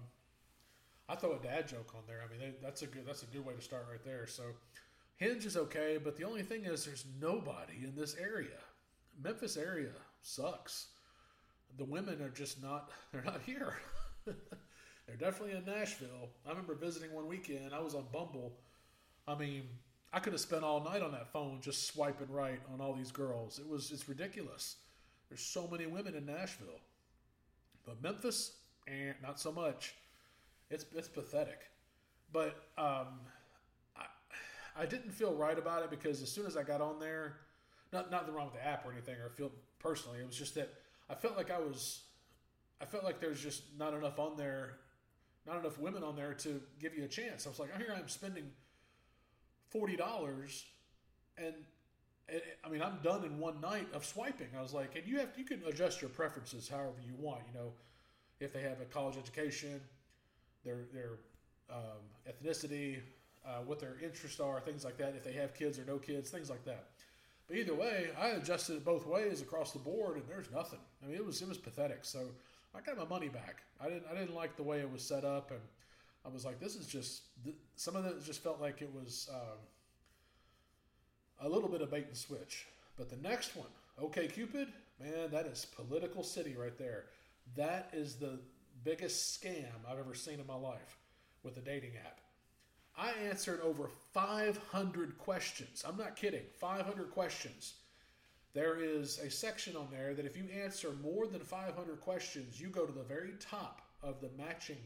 I 1.09 1.15
throw 1.15 1.33
a 1.33 1.39
dad 1.39 1.67
joke 1.67 1.93
on 1.95 2.01
there. 2.07 2.21
I 2.25 2.31
mean, 2.31 2.39
they, 2.39 2.53
that's 2.61 2.81
a 2.81 2.87
good 2.87 3.05
that's 3.05 3.23
a 3.23 3.27
good 3.27 3.45
way 3.45 3.53
to 3.53 3.61
start 3.61 3.85
right 3.91 4.03
there. 4.03 4.25
So 4.25 4.43
Hinge 5.17 5.45
is 5.45 5.57
okay, 5.57 5.99
but 6.01 6.17
the 6.17 6.23
only 6.23 6.43
thing 6.43 6.65
is 6.65 6.85
there's 6.85 7.05
nobody 7.19 7.83
in 7.83 7.93
this 7.95 8.15
area. 8.15 8.59
Memphis 9.21 9.57
area 9.57 9.91
sucks. 10.21 10.87
The 11.77 11.83
women 11.83 12.21
are 12.21 12.29
just 12.29 12.63
not 12.63 12.91
they're 13.11 13.23
not 13.23 13.41
here. 13.45 13.77
they're 15.19 15.29
definitely 15.31 15.57
in 15.57 15.65
Nashville. 15.65 16.29
I 16.45 16.49
remember 16.49 16.73
visiting 16.75 17.13
one 17.13 17.27
weekend. 17.27 17.73
I 17.73 17.79
was 17.79 17.95
on 17.95 18.05
Bumble. 18.11 18.53
I 19.27 19.35
mean, 19.35 19.63
I 20.11 20.19
could 20.19 20.33
have 20.33 20.41
spent 20.41 20.63
all 20.63 20.83
night 20.83 21.01
on 21.01 21.11
that 21.11 21.31
phone 21.31 21.59
just 21.61 21.87
swiping 21.87 22.31
right 22.31 22.59
on 22.71 22.81
all 22.81 22.93
these 22.93 23.11
girls. 23.11 23.59
It 23.59 23.67
was 23.67 23.91
it's 23.91 24.07
ridiculous. 24.09 24.77
There's 25.29 25.41
so 25.41 25.67
many 25.71 25.85
women 25.85 26.15
in 26.15 26.25
Nashville. 26.25 26.79
But 27.85 28.01
Memphis, 28.01 28.53
eh, 28.87 29.13
not 29.21 29.39
so 29.39 29.51
much. 29.51 29.95
It's 30.69 30.85
it's 30.95 31.07
pathetic. 31.07 31.59
But 32.31 32.55
um, 32.77 33.19
I 33.95 34.05
I 34.75 34.85
didn't 34.85 35.11
feel 35.11 35.33
right 35.33 35.57
about 35.57 35.83
it 35.83 35.89
because 35.89 36.21
as 36.21 36.31
soon 36.31 36.45
as 36.45 36.57
I 36.57 36.63
got 36.63 36.81
on 36.81 36.99
there, 36.99 37.37
not 37.91 38.09
nothing 38.09 38.33
wrong 38.33 38.45
with 38.45 38.55
the 38.55 38.65
app 38.65 38.85
or 38.85 38.91
anything, 38.91 39.15
or 39.15 39.29
feel 39.29 39.51
personally, 39.79 40.19
it 40.19 40.25
was 40.25 40.37
just 40.37 40.55
that 40.55 40.73
I 41.09 41.15
felt 41.15 41.37
like 41.37 41.51
I 41.51 41.59
was, 41.59 42.01
I 42.81 42.85
felt 42.85 43.03
like 43.03 43.19
there's 43.19 43.41
just 43.41 43.63
not 43.77 43.93
enough 43.93 44.17
on 44.17 44.37
there, 44.37 44.77
not 45.45 45.59
enough 45.59 45.77
women 45.77 46.03
on 46.03 46.15
there 46.15 46.33
to 46.33 46.61
give 46.79 46.95
you 46.95 47.03
a 47.03 47.07
chance. 47.07 47.45
I 47.45 47.49
was 47.49 47.59
like, 47.59 47.69
oh, 47.75 47.77
here 47.77 47.93
I'm 47.95 48.07
spending 48.07 48.45
forty 49.69 49.95
dollars, 49.95 50.65
and 51.37 51.53
it, 52.27 52.57
I 52.63 52.69
mean 52.69 52.81
I'm 52.81 52.99
done 53.03 53.23
in 53.25 53.39
one 53.39 53.59
night 53.61 53.87
of 53.93 54.05
swiping. 54.05 54.47
I 54.57 54.61
was 54.61 54.73
like, 54.73 54.95
and 54.95 55.07
you 55.07 55.19
have 55.19 55.29
you 55.37 55.45
can 55.45 55.61
adjust 55.67 56.01
your 56.01 56.09
preferences 56.09 56.69
however 56.69 56.95
you 57.05 57.15
want. 57.17 57.41
You 57.51 57.59
know, 57.59 57.71
if 58.39 58.53
they 58.53 58.61
have 58.61 58.81
a 58.81 58.85
college 58.85 59.17
education, 59.17 59.81
their 60.63 60.85
their 60.93 61.11
um, 61.69 62.03
ethnicity, 62.27 62.99
uh, 63.45 63.59
what 63.65 63.79
their 63.79 63.97
interests 64.01 64.39
are, 64.39 64.59
things 64.59 64.85
like 64.85 64.97
that. 64.97 65.13
If 65.15 65.23
they 65.23 65.33
have 65.33 65.53
kids 65.53 65.77
or 65.77 65.85
no 65.85 65.97
kids, 65.97 66.29
things 66.29 66.49
like 66.49 66.63
that. 66.65 66.87
But 67.47 67.57
either 67.57 67.73
way, 67.73 68.09
I 68.19 68.29
adjusted 68.29 68.77
it 68.77 68.85
both 68.85 69.05
ways 69.05 69.41
across 69.41 69.73
the 69.73 69.79
board, 69.79 70.15
and 70.15 70.23
there's 70.27 70.49
nothing. 70.51 70.79
I 71.03 71.07
mean, 71.07 71.15
it 71.15 71.25
was 71.25 71.41
it 71.41 71.47
was 71.47 71.57
pathetic. 71.57 71.99
So 72.05 72.19
I 72.75 72.81
got 72.81 72.97
my 72.97 73.05
money 73.05 73.29
back. 73.29 73.63
I 73.79 73.89
didn't 73.89 74.05
I 74.09 74.15
didn't 74.17 74.35
like 74.35 74.55
the 74.55 74.63
way 74.63 74.79
it 74.79 74.91
was 74.91 75.03
set 75.03 75.23
up, 75.23 75.51
and 75.51 75.59
I 76.25 76.29
was 76.29 76.45
like, 76.45 76.59
this 76.59 76.75
is 76.75 76.87
just 76.87 77.23
some 77.75 77.95
of 77.95 78.05
it 78.05 78.23
just 78.25 78.41
felt 78.43 78.61
like 78.61 78.81
it 78.81 78.91
was 78.93 79.29
um, 79.33 79.59
a 81.41 81.49
little 81.49 81.69
bit 81.69 81.81
of 81.81 81.91
bait 81.91 82.05
and 82.07 82.17
switch. 82.17 82.65
But 82.97 83.09
the 83.09 83.17
next 83.17 83.55
one, 83.55 83.67
OK 83.99 84.27
Cupid, 84.27 84.67
man, 84.99 85.31
that 85.31 85.45
is 85.45 85.65
political 85.65 86.23
city 86.23 86.55
right 86.55 86.77
there. 86.77 87.05
That 87.55 87.89
is 87.93 88.15
the 88.15 88.39
biggest 88.83 89.41
scam 89.41 89.65
I've 89.89 89.99
ever 89.99 90.13
seen 90.13 90.39
in 90.39 90.47
my 90.47 90.55
life 90.55 90.97
with 91.43 91.57
a 91.57 91.61
dating 91.61 91.93
app. 92.05 92.19
I 92.95 93.11
answered 93.27 93.59
over 93.61 93.89
500 94.13 95.17
questions. 95.17 95.83
I'm 95.87 95.97
not 95.97 96.15
kidding. 96.15 96.43
500 96.59 97.11
questions. 97.11 97.73
There 98.53 98.79
is 98.79 99.19
a 99.19 99.31
section 99.31 99.75
on 99.75 99.87
there 99.91 100.13
that 100.13 100.25
if 100.25 100.37
you 100.37 100.45
answer 100.63 100.93
more 101.01 101.25
than 101.25 101.41
500 101.41 101.99
questions, 102.01 102.61
you 102.61 102.69
go 102.69 102.85
to 102.85 102.93
the 102.93 103.03
very 103.03 103.33
top 103.39 103.81
of 104.03 104.21
the 104.21 104.29
matching 104.37 104.77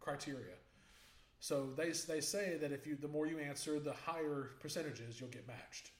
criteria. 0.00 0.54
So 1.40 1.68
they, 1.76 1.90
they 1.90 2.20
say 2.20 2.56
that 2.60 2.72
if 2.72 2.86
you 2.86 2.96
the 2.96 3.08
more 3.08 3.26
you 3.26 3.38
answer, 3.38 3.78
the 3.78 3.92
higher 3.92 4.50
percentages 4.60 5.20
you'll 5.20 5.30
get 5.30 5.46
matched. 5.46 5.90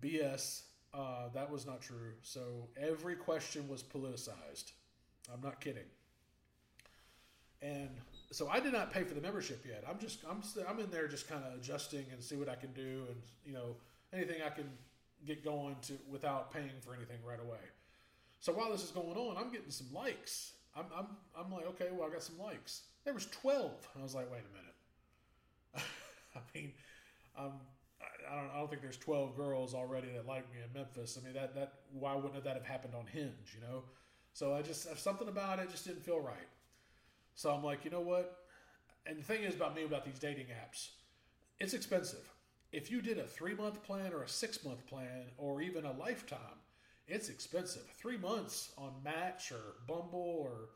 BS. 0.00 0.62
Uh, 0.92 1.28
that 1.34 1.48
was 1.48 1.66
not 1.66 1.80
true. 1.80 2.14
So 2.22 2.68
every 2.76 3.14
question 3.14 3.68
was 3.68 3.82
politicized. 3.82 4.72
I'm 5.32 5.40
not 5.40 5.60
kidding. 5.60 5.84
And 7.62 7.90
so 8.32 8.48
I 8.48 8.58
did 8.58 8.72
not 8.72 8.92
pay 8.92 9.04
for 9.04 9.14
the 9.14 9.20
membership 9.20 9.64
yet. 9.66 9.84
I'm 9.88 9.98
just 9.98 10.20
I'm 10.28 10.42
I'm 10.68 10.80
in 10.80 10.90
there 10.90 11.06
just 11.06 11.28
kind 11.28 11.44
of 11.44 11.54
adjusting 11.54 12.06
and 12.12 12.22
see 12.22 12.36
what 12.36 12.48
I 12.48 12.54
can 12.54 12.72
do 12.72 13.04
and 13.08 13.16
you 13.44 13.52
know 13.52 13.76
anything 14.12 14.42
I 14.44 14.50
can 14.50 14.68
get 15.26 15.44
going 15.44 15.76
to 15.82 15.94
without 16.10 16.52
paying 16.52 16.80
for 16.80 16.94
anything 16.94 17.18
right 17.26 17.40
away. 17.40 17.58
So 18.40 18.52
while 18.52 18.70
this 18.70 18.82
is 18.82 18.90
going 18.90 19.16
on, 19.16 19.36
I'm 19.36 19.52
getting 19.52 19.70
some 19.70 19.92
likes. 19.92 20.52
I'm 20.76 20.86
I'm 20.96 21.06
I'm 21.38 21.52
like 21.52 21.66
okay, 21.68 21.88
well 21.92 22.08
I 22.08 22.12
got 22.12 22.22
some 22.22 22.38
likes. 22.38 22.82
There 23.04 23.14
was 23.14 23.26
12. 23.26 23.88
I 23.98 24.02
was 24.02 24.14
like, 24.14 24.30
wait 24.30 24.40
a 24.40 25.76
minute. 25.78 25.86
I 26.36 26.40
mean, 26.54 26.72
um, 27.38 27.52
I, 28.30 28.36
don't 28.36 28.50
I 28.54 28.58
don't 28.58 28.70
think 28.70 28.82
there's 28.82 28.96
12 28.96 29.36
girls 29.36 29.74
already 29.74 30.08
that 30.14 30.26
like 30.26 30.50
me 30.52 30.60
in 30.64 30.72
Memphis. 30.72 31.18
I 31.20 31.24
mean 31.24 31.34
that 31.34 31.54
that 31.54 31.72
why 31.92 32.14
wouldn't 32.14 32.42
that 32.44 32.54
have 32.54 32.66
happened 32.66 32.94
on 32.94 33.06
Hinge? 33.06 33.54
You 33.54 33.60
know. 33.60 33.82
So 34.32 34.54
I 34.54 34.62
just 34.62 34.96
something 34.98 35.28
about 35.28 35.58
it 35.58 35.70
just 35.70 35.86
didn't 35.86 36.04
feel 36.04 36.20
right. 36.20 36.48
So 37.34 37.50
I'm 37.50 37.64
like, 37.64 37.84
you 37.84 37.90
know 37.90 38.00
what? 38.00 38.36
And 39.06 39.18
the 39.18 39.22
thing 39.22 39.42
is 39.42 39.54
about 39.54 39.74
me 39.74 39.84
about 39.84 40.04
these 40.04 40.18
dating 40.18 40.46
apps, 40.46 40.90
it's 41.58 41.74
expensive. 41.74 42.28
If 42.72 42.90
you 42.90 43.02
did 43.02 43.18
a 43.18 43.24
three 43.24 43.54
month 43.54 43.82
plan 43.82 44.12
or 44.12 44.22
a 44.22 44.28
six 44.28 44.64
month 44.64 44.86
plan 44.86 45.24
or 45.38 45.60
even 45.60 45.84
a 45.84 45.92
lifetime, 45.92 46.38
it's 47.08 47.28
expensive. 47.28 47.82
Three 47.98 48.16
months 48.16 48.72
on 48.78 48.92
Match 49.04 49.50
or 49.50 49.74
Bumble 49.88 50.36
or 50.38 50.68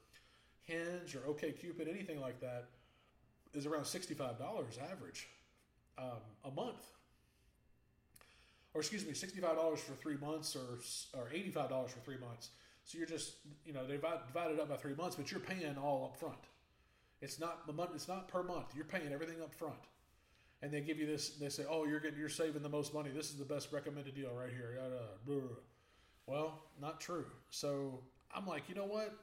Hinge 0.63 1.15
or 1.15 1.21
OKCupid, 1.21 1.89
anything 1.89 2.21
like 2.21 2.41
that, 2.41 2.67
is 3.53 3.67
around 3.67 3.85
$65 3.85 4.19
average 4.91 5.29
um, 5.97 6.21
a 6.45 6.51
month. 6.51 6.85
Or 8.73 8.81
excuse 8.81 9.07
me, 9.07 9.13
$65 9.13 9.79
for 9.79 9.95
three 9.95 10.17
months 10.17 10.57
or, 10.57 10.81
or 11.17 11.29
$85 11.29 11.89
for 11.91 12.01
three 12.01 12.19
months. 12.19 12.51
So 12.85 12.99
you're 12.99 13.07
just, 13.07 13.35
you 13.65 13.73
know, 13.73 13.87
divide 13.87 14.51
it 14.51 14.61
up 14.61 14.69
by 14.69 14.77
three 14.77 14.95
months, 14.95 15.15
but 15.15 15.31
you're 15.31 15.41
paying 15.41 15.77
all 15.79 16.11
up 16.13 16.19
front. 16.19 16.39
It's 17.21 17.41
not. 17.41 17.63
It's 17.95 18.09
not 18.09 18.29
per 18.29 18.43
month. 18.43 18.75
You're 18.75 18.85
paying 18.85 19.11
everything 19.13 19.41
up 19.41 19.55
front, 19.55 19.79
and 20.65 20.73
they 20.73 20.81
give 20.81 20.99
you 20.99 21.07
this. 21.07 21.31
They 21.31 21.51
say, 21.51 21.65
"Oh, 21.69 21.85
you're 21.85 22.01
getting, 22.01 22.19
you're 22.19 22.31
saving 22.31 22.63
the 22.63 22.69
most 22.71 22.95
money. 22.95 23.11
This 23.11 23.29
is 23.29 23.37
the 23.37 23.45
best 23.45 23.71
recommended 23.71 24.15
deal 24.15 24.31
right 24.35 24.51
here." 24.51 24.79
Well, 26.27 26.63
not 26.81 27.01
true. 27.01 27.27
So 27.51 28.01
I'm 28.35 28.47
like, 28.47 28.69
you 28.69 28.75
know 28.75 28.87
what? 28.87 29.15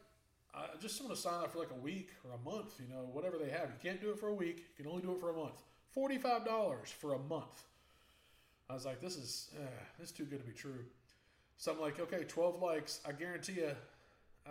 I 0.54 0.66
just 0.80 1.02
want 1.02 1.16
to 1.16 1.20
sign 1.20 1.44
up 1.44 1.52
for 1.52 1.58
like 1.58 1.72
a 1.72 1.80
week 1.82 2.10
or 2.24 2.36
a 2.36 2.56
month. 2.56 2.74
You 2.80 2.94
know, 2.94 3.10
whatever 3.12 3.38
they 3.38 3.50
have. 3.50 3.70
You 3.70 3.90
can't 3.90 4.00
do 4.00 4.12
it 4.12 4.20
for 4.20 4.28
a 4.28 4.34
week. 4.34 4.66
You 4.78 4.84
can 4.84 4.88
only 4.88 5.02
do 5.02 5.14
it 5.14 5.20
for 5.20 5.32
a 5.32 5.34
month. 5.34 5.64
Forty-five 5.94 6.46
dollars 6.46 6.92
for 6.92 7.14
a 7.14 7.20
month. 7.20 7.64
I 8.70 8.74
was 8.76 8.86
like, 8.86 9.02
this 9.02 9.18
is 9.18 9.50
eh, 9.58 9.66
this 10.00 10.12
is 10.12 10.16
too 10.16 10.26
good 10.26 10.40
to 10.40 10.46
be 10.46 10.54
true. 10.54 10.86
So 11.58 11.72
I'm 11.72 11.80
like, 11.80 12.00
okay, 12.00 12.24
12 12.24 12.60
likes. 12.60 13.02
I 13.08 13.12
guarantee 13.12 13.54
you, 13.54 13.70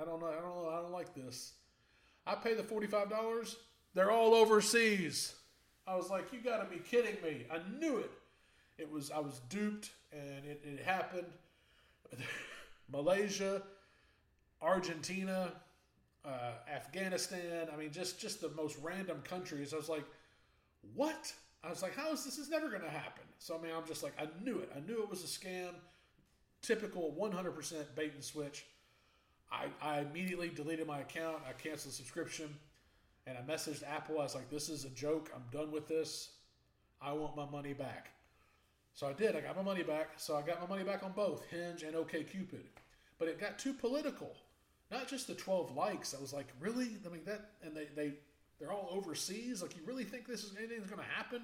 I 0.01 0.05
don't 0.05 0.20
know, 0.20 0.28
I 0.28 0.41
don't 0.41 0.62
know, 0.62 0.70
I 0.70 0.80
don't 0.80 0.93
like 0.93 1.12
this. 1.12 1.55
I 2.24 2.36
pay 2.36 2.55
the 2.55 2.62
$45. 2.62 3.57
They're 3.95 4.12
all 4.12 4.32
overseas. 4.32 5.34
I 5.87 5.97
was 5.97 6.11
like, 6.11 6.33
you 6.33 6.41
got 6.41 6.59
to 6.62 6.74
be 6.74 6.81
kidding 6.83 7.16
me. 7.22 7.47
I 7.51 7.59
knew 7.78 7.99
it. 7.99 8.11
It 8.78 8.91
was, 8.91 9.11
I 9.11 9.18
was 9.18 9.41
duped 9.49 9.91
and 10.12 10.45
it, 10.45 10.61
it 10.64 10.85
happened. 10.85 11.26
Malaysia, 12.93 13.62
Argentina, 14.62 15.53
uh, 16.24 16.53
Afghanistan. 16.72 17.68
I 17.72 17.76
mean, 17.76 17.93
just, 17.93 18.20
just 18.20 18.41
the 18.41 18.51
most 18.51 18.76
random 18.83 19.20
countries. 19.22 19.72
I 19.72 19.76
was 19.76 19.89
like, 19.89 20.05
what? 20.95 21.33
I 21.62 21.70
was 21.70 21.83
like, 21.83 21.95
how 21.95 22.12
is 22.12 22.24
this? 22.24 22.39
Is 22.39 22.49
never 22.49 22.68
going 22.68 22.83
to 22.83 22.91
happen. 22.91 23.24
So, 23.39 23.57
I 23.59 23.62
mean, 23.62 23.72
I'm 23.76 23.87
just 23.87 24.03
like, 24.03 24.14
I 24.18 24.28
knew 24.43 24.59
it. 24.59 24.70
I 24.74 24.81
knew 24.81 25.03
it 25.03 25.11
was 25.11 25.22
a 25.22 25.26
scam 25.26 25.74
typical 26.62 27.14
100% 27.18 27.74
bait 27.95 28.12
and 28.14 28.22
switch. 28.22 28.66
I, 29.51 29.66
I 29.83 30.01
immediately 30.01 30.49
deleted 30.49 30.87
my 30.87 31.01
account. 31.01 31.39
I 31.49 31.53
canceled 31.53 31.93
the 31.93 31.97
subscription 31.97 32.55
and 33.27 33.37
I 33.37 33.43
messaged 33.43 33.83
Apple. 33.89 34.18
I 34.18 34.25
was 34.25 34.35
like, 34.35 34.51
this 34.51 34.68
is 34.68 34.85
a 34.85 34.91
joke. 34.91 35.31
I'm 35.35 35.45
done 35.53 35.71
with 35.71 35.89
this. 35.89 36.31
I 37.01 37.12
want 37.12 37.37
my 37.37 37.49
money 37.49 37.73
back. 37.73 38.11
So 38.95 39.07
I 39.07 39.12
did. 39.12 39.37
I 39.37 39.41
got 39.41 39.57
my 39.57 39.62
money 39.62 39.83
back. 39.83 40.11
So 40.16 40.37
I 40.37 40.43
got 40.43 40.61
my 40.61 40.66
money 40.66 40.85
back 40.85 41.03
on 41.03 41.12
both 41.12 41.45
Hinge 41.47 41.83
and 41.83 41.95
OKCupid. 41.95 42.64
But 43.18 43.29
it 43.29 43.41
got 43.41 43.59
too 43.59 43.73
political. 43.73 44.35
Not 44.91 45.09
just 45.09 45.27
the 45.27 45.35
12 45.35 45.77
likes. 45.77 46.14
I 46.14 46.21
was 46.21 46.33
like, 46.33 46.49
really? 46.59 46.97
I 47.07 47.09
mean, 47.09 47.23
that, 47.27 47.51
and 47.62 47.77
they, 47.77 47.87
they, 47.95 48.14
they're 48.59 48.73
all 48.73 48.89
overseas. 48.91 49.62
Like, 49.62 49.77
you 49.77 49.83
really 49.87 50.05
think 50.05 50.27
this 50.27 50.43
is 50.43 50.55
anything's 50.59 50.87
going 50.87 51.01
to 51.01 51.14
happen? 51.14 51.43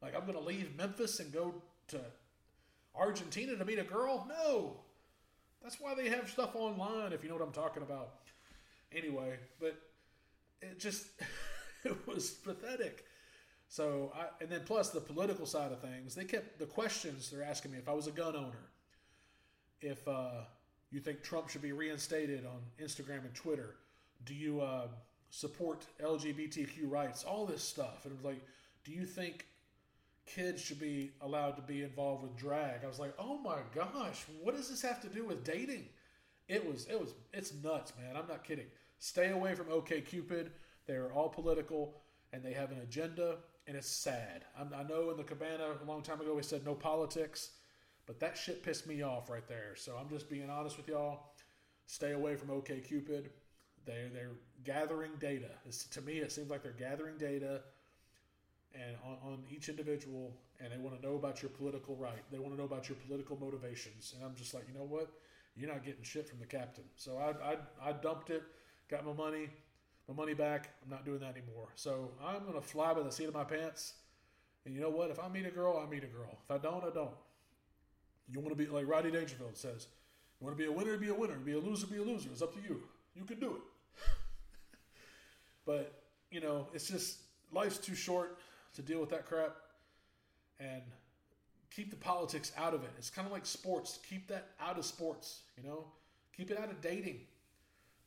Like, 0.00 0.14
I'm 0.14 0.22
going 0.22 0.38
to 0.38 0.44
leave 0.44 0.76
Memphis 0.76 1.20
and 1.20 1.32
go 1.32 1.54
to 1.88 2.00
Argentina 2.94 3.56
to 3.56 3.64
meet 3.64 3.78
a 3.78 3.84
girl? 3.84 4.26
No. 4.28 4.76
That's 5.62 5.80
why 5.80 5.94
they 5.94 6.08
have 6.08 6.30
stuff 6.30 6.54
online, 6.54 7.12
if 7.12 7.22
you 7.22 7.28
know 7.28 7.34
what 7.34 7.44
I'm 7.44 7.52
talking 7.52 7.82
about. 7.82 8.14
Anyway, 8.94 9.36
but 9.60 9.76
it 10.62 10.78
just, 10.78 11.06
it 11.84 12.06
was 12.06 12.30
pathetic. 12.30 13.04
So, 13.68 14.12
I, 14.14 14.42
and 14.42 14.50
then 14.50 14.62
plus 14.64 14.90
the 14.90 15.00
political 15.00 15.46
side 15.46 15.72
of 15.72 15.80
things, 15.80 16.14
they 16.14 16.24
kept 16.24 16.58
the 16.58 16.66
questions 16.66 17.30
they're 17.30 17.42
asking 17.42 17.72
me 17.72 17.78
if 17.78 17.88
I 17.88 17.92
was 17.92 18.06
a 18.06 18.12
gun 18.12 18.36
owner, 18.36 18.70
if 19.80 20.06
uh, 20.06 20.44
you 20.90 21.00
think 21.00 21.22
Trump 21.22 21.48
should 21.48 21.62
be 21.62 21.72
reinstated 21.72 22.46
on 22.46 22.60
Instagram 22.82 23.24
and 23.24 23.34
Twitter, 23.34 23.76
do 24.24 24.34
you 24.34 24.60
uh, 24.60 24.86
support 25.30 25.86
LGBTQ 26.02 26.90
rights, 26.90 27.24
all 27.24 27.46
this 27.46 27.62
stuff. 27.62 28.04
And 28.04 28.12
it 28.12 28.16
was 28.16 28.24
like, 28.24 28.42
do 28.84 28.92
you 28.92 29.04
think 29.04 29.46
kids 30.24 30.62
should 30.62 30.80
be 30.80 31.12
allowed 31.20 31.56
to 31.56 31.62
be 31.62 31.82
involved 31.82 32.22
with 32.22 32.36
drag? 32.36 32.84
I 32.84 32.88
was 32.88 32.98
like, 32.98 33.14
oh 33.18 33.38
my 33.38 33.58
gosh, 33.74 34.24
what 34.42 34.56
does 34.56 34.70
this 34.70 34.82
have 34.82 35.00
to 35.02 35.08
do 35.08 35.24
with 35.24 35.44
dating? 35.44 35.86
It 36.48 36.66
was, 36.66 36.86
it 36.86 36.98
was, 36.98 37.12
it's 37.32 37.52
nuts, 37.62 37.92
man. 38.00 38.16
I'm 38.16 38.28
not 38.28 38.44
kidding. 38.44 38.66
Stay 38.98 39.30
away 39.30 39.54
from 39.54 39.70
OK 39.70 40.00
Cupid. 40.00 40.52
They're 40.86 41.12
all 41.12 41.28
political 41.28 41.94
and 42.32 42.44
they 42.44 42.52
have 42.52 42.70
an 42.70 42.78
agenda, 42.82 43.36
and 43.66 43.76
it's 43.76 43.88
sad. 43.88 44.44
I'm, 44.58 44.70
I 44.76 44.82
know 44.82 45.10
in 45.10 45.16
the 45.16 45.24
cabana 45.24 45.68
a 45.82 45.86
long 45.86 46.02
time 46.02 46.20
ago 46.20 46.34
we 46.34 46.42
said 46.42 46.64
no 46.64 46.74
politics, 46.74 47.50
but 48.06 48.20
that 48.20 48.36
shit 48.36 48.62
pissed 48.62 48.86
me 48.86 49.02
off 49.02 49.30
right 49.30 49.46
there. 49.48 49.74
So 49.74 49.96
I'm 49.98 50.08
just 50.08 50.28
being 50.28 50.50
honest 50.50 50.76
with 50.76 50.88
y'all. 50.88 51.32
Stay 51.86 52.12
away 52.12 52.36
from 52.36 52.50
OK 52.50 52.80
Cupid. 52.80 53.30
They're 53.84 54.08
they're 54.12 54.32
gathering 54.64 55.12
data. 55.20 55.50
It's, 55.64 55.84
to 55.86 56.00
me, 56.00 56.18
it 56.18 56.32
seems 56.32 56.50
like 56.50 56.62
they're 56.62 56.72
gathering 56.72 57.16
data, 57.16 57.62
and 58.74 58.96
on, 59.04 59.32
on 59.32 59.44
each 59.50 59.68
individual, 59.68 60.36
and 60.60 60.72
they 60.72 60.78
want 60.78 61.00
to 61.00 61.06
know 61.06 61.14
about 61.14 61.42
your 61.42 61.50
political 61.50 61.94
right. 61.96 62.22
They 62.32 62.38
want 62.38 62.52
to 62.54 62.58
know 62.58 62.66
about 62.66 62.88
your 62.88 62.96
political 63.06 63.38
motivations. 63.38 64.14
And 64.16 64.24
I'm 64.24 64.34
just 64.34 64.52
like, 64.52 64.64
you 64.68 64.74
know 64.74 64.86
what? 64.86 65.10
You're 65.56 65.70
not 65.70 65.84
getting 65.84 66.02
shit 66.02 66.28
from 66.28 66.40
the 66.40 66.46
captain. 66.46 66.84
So 66.96 67.18
I 67.18 67.52
I, 67.52 67.90
I 67.90 67.92
dumped 67.92 68.30
it, 68.30 68.42
got 68.88 69.04
my 69.04 69.12
money, 69.12 69.48
my 70.08 70.14
money 70.14 70.34
back. 70.34 70.70
I'm 70.82 70.90
not 70.90 71.04
doing 71.04 71.20
that 71.20 71.36
anymore. 71.36 71.68
So 71.74 72.10
I'm 72.24 72.44
gonna 72.44 72.60
fly 72.60 72.94
by 72.94 73.02
the 73.02 73.12
seat 73.12 73.28
of 73.28 73.34
my 73.34 73.44
pants. 73.44 73.94
And 74.64 74.74
you 74.74 74.80
know 74.80 74.90
what? 74.90 75.10
If 75.10 75.20
I 75.20 75.28
meet 75.28 75.46
a 75.46 75.50
girl, 75.50 75.82
I 75.84 75.88
meet 75.88 76.02
a 76.02 76.08
girl. 76.08 76.38
If 76.44 76.50
I 76.50 76.58
don't, 76.58 76.84
I 76.84 76.90
don't. 76.90 77.14
You 78.28 78.40
want 78.40 78.56
to 78.56 78.56
be 78.56 78.66
like 78.66 78.88
Rodney 78.88 79.12
Dangerfield 79.12 79.56
says. 79.56 79.86
You 80.40 80.44
want 80.44 80.58
to 80.58 80.62
be 80.62 80.68
a 80.68 80.72
winner, 80.72 80.96
be 80.96 81.08
a 81.08 81.14
winner. 81.14 81.36
Be 81.36 81.52
a 81.52 81.58
loser, 81.58 81.86
be 81.86 81.98
a 81.98 82.02
loser. 82.02 82.28
It's 82.32 82.42
up 82.42 82.52
to 82.54 82.60
you. 82.60 82.82
You 83.14 83.24
can 83.24 83.38
do 83.38 83.56
it. 83.56 83.62
but 85.66 86.02
you 86.30 86.40
know, 86.40 86.66
it's 86.74 86.88
just 86.88 87.20
life's 87.52 87.78
too 87.78 87.94
short 87.94 88.38
to 88.74 88.82
deal 88.82 89.00
with 89.00 89.10
that 89.10 89.24
crap, 89.24 89.56
and 90.60 90.82
keep 91.74 91.90
the 91.90 91.96
politics 91.96 92.52
out 92.56 92.74
of 92.74 92.82
it. 92.82 92.90
It's 92.98 93.10
kind 93.10 93.26
of 93.26 93.32
like 93.32 93.46
sports. 93.46 93.98
Keep 94.08 94.28
that 94.28 94.48
out 94.60 94.78
of 94.78 94.84
sports. 94.84 95.42
You 95.56 95.68
know, 95.68 95.84
keep 96.36 96.50
it 96.50 96.58
out 96.58 96.70
of 96.70 96.80
dating. 96.80 97.20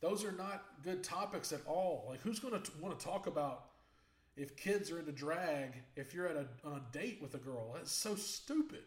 Those 0.00 0.24
are 0.24 0.32
not 0.32 0.64
good 0.82 1.04
topics 1.04 1.52
at 1.52 1.60
all. 1.66 2.06
Like, 2.08 2.20
who's 2.20 2.38
going 2.38 2.60
to 2.60 2.70
want 2.80 2.98
to 2.98 3.04
talk 3.04 3.26
about 3.26 3.66
if 4.36 4.56
kids 4.56 4.90
are 4.90 4.98
into 4.98 5.12
drag 5.12 5.74
if 5.96 6.14
you're 6.14 6.26
at 6.26 6.36
a 6.36 6.46
on 6.64 6.74
a 6.74 6.96
date 6.96 7.18
with 7.20 7.34
a 7.34 7.38
girl? 7.38 7.72
That's 7.74 7.92
so 7.92 8.14
stupid. 8.14 8.84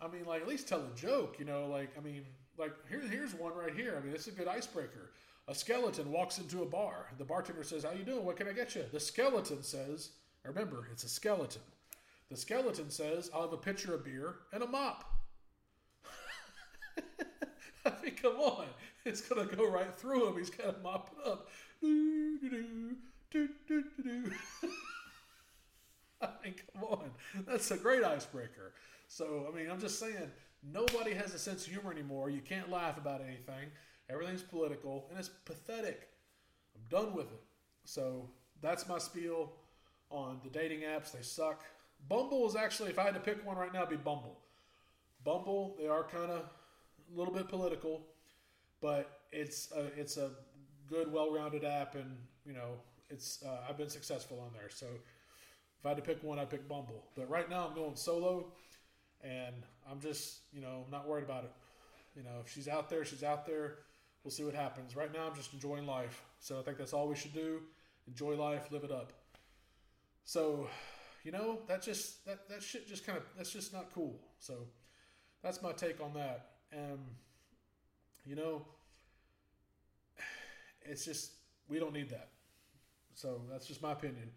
I 0.00 0.08
mean, 0.08 0.24
like, 0.24 0.42
at 0.42 0.48
least 0.48 0.68
tell 0.68 0.80
a 0.80 0.96
joke. 0.96 1.36
You 1.38 1.44
know, 1.44 1.66
like, 1.66 1.90
I 1.96 2.00
mean, 2.00 2.24
like 2.58 2.72
here, 2.88 3.00
here's 3.00 3.34
one 3.34 3.54
right 3.54 3.74
here. 3.74 3.96
I 3.96 4.04
mean, 4.04 4.12
this 4.12 4.26
is 4.26 4.34
a 4.34 4.36
good 4.36 4.48
icebreaker. 4.48 5.10
A 5.46 5.54
skeleton 5.54 6.10
walks 6.10 6.38
into 6.38 6.62
a 6.62 6.66
bar. 6.66 7.10
The 7.18 7.24
bartender 7.24 7.62
says, 7.62 7.84
"How 7.84 7.92
you 7.92 8.04
doing? 8.04 8.24
What 8.24 8.36
can 8.36 8.48
I 8.48 8.52
get 8.52 8.74
you?" 8.74 8.84
The 8.90 9.00
skeleton 9.00 9.62
says, 9.62 10.10
"Remember, 10.42 10.88
it's 10.90 11.04
a 11.04 11.08
skeleton." 11.08 11.62
The 12.30 12.36
skeleton 12.36 12.90
says, 12.90 13.30
"I'll 13.32 13.42
have 13.42 13.52
a 13.52 13.58
pitcher 13.58 13.94
of 13.94 14.04
beer 14.04 14.36
and 14.52 14.62
a 14.62 14.66
mop." 14.66 15.04
I 17.84 17.92
mean, 18.02 18.16
come 18.16 18.36
on, 18.36 18.66
it's 19.06 19.20
gonna 19.20 19.46
go 19.46 19.68
right 19.70 19.94
through 19.94 20.28
him. 20.28 20.38
He's 20.38 20.50
gotta 20.50 20.76
mop 20.82 21.10
it 21.12 21.28
up. 21.28 21.48
Do, 21.80 22.38
do, 23.30 23.48
do. 23.68 24.32
I 26.22 26.28
mean, 26.42 26.54
come 26.72 26.84
on, 26.84 27.10
that's 27.46 27.70
a 27.70 27.76
great 27.76 28.02
icebreaker. 28.02 28.72
So, 29.08 29.46
I 29.52 29.56
mean, 29.56 29.70
I'm 29.70 29.80
just 29.80 29.98
saying, 29.98 30.30
nobody 30.62 31.12
has 31.12 31.34
a 31.34 31.38
sense 31.38 31.66
of 31.66 31.72
humor 31.72 31.92
anymore. 31.92 32.30
You 32.30 32.40
can't 32.40 32.70
laugh 32.70 32.96
about 32.96 33.20
anything. 33.20 33.70
Everything's 34.08 34.42
political, 34.42 35.06
and 35.10 35.18
it's 35.18 35.28
pathetic. 35.28 36.08
I'm 36.74 36.82
done 36.88 37.14
with 37.14 37.26
it. 37.26 37.42
So 37.84 38.30
that's 38.62 38.88
my 38.88 38.98
spiel 38.98 39.52
on 40.10 40.40
the 40.42 40.50
dating 40.50 40.80
apps. 40.80 41.12
They 41.12 41.22
suck. 41.22 41.64
Bumble 42.08 42.46
is 42.46 42.56
actually, 42.56 42.90
if 42.90 42.98
I 42.98 43.04
had 43.04 43.14
to 43.14 43.20
pick 43.20 43.44
one 43.46 43.56
right 43.56 43.72
now, 43.72 43.82
it'd 43.82 43.90
be 43.90 43.96
Bumble. 43.96 44.40
Bumble, 45.24 45.76
they 45.78 45.88
are 45.88 46.04
kind 46.04 46.30
of 46.30 46.40
a 46.40 47.18
little 47.18 47.32
bit 47.32 47.48
political, 47.48 48.06
but 48.84 49.20
it's 49.32 49.72
a, 49.72 49.86
it's 49.98 50.18
a 50.18 50.32
good, 50.90 51.10
well-rounded 51.10 51.64
app, 51.64 51.94
and 51.94 52.18
you 52.44 52.52
know, 52.52 52.72
it's 53.08 53.42
uh, 53.42 53.60
I've 53.66 53.78
been 53.78 53.88
successful 53.88 54.38
on 54.44 54.52
there. 54.52 54.68
So 54.68 54.84
if 55.78 55.86
I 55.86 55.88
had 55.88 55.96
to 55.96 56.02
pick 56.02 56.22
one, 56.22 56.38
I'd 56.38 56.50
pick 56.50 56.68
Bumble. 56.68 57.02
But 57.16 57.30
right 57.30 57.48
now, 57.48 57.66
I'm 57.66 57.74
going 57.74 57.96
solo, 57.96 58.52
and 59.22 59.54
I'm 59.90 60.00
just 60.00 60.40
you 60.52 60.60
know 60.60 60.84
not 60.92 61.08
worried 61.08 61.24
about 61.24 61.44
it. 61.44 61.52
You 62.14 62.24
know, 62.24 62.42
if 62.44 62.52
she's 62.52 62.68
out 62.68 62.90
there, 62.90 63.06
she's 63.06 63.22
out 63.24 63.46
there. 63.46 63.78
We'll 64.22 64.32
see 64.32 64.44
what 64.44 64.54
happens. 64.54 64.94
Right 64.94 65.10
now, 65.10 65.28
I'm 65.28 65.34
just 65.34 65.54
enjoying 65.54 65.86
life. 65.86 66.22
So 66.38 66.58
I 66.58 66.62
think 66.62 66.76
that's 66.76 66.92
all 66.92 67.08
we 67.08 67.16
should 67.16 67.32
do. 67.32 67.62
Enjoy 68.06 68.34
life, 68.34 68.70
live 68.70 68.84
it 68.84 68.92
up. 68.92 69.14
So, 70.26 70.68
you 71.22 71.32
know, 71.32 71.60
that 71.68 71.80
just 71.82 72.22
that 72.26 72.50
that 72.50 72.62
shit 72.62 72.86
just 72.86 73.06
kind 73.06 73.16
of 73.16 73.24
that's 73.34 73.50
just 73.50 73.72
not 73.72 73.94
cool. 73.94 74.20
So 74.40 74.66
that's 75.42 75.62
my 75.62 75.72
take 75.72 76.02
on 76.02 76.12
that. 76.12 76.50
Um, 76.74 76.98
you 78.26 78.36
know, 78.36 78.62
it's 80.84 81.04
just 81.04 81.32
we 81.68 81.78
don't 81.78 81.92
need 81.92 82.10
that. 82.10 82.28
So 83.14 83.42
that's 83.50 83.66
just 83.66 83.82
my 83.82 83.92
opinion. 83.92 84.30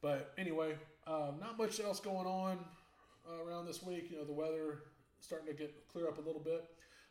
But 0.00 0.32
anyway, 0.38 0.74
um, 1.06 1.36
not 1.40 1.58
much 1.58 1.80
else 1.80 2.00
going 2.00 2.26
on 2.26 2.58
uh, 3.28 3.44
around 3.44 3.66
this 3.66 3.82
week. 3.82 4.10
You 4.10 4.18
know, 4.18 4.24
the 4.24 4.32
weather 4.32 4.82
starting 5.20 5.48
to 5.48 5.54
get 5.54 5.88
clear 5.88 6.08
up 6.08 6.18
a 6.18 6.20
little 6.20 6.40
bit. 6.40 6.64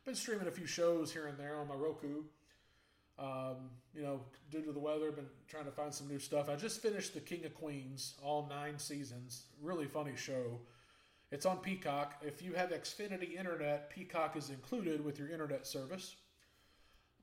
Been 0.05 0.15
streaming 0.15 0.47
a 0.47 0.51
few 0.51 0.67
shows 0.67 1.11
here 1.11 1.27
and 1.27 1.37
there 1.37 1.59
on 1.59 1.67
my 1.67 1.73
Roku. 1.73 2.23
Um, 3.17 3.71
you 3.93 4.03
know, 4.03 4.21
due 4.51 4.61
to 4.61 4.71
the 4.71 4.79
weather, 4.79 5.11
been 5.11 5.25
trying 5.47 5.65
to 5.65 5.71
find 5.71 5.93
some 5.93 6.07
new 6.07 6.19
stuff. 6.19 6.49
I 6.49 6.55
just 6.55 6.81
finished 6.81 7.13
The 7.13 7.21
King 7.21 7.45
of 7.45 7.55
Queens, 7.55 8.15
all 8.21 8.47
nine 8.49 8.77
seasons. 8.77 9.45
Really 9.61 9.85
funny 9.87 10.15
show. 10.15 10.59
It's 11.31 11.45
on 11.45 11.57
Peacock. 11.57 12.21
If 12.21 12.41
you 12.41 12.53
have 12.53 12.69
Xfinity 12.69 13.37
Internet, 13.37 13.89
Peacock 13.89 14.35
is 14.35 14.49
included 14.49 15.03
with 15.03 15.17
your 15.17 15.29
internet 15.29 15.65
service, 15.65 16.15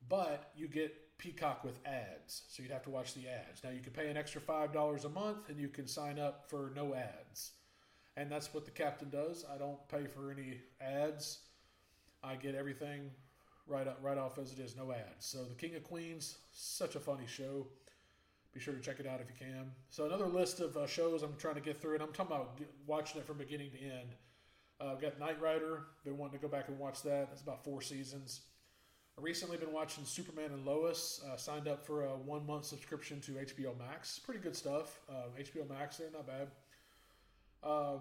but 0.09 0.51
you 0.55 0.67
get 0.67 0.93
Peacock 1.23 1.63
with 1.63 1.79
ads, 1.85 2.41
so 2.49 2.61
you'd 2.61 2.71
have 2.73 2.83
to 2.83 2.89
watch 2.89 3.13
the 3.13 3.29
ads. 3.29 3.63
Now 3.63 3.69
you 3.69 3.79
can 3.79 3.93
pay 3.93 4.09
an 4.09 4.17
extra 4.17 4.41
five 4.41 4.73
dollars 4.73 5.05
a 5.05 5.09
month, 5.09 5.47
and 5.47 5.57
you 5.57 5.69
can 5.69 5.87
sign 5.87 6.19
up 6.19 6.49
for 6.49 6.73
no 6.75 6.93
ads, 6.93 7.51
and 8.17 8.29
that's 8.29 8.53
what 8.53 8.65
the 8.65 8.71
captain 8.71 9.09
does. 9.09 9.45
I 9.53 9.57
don't 9.57 9.79
pay 9.87 10.05
for 10.05 10.31
any 10.31 10.59
ads. 10.81 11.39
I 12.21 12.35
get 12.35 12.55
everything 12.55 13.09
right 13.67 13.87
right 14.01 14.17
off 14.17 14.37
as 14.37 14.51
it 14.51 14.59
is, 14.59 14.75
no 14.75 14.91
ads. 14.91 15.25
So 15.25 15.45
the 15.45 15.55
King 15.55 15.75
of 15.75 15.85
Queens, 15.85 16.37
such 16.51 16.95
a 16.95 16.99
funny 16.99 17.25
show. 17.25 17.67
Be 18.53 18.59
sure 18.59 18.73
to 18.73 18.81
check 18.81 18.99
it 18.99 19.07
out 19.07 19.21
if 19.21 19.27
you 19.29 19.47
can. 19.47 19.71
So 19.91 20.05
another 20.05 20.27
list 20.27 20.59
of 20.59 20.75
uh, 20.75 20.85
shows 20.85 21.23
I'm 21.23 21.35
trying 21.37 21.55
to 21.55 21.61
get 21.61 21.81
through, 21.81 21.93
and 21.93 22.03
I'm 22.03 22.11
talking 22.11 22.35
about 22.35 22.59
watching 22.85 23.21
it 23.21 23.25
from 23.25 23.37
beginning 23.37 23.71
to 23.71 23.81
end. 23.81 24.09
Uh, 24.81 24.91
I've 24.91 25.01
got 25.01 25.19
Knight 25.21 25.41
Rider. 25.41 25.83
Been 26.03 26.17
wanting 26.17 26.37
to 26.37 26.45
go 26.45 26.51
back 26.51 26.67
and 26.67 26.77
watch 26.77 27.01
that. 27.03 27.29
It's 27.31 27.41
about 27.41 27.63
four 27.63 27.81
seasons. 27.81 28.41
I 29.17 29.21
recently 29.21 29.57
been 29.57 29.71
watching 29.71 30.05
Superman 30.05 30.51
and 30.51 30.65
Lois. 30.65 31.21
Uh, 31.25 31.37
signed 31.37 31.67
up 31.67 31.85
for 31.85 32.03
a 32.03 32.09
one 32.09 32.45
month 32.47 32.65
subscription 32.65 33.21
to 33.21 33.33
HBO 33.33 33.77
Max. 33.77 34.19
Pretty 34.19 34.39
good 34.39 34.55
stuff. 34.55 34.99
Uh, 35.09 35.27
HBO 35.39 35.69
Max 35.69 35.97
there, 35.97 36.07
not 36.11 36.25
bad. 36.25 36.47
Um, 37.63 37.99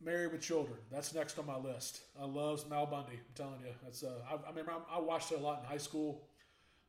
Married 0.00 0.32
with 0.32 0.42
Children. 0.42 0.78
That's 0.90 1.14
next 1.14 1.38
on 1.38 1.46
my 1.46 1.56
list. 1.56 2.00
I 2.20 2.24
love 2.24 2.64
Al 2.72 2.86
Bundy. 2.86 3.14
I'm 3.14 3.34
telling 3.34 3.60
you. 3.60 3.72
That's 3.82 4.02
uh, 4.02 4.12
I, 4.28 4.34
I 4.34 4.50
remember 4.50 4.72
I, 4.72 4.96
I 4.96 5.00
watched 5.00 5.30
it 5.30 5.38
a 5.38 5.42
lot 5.42 5.60
in 5.60 5.66
high 5.66 5.78
school. 5.78 6.22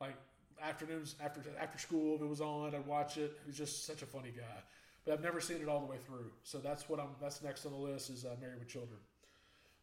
Like 0.02 0.16
afternoons 0.62 1.16
after 1.24 1.41
after 1.60 1.78
school, 1.78 2.16
if 2.16 2.22
it 2.22 2.28
was 2.28 2.41
on, 2.41 2.74
I'd 2.74 2.86
watch 2.88 3.18
it. 3.18 3.38
He's 3.46 3.58
just 3.58 3.86
such 3.86 4.02
a 4.02 4.06
funny 4.06 4.34
guy. 4.36 4.62
But 5.06 5.14
I've 5.14 5.22
never 5.22 5.39
seen 5.39 5.58
it 5.62 5.70
all 5.70 5.80
the 5.80 5.86
way 5.86 5.98
through. 6.06 6.32
So 6.43 6.58
that's 6.58 6.89
what 6.89 7.00
I'm. 7.00 7.10
That's 7.22 7.43
next 7.43 7.66
on 7.66 7.74
the 7.74 7.78
list 7.78 8.10
is 8.10 8.26
uh, 8.26 8.36
Married 8.41 8.60
with 8.60 8.68
Children. 8.68 8.98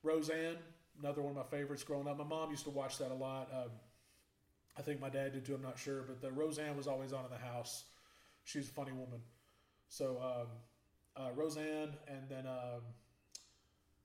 Roseanne, 0.03 0.57
another 1.03 1.21
one 1.21 1.33
of 1.33 1.37
my 1.37 1.57
favorites 1.57 1.83
growing 1.83 2.07
up. 2.07 2.17
My 2.17 2.25
mom 2.25 2.51
used 2.51 2.65
to 2.65 2.71
watch 2.71 2.99
that 2.99 3.11
a 3.11 3.15
lot. 3.15 3.49
Um, 3.53 3.71
I 4.79 4.83
think 4.83 5.01
my 5.01 5.09
dad 5.09 5.33
did 5.33 5.45
too. 5.45 5.55
I'm 5.55 5.63
not 5.63 5.79
sure, 5.79 6.03
but 6.03 6.21
the 6.21 6.31
Roseanne 6.31 6.77
was 6.77 6.87
always 6.87 7.13
on 7.13 7.25
in 7.25 7.31
the 7.31 7.45
house. 7.45 7.85
She's 8.45 8.69
a 8.69 8.73
funny 8.73 8.93
woman. 8.93 9.21
So 9.89 10.19
um, 10.23 11.25
uh, 11.25 11.31
Roseanne, 11.35 11.91
and 12.09 12.29
then 12.29 12.47
um, 12.47 12.81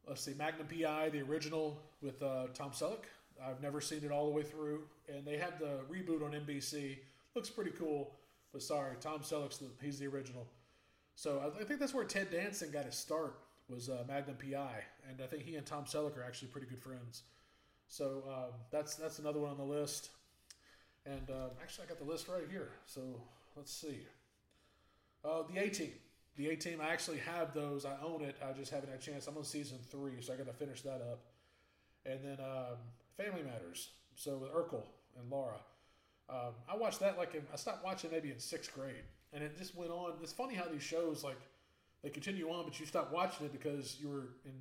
let's 0.08 0.22
see, 0.22 0.34
Magnum 0.38 0.68
PI, 0.68 1.10
the 1.10 1.22
original 1.22 1.82
with 2.02 2.22
uh, 2.22 2.48
Tom 2.54 2.72
Selleck. 2.72 3.06
I've 3.46 3.62
never 3.62 3.80
seen 3.80 4.04
it 4.04 4.12
all 4.12 4.26
the 4.26 4.32
way 4.32 4.44
through, 4.44 4.82
and 5.08 5.26
they 5.26 5.38
had 5.38 5.60
the 5.60 5.80
reboot 5.92 6.24
on 6.26 6.32
NBC. 6.32 6.98
Looks 7.36 7.50
pretty 7.50 7.72
cool, 7.72 8.16
but 8.52 8.64
sorry, 8.64 8.96
Tom 9.00 9.20
Selleck's 9.20 9.58
the, 9.58 9.68
he's 9.82 10.00
the 10.00 10.08
original. 10.08 10.48
So 11.16 11.40
I, 11.40 11.62
I 11.62 11.64
think 11.64 11.80
that's 11.80 11.94
where 11.94 12.04
Ted 12.04 12.32
Danson 12.32 12.72
got 12.72 12.86
his 12.86 12.96
start 12.96 13.36
was 13.70 13.90
uh, 13.90 14.04
Magnum 14.08 14.38
PI, 14.38 14.84
and 15.10 15.22
I 15.22 15.28
think 15.28 15.44
he 15.44 15.56
and 15.56 15.66
Tom 15.66 15.86
Selleck 15.86 16.18
are 16.18 16.24
actually 16.24 16.50
pretty 16.50 16.68
good 16.68 16.82
friends. 16.82 17.24
So 17.88 18.24
um, 18.28 18.54
that's 18.72 18.96
that's 18.96 19.20
another 19.20 19.40
one 19.40 19.52
on 19.52 19.58
the 19.58 19.64
list. 19.64 20.10
And 21.06 21.30
uh, 21.30 21.50
actually, 21.62 21.86
I 21.86 21.90
got 21.90 22.00
the 22.00 22.06
list 22.06 22.28
right 22.28 22.44
here. 22.50 22.70
So 22.86 23.02
let's 23.56 23.74
see. 23.74 24.00
Uh, 25.24 25.44
the 25.54 25.64
A 25.64 25.70
Team. 25.70 25.92
the 26.36 26.50
A 26.50 26.56
Team. 26.56 26.80
I 26.82 26.90
actually 26.90 27.20
have 27.20 27.54
those. 27.54 27.86
I 27.86 27.96
own 28.06 28.22
it. 28.22 28.36
I 28.48 28.52
just 28.54 28.72
haven't 28.72 28.90
had 28.90 29.00
a 29.00 29.02
chance. 29.02 29.28
I'm 29.28 29.38
on 29.38 29.44
season 29.44 29.78
three, 29.90 30.22
so 30.22 30.34
I 30.34 30.38
got 30.38 30.48
to 30.48 30.54
finish 30.54 30.82
that 30.82 31.02
up. 31.02 31.22
And 32.06 32.20
then 32.24 32.38
um, 32.40 32.78
Family 33.16 33.44
Matters. 33.44 33.90
So 34.16 34.38
with 34.38 34.52
Urkel 34.52 34.84
and 35.20 35.30
Laura. 35.30 35.60
Um, 36.30 36.54
I 36.70 36.76
watched 36.76 37.00
that 37.00 37.18
like 37.18 37.36
in, 37.36 37.44
I 37.54 37.56
stopped 37.56 37.86
watching 37.86 38.12
maybe 38.12 38.32
in 38.32 38.40
sixth 38.40 38.74
grade, 38.74 39.06
and 39.32 39.44
it 39.44 39.58
just 39.58 39.76
went 39.76 39.92
on. 39.92 40.14
It's 40.22 40.34
funny 40.34 40.56
how 40.56 40.66
these 40.66 40.84
shows 40.84 41.24
like 41.24 41.40
they 42.08 42.14
continue 42.14 42.50
on, 42.50 42.64
but 42.64 42.80
you 42.80 42.86
stop 42.86 43.12
watching 43.12 43.46
it 43.46 43.52
because 43.52 43.98
you 44.00 44.08
were 44.08 44.30
in 44.46 44.54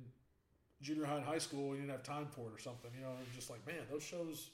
junior 0.81 1.05
high 1.05 1.15
and 1.15 1.25
high 1.25 1.37
school 1.37 1.71
and 1.71 1.75
you 1.75 1.87
didn't 1.87 1.91
have 1.91 2.03
time 2.03 2.27
for 2.29 2.49
it 2.49 2.53
or 2.53 2.59
something. 2.59 2.91
You 2.93 3.01
know, 3.01 3.11
and 3.17 3.25
just 3.33 3.49
like 3.49 3.65
man, 3.65 3.85
those 3.89 4.03
shows 4.03 4.49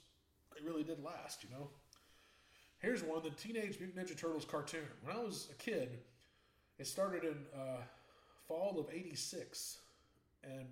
they 0.54 0.64
really 0.64 0.84
did 0.84 1.02
last. 1.02 1.42
You 1.42 1.50
know. 1.50 1.68
Here's 2.78 3.02
one: 3.02 3.20
the 3.24 3.30
Teenage 3.30 3.80
Mutant 3.80 3.96
Ninja 3.96 4.16
Turtles 4.16 4.44
cartoon. 4.44 4.86
When 5.02 5.16
I 5.16 5.18
was 5.18 5.48
a 5.50 5.54
kid, 5.54 5.88
it 6.78 6.86
started 6.86 7.24
in 7.24 7.36
uh, 7.52 7.82
fall 8.46 8.78
of 8.78 8.94
'86, 8.94 9.78
and 10.44 10.66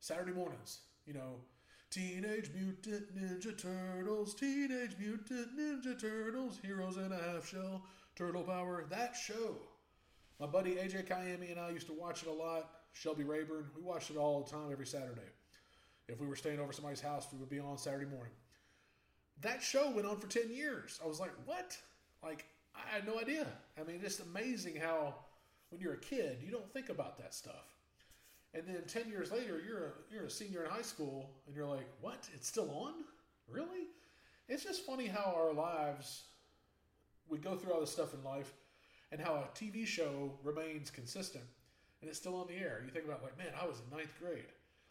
Saturday 0.00 0.32
mornings, 0.32 0.80
you 1.06 1.14
know, 1.14 1.36
Teenage 1.90 2.50
Mutant 2.54 3.16
Ninja 3.16 3.56
Turtles, 3.56 4.34
Teenage 4.34 4.96
Mutant 4.98 5.58
Ninja 5.58 5.98
Turtles, 5.98 6.58
Heroes 6.62 6.98
in 6.98 7.10
a 7.10 7.32
Half 7.32 7.48
Shell, 7.48 7.84
Turtle 8.16 8.42
Power. 8.42 8.84
That 8.90 9.16
show. 9.16 9.56
My 10.38 10.46
buddy 10.46 10.72
AJ 10.72 11.06
Kayemi 11.06 11.50
and 11.50 11.58
I 11.58 11.70
used 11.70 11.86
to 11.86 11.94
watch 11.94 12.22
it 12.22 12.28
a 12.28 12.32
lot. 12.32 12.70
Shelby 12.92 13.24
Rayburn, 13.24 13.66
we 13.74 13.82
watched 13.82 14.10
it 14.10 14.16
all 14.16 14.42
the 14.42 14.50
time 14.50 14.70
every 14.70 14.86
Saturday. 14.86 15.28
If 16.08 16.20
we 16.20 16.26
were 16.26 16.36
staying 16.36 16.60
over 16.60 16.72
somebody's 16.72 17.00
house, 17.00 17.26
we 17.32 17.38
would 17.38 17.48
be 17.48 17.58
on 17.58 17.78
Saturday 17.78 18.06
morning. 18.06 18.32
That 19.40 19.62
show 19.62 19.90
went 19.90 20.06
on 20.06 20.18
for 20.18 20.28
10 20.28 20.50
years. 20.50 21.00
I 21.02 21.08
was 21.08 21.20
like, 21.20 21.32
what? 21.46 21.76
Like, 22.22 22.46
I 22.74 22.94
had 22.94 23.06
no 23.06 23.18
idea. 23.18 23.46
I 23.78 23.84
mean, 23.84 24.00
it's 24.02 24.20
amazing 24.20 24.76
how 24.76 25.14
when 25.70 25.80
you're 25.80 25.94
a 25.94 25.98
kid, 25.98 26.38
you 26.44 26.50
don't 26.50 26.70
think 26.72 26.90
about 26.90 27.18
that 27.18 27.34
stuff. 27.34 27.74
And 28.54 28.64
then 28.66 28.82
10 28.86 29.10
years 29.10 29.32
later, 29.32 29.60
you're 29.66 29.84
a, 29.84 29.90
you're 30.12 30.24
a 30.24 30.30
senior 30.30 30.64
in 30.64 30.70
high 30.70 30.82
school 30.82 31.30
and 31.46 31.56
you're 31.56 31.66
like, 31.66 31.86
what? 32.00 32.28
It's 32.34 32.46
still 32.46 32.70
on? 32.70 32.92
Really? 33.48 33.88
It's 34.48 34.64
just 34.64 34.86
funny 34.86 35.06
how 35.06 35.34
our 35.36 35.52
lives, 35.52 36.24
we 37.28 37.38
go 37.38 37.56
through 37.56 37.72
all 37.72 37.80
this 37.80 37.90
stuff 37.90 38.14
in 38.14 38.22
life 38.22 38.52
and 39.12 39.20
how 39.20 39.34
a 39.34 39.58
TV 39.58 39.86
show 39.86 40.32
remains 40.42 40.90
consistent 40.90 41.44
and 42.00 42.10
it's 42.10 42.18
still 42.18 42.36
on 42.36 42.46
the 42.46 42.54
air. 42.54 42.82
You 42.84 42.90
think 42.90 43.06
about, 43.06 43.22
like, 43.22 43.38
man, 43.38 43.52
I 43.60 43.66
was 43.66 43.80
in 43.80 43.96
ninth 43.96 44.12
grade. 44.20 44.44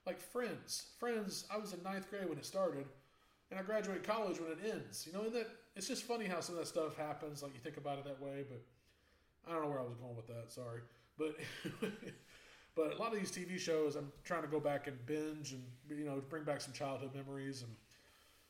Like 0.06 0.20
Friends. 0.20 0.88
Friends, 1.00 1.46
I 1.54 1.58
was 1.58 1.74
in 1.74 1.84
ninth 1.84 2.10
grade 2.10 2.30
when 2.30 2.38
it 2.38 2.46
started 2.46 2.86
and 3.52 3.60
I 3.60 3.64
graduate 3.64 4.04
college 4.04 4.40
when 4.40 4.52
it 4.52 4.60
ends. 4.64 5.06
You 5.06 5.14
know, 5.14 5.26
and 5.26 5.34
that 5.34 5.48
it's 5.76 5.88
just 5.88 6.04
funny 6.04 6.26
how 6.26 6.40
some 6.40 6.56
of 6.56 6.62
that 6.62 6.68
stuff 6.68 6.98
happens. 6.98 7.44
Like 7.44 7.54
you 7.54 7.60
think 7.60 7.78
about 7.78 8.00
it 8.00 8.06
that 8.06 8.22
way, 8.22 8.44
but 8.48 8.62
I 9.48 9.54
don't 9.54 9.64
know 9.64 9.70
where 9.70 9.80
I 9.80 9.84
was 9.84 9.96
going 9.96 10.16
with 10.16 10.28
that. 10.28 10.52
Sorry, 10.52 10.82
but 11.18 11.36
but 12.76 12.94
a 12.94 12.98
lot 12.98 13.14
of 13.14 13.20
these 13.20 13.32
TV 13.32 13.60
shows, 13.60 13.96
I'm 13.96 14.12
trying 14.24 14.42
to 14.42 14.48
go 14.48 14.60
back 14.60 14.88
and 14.88 15.06
binge 15.06 15.54
and 15.54 15.64
you 15.90 16.06
know 16.06 16.22
bring 16.30 16.44
back 16.44 16.62
some 16.62 16.74
childhood 16.74 17.12
memories 17.14 17.62
and 17.62 17.72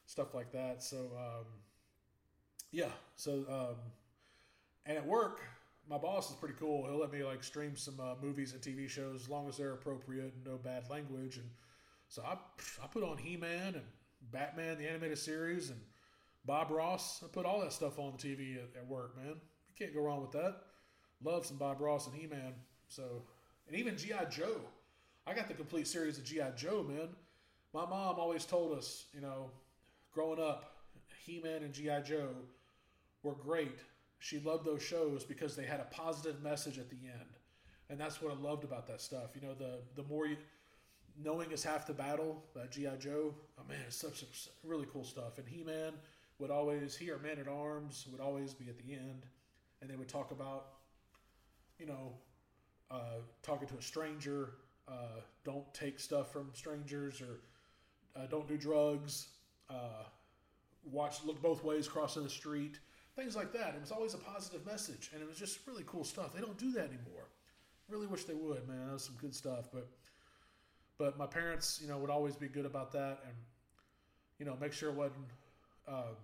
stuff 0.05 0.33
like 0.33 0.51
that. 0.53 0.83
So 0.83 0.97
um, 1.17 1.45
yeah, 2.71 2.91
so 3.15 3.45
um, 3.49 3.75
and 4.85 4.97
at 4.97 5.05
work, 5.05 5.41
my 5.89 5.97
boss 5.97 6.29
is 6.29 6.35
pretty 6.35 6.55
cool. 6.59 6.87
He'll 6.87 6.99
let 6.99 7.11
me 7.11 7.23
like 7.23 7.43
stream 7.43 7.75
some 7.75 7.99
uh, 7.99 8.15
movies 8.21 8.53
and 8.53 8.61
TV 8.61 8.89
shows 8.89 9.21
as 9.21 9.29
long 9.29 9.47
as 9.47 9.57
they're 9.57 9.73
appropriate 9.73 10.33
and 10.33 10.45
no 10.45 10.57
bad 10.57 10.89
language. 10.89 11.37
And 11.37 11.49
so 12.07 12.23
I 12.23 12.37
I 12.83 12.87
put 12.87 13.03
on 13.03 13.17
He 13.17 13.37
Man 13.37 13.75
and 13.75 13.83
Batman 14.31 14.77
the 14.77 14.89
animated 14.89 15.17
series 15.17 15.69
and 15.69 15.79
Bob 16.45 16.71
Ross. 16.71 17.23
I 17.23 17.27
put 17.27 17.45
all 17.45 17.61
that 17.61 17.73
stuff 17.73 17.99
on 17.99 18.13
the 18.17 18.27
TV 18.27 18.55
at, 18.55 18.81
at 18.81 18.87
work, 18.87 19.15
man. 19.17 19.35
You 19.35 19.75
can't 19.77 19.93
go 19.93 20.01
wrong 20.01 20.21
with 20.21 20.31
that. 20.31 20.61
Love 21.23 21.45
some 21.45 21.57
Bob 21.57 21.81
Ross 21.81 22.07
and 22.07 22.15
He 22.15 22.27
Man. 22.27 22.53
So, 22.87 23.23
and 23.67 23.75
even 23.75 23.97
G.I. 23.97 24.25
Joe. 24.25 24.57
I 25.27 25.33
got 25.33 25.47
the 25.47 25.55
complete 25.55 25.87
series 25.87 26.17
of 26.19 26.23
G.I. 26.23 26.51
Joe, 26.51 26.85
man. 26.87 27.09
My 27.73 27.85
mom 27.85 28.19
always 28.19 28.45
told 28.45 28.77
us, 28.77 29.05
you 29.13 29.21
know, 29.21 29.49
growing 30.13 30.39
up, 30.39 30.77
He 31.23 31.39
Man 31.41 31.63
and 31.63 31.73
G.I. 31.73 32.01
Joe 32.01 32.29
were 33.23 33.33
great. 33.33 33.79
She 34.19 34.39
loved 34.39 34.65
those 34.65 34.81
shows 34.81 35.23
because 35.23 35.55
they 35.55 35.65
had 35.65 35.79
a 35.79 35.87
positive 35.91 36.41
message 36.41 36.79
at 36.79 36.89
the 36.89 36.97
end. 37.05 37.29
And 37.89 37.99
that's 37.99 38.21
what 38.21 38.31
I 38.31 38.35
loved 38.35 38.63
about 38.63 38.87
that 38.87 39.01
stuff. 39.01 39.31
You 39.35 39.47
know, 39.47 39.53
the 39.53 39.79
the 39.95 40.07
more 40.07 40.25
you 40.25 40.37
knowing 41.23 41.51
is 41.51 41.63
half 41.63 41.85
the 41.87 41.93
battle. 41.93 42.43
That 42.55 42.71
GI 42.71 42.97
Joe, 42.99 43.33
oh 43.59 43.63
man, 43.67 43.79
it's 43.87 43.95
such 43.95 44.23
a, 44.23 44.25
really 44.67 44.87
cool 44.91 45.03
stuff. 45.03 45.37
And 45.37 45.47
He 45.47 45.63
Man 45.63 45.93
would 46.39 46.51
always, 46.51 46.95
he 46.95 47.09
or 47.11 47.19
Man 47.19 47.39
at 47.39 47.47
Arms 47.47 48.07
would 48.11 48.21
always 48.21 48.53
be 48.53 48.67
at 48.67 48.77
the 48.77 48.93
end, 48.93 49.25
and 49.81 49.89
they 49.89 49.95
would 49.95 50.09
talk 50.09 50.31
about, 50.31 50.65
you 51.79 51.85
know, 51.85 52.13
uh, 52.91 53.21
talking 53.41 53.67
to 53.67 53.77
a 53.77 53.81
stranger. 53.81 54.51
Uh, 54.87 55.21
don't 55.43 55.71
take 55.73 55.99
stuff 55.99 56.31
from 56.31 56.49
strangers, 56.53 57.21
or 57.21 57.39
uh, 58.15 58.27
don't 58.27 58.47
do 58.47 58.57
drugs. 58.57 59.29
Uh, 59.69 60.03
watch, 60.83 61.23
look 61.25 61.41
both 61.41 61.63
ways 61.63 61.87
crossing 61.87 62.23
the 62.23 62.29
street. 62.29 62.79
Things 63.15 63.35
like 63.35 63.53
that. 63.53 63.75
It 63.75 63.81
was 63.81 63.91
always 63.91 64.13
a 64.13 64.17
positive 64.17 64.65
message, 64.65 65.11
and 65.13 65.21
it 65.21 65.27
was 65.27 65.37
just 65.37 65.59
really 65.67 65.83
cool 65.85 66.03
stuff. 66.03 66.33
They 66.33 66.41
don't 66.41 66.57
do 66.57 66.71
that 66.73 66.85
anymore. 66.85 67.29
Really 67.87 68.07
wish 68.07 68.25
they 68.25 68.33
would, 68.33 68.67
man. 68.67 68.87
That 68.87 68.93
was 68.93 69.03
some 69.03 69.15
good 69.21 69.33
stuff, 69.33 69.69
but 69.73 69.87
but 70.97 71.17
my 71.17 71.25
parents, 71.25 71.79
you 71.81 71.87
know, 71.87 71.97
would 71.97 72.09
always 72.09 72.35
be 72.35 72.47
good 72.47 72.65
about 72.65 72.91
that, 72.93 73.19
and 73.25 73.35
you 74.39 74.45
know, 74.45 74.57
make 74.59 74.73
sure 74.73 74.89
it 74.89 74.95
wasn't 74.95 75.25
um, 75.87 76.15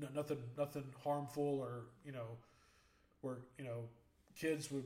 no, 0.00 0.08
nothing 0.14 0.38
nothing 0.56 0.84
harmful 1.04 1.60
or 1.60 1.84
you 2.04 2.12
know, 2.12 2.26
where 3.20 3.36
you 3.58 3.64
know, 3.64 3.84
kids 4.36 4.70
would 4.70 4.84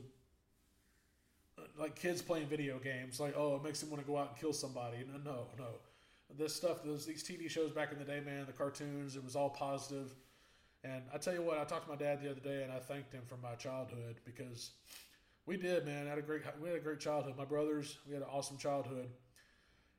like 1.77 1.95
kids 1.95 2.21
playing 2.21 2.47
video 2.47 2.77
games, 2.79 3.19
like 3.19 3.33
oh, 3.37 3.55
it 3.55 3.63
makes 3.63 3.79
them 3.79 3.89
want 3.89 4.03
to 4.03 4.07
go 4.07 4.17
out 4.17 4.29
and 4.29 4.37
kill 4.37 4.53
somebody. 4.53 4.97
No, 5.11 5.31
no, 5.31 5.47
no. 5.57 5.67
This 6.37 6.55
stuff, 6.55 6.83
those 6.83 7.05
these 7.05 7.23
TV 7.23 7.49
shows 7.49 7.71
back 7.71 7.91
in 7.91 7.99
the 7.99 8.05
day, 8.05 8.19
man, 8.19 8.45
the 8.45 8.53
cartoons, 8.53 9.15
it 9.15 9.23
was 9.23 9.35
all 9.35 9.49
positive. 9.49 10.13
And 10.83 11.03
I 11.13 11.17
tell 11.17 11.33
you 11.33 11.41
what, 11.41 11.57
I 11.57 11.63
talked 11.63 11.85
to 11.85 11.91
my 11.91 11.97
dad 11.97 12.21
the 12.21 12.29
other 12.29 12.41
day, 12.41 12.63
and 12.63 12.71
I 12.71 12.79
thanked 12.79 13.13
him 13.13 13.23
for 13.25 13.37
my 13.37 13.55
childhood 13.55 14.17
because 14.25 14.71
we 15.45 15.57
did, 15.57 15.85
man. 15.85 16.07
I 16.07 16.09
had 16.09 16.19
a 16.19 16.21
great 16.21 16.41
we 16.61 16.69
had 16.69 16.77
a 16.77 16.81
great 16.81 16.99
childhood. 16.99 17.35
My 17.37 17.45
brothers, 17.45 17.97
we 18.07 18.13
had 18.13 18.23
an 18.23 18.29
awesome 18.31 18.57
childhood. 18.57 19.07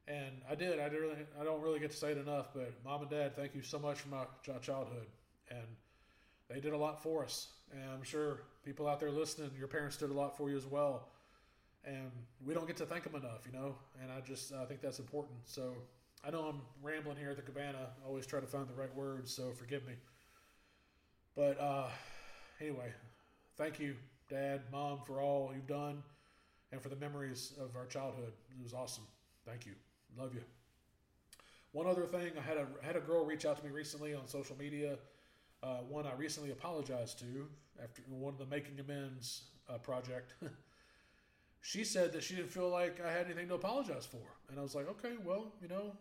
And 0.06 0.42
I 0.50 0.54
did. 0.54 0.78
I 0.80 0.88
did 0.90 1.00
really, 1.00 1.16
I 1.40 1.44
don't 1.44 1.62
really 1.62 1.80
get 1.80 1.90
to 1.90 1.96
say 1.96 2.12
it 2.12 2.18
enough, 2.18 2.48
but 2.54 2.72
mom 2.84 3.00
and 3.00 3.10
dad, 3.10 3.34
thank 3.34 3.54
you 3.54 3.62
so 3.62 3.78
much 3.78 4.00
for 4.00 4.08
my 4.08 4.24
childhood. 4.60 5.06
And 5.50 5.66
they 6.50 6.60
did 6.60 6.74
a 6.74 6.76
lot 6.76 7.02
for 7.02 7.24
us. 7.24 7.48
And 7.72 7.82
I'm 7.90 8.02
sure 8.02 8.42
people 8.64 8.86
out 8.86 9.00
there 9.00 9.10
listening, 9.10 9.50
your 9.58 9.68
parents 9.68 9.96
did 9.96 10.10
a 10.10 10.12
lot 10.12 10.36
for 10.36 10.50
you 10.50 10.56
as 10.56 10.66
well. 10.66 11.08
And 11.86 12.10
we 12.46 12.52
don't 12.52 12.66
get 12.66 12.76
to 12.78 12.86
thank 12.86 13.04
them 13.04 13.14
enough, 13.14 13.46
you 13.46 13.58
know. 13.58 13.76
And 14.02 14.12
I 14.12 14.20
just 14.20 14.52
I 14.52 14.66
think 14.66 14.82
that's 14.82 14.98
important. 14.98 15.38
So 15.46 15.74
I 16.26 16.30
know 16.30 16.42
I'm 16.42 16.60
rambling 16.82 17.16
here 17.16 17.30
at 17.30 17.36
the 17.36 17.42
cabana. 17.42 17.88
I 18.04 18.06
always 18.06 18.26
try 18.26 18.40
to 18.40 18.46
find 18.46 18.68
the 18.68 18.74
right 18.74 18.94
words, 18.94 19.34
so 19.34 19.52
forgive 19.52 19.86
me. 19.86 19.94
But 21.36 21.60
uh, 21.60 21.88
anyway, 22.60 22.92
thank 23.56 23.80
you 23.80 23.96
Dad, 24.30 24.62
Mom, 24.72 25.00
for 25.06 25.20
all 25.20 25.52
you've 25.54 25.66
done 25.66 26.02
and 26.72 26.80
for 26.80 26.88
the 26.88 26.96
memories 26.96 27.52
of 27.60 27.76
our 27.76 27.86
childhood. 27.86 28.32
It 28.50 28.62
was 28.62 28.72
awesome. 28.72 29.04
Thank 29.46 29.66
you. 29.66 29.72
Love 30.18 30.34
you. 30.34 30.40
One 31.72 31.86
other 31.86 32.06
thing, 32.06 32.32
I 32.38 32.40
had 32.40 32.56
a 32.56 32.66
had 32.82 32.96
a 32.96 33.00
girl 33.00 33.24
reach 33.24 33.44
out 33.44 33.58
to 33.58 33.64
me 33.64 33.70
recently 33.70 34.14
on 34.14 34.26
social 34.26 34.56
media. 34.56 34.96
Uh, 35.62 35.78
one 35.88 36.06
I 36.06 36.14
recently 36.14 36.52
apologized 36.52 37.18
to 37.20 37.48
after 37.82 38.02
one 38.08 38.32
of 38.32 38.38
the 38.38 38.46
Making 38.46 38.78
Amends 38.80 39.42
uh, 39.68 39.78
project. 39.78 40.34
she 41.60 41.84
said 41.84 42.12
that 42.12 42.22
she 42.22 42.36
didn't 42.36 42.50
feel 42.50 42.68
like 42.68 43.00
I 43.04 43.10
had 43.10 43.26
anything 43.26 43.48
to 43.48 43.54
apologize 43.54 44.06
for, 44.06 44.22
and 44.50 44.58
I 44.58 44.62
was 44.62 44.74
like, 44.74 44.88
okay, 44.88 45.14
well, 45.24 45.52
you 45.60 45.68
know, 45.68 45.92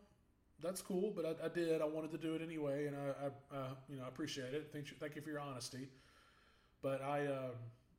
that's 0.64 0.82
cool, 0.82 1.11
but 1.16 1.26
I, 1.26 1.45
I 1.45 1.49
did. 1.49 1.82
I 1.82 1.86
wanted 1.86 2.11
to 2.11 2.18
do 2.18 2.36
it 2.36 2.41
anyway, 2.41 2.88
and 2.88 2.95
I, 2.95 3.26
I, 3.55 3.59
I 3.59 3.68
you 3.89 3.97
know, 3.97 4.05
appreciate 4.07 4.53
it. 4.53 4.70
Thank 4.72 4.89
you, 4.89 4.97
thank 4.99 5.16
you 5.16 5.22
for 5.22 5.30
your 5.30 5.39
honesty. 5.39 5.89
But 6.82 7.01
I. 7.01 7.28
Um, 7.28 7.51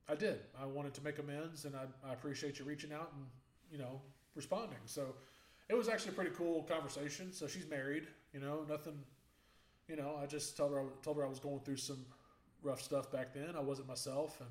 I 0.08 0.14
did. 0.14 0.40
I 0.60 0.66
wanted 0.66 0.92
to 0.94 1.02
make 1.02 1.18
amends, 1.18 1.64
and 1.64 1.74
I, 1.74 1.84
I 2.08 2.12
appreciate 2.12 2.58
you 2.58 2.64
reaching 2.64 2.92
out 2.92 3.10
and 3.16 3.24
you 3.70 3.78
know 3.78 4.00
responding. 4.34 4.78
So 4.84 5.14
it 5.68 5.74
was 5.74 5.88
actually 5.88 6.12
a 6.12 6.14
pretty 6.14 6.32
cool 6.32 6.62
conversation. 6.64 7.32
So 7.32 7.46
she's 7.46 7.68
married. 7.68 8.06
You 8.32 8.40
know, 8.40 8.64
nothing. 8.68 8.98
You 9.88 9.96
know, 9.96 10.18
I 10.22 10.26
just 10.26 10.56
told 10.56 10.72
her 10.72 10.84
told 11.02 11.16
her 11.16 11.24
I 11.24 11.28
was 11.28 11.38
going 11.38 11.60
through 11.60 11.78
some 11.78 12.04
rough 12.62 12.82
stuff 12.82 13.10
back 13.10 13.32
then. 13.32 13.54
I 13.56 13.60
wasn't 13.60 13.88
myself, 13.88 14.40
and 14.40 14.50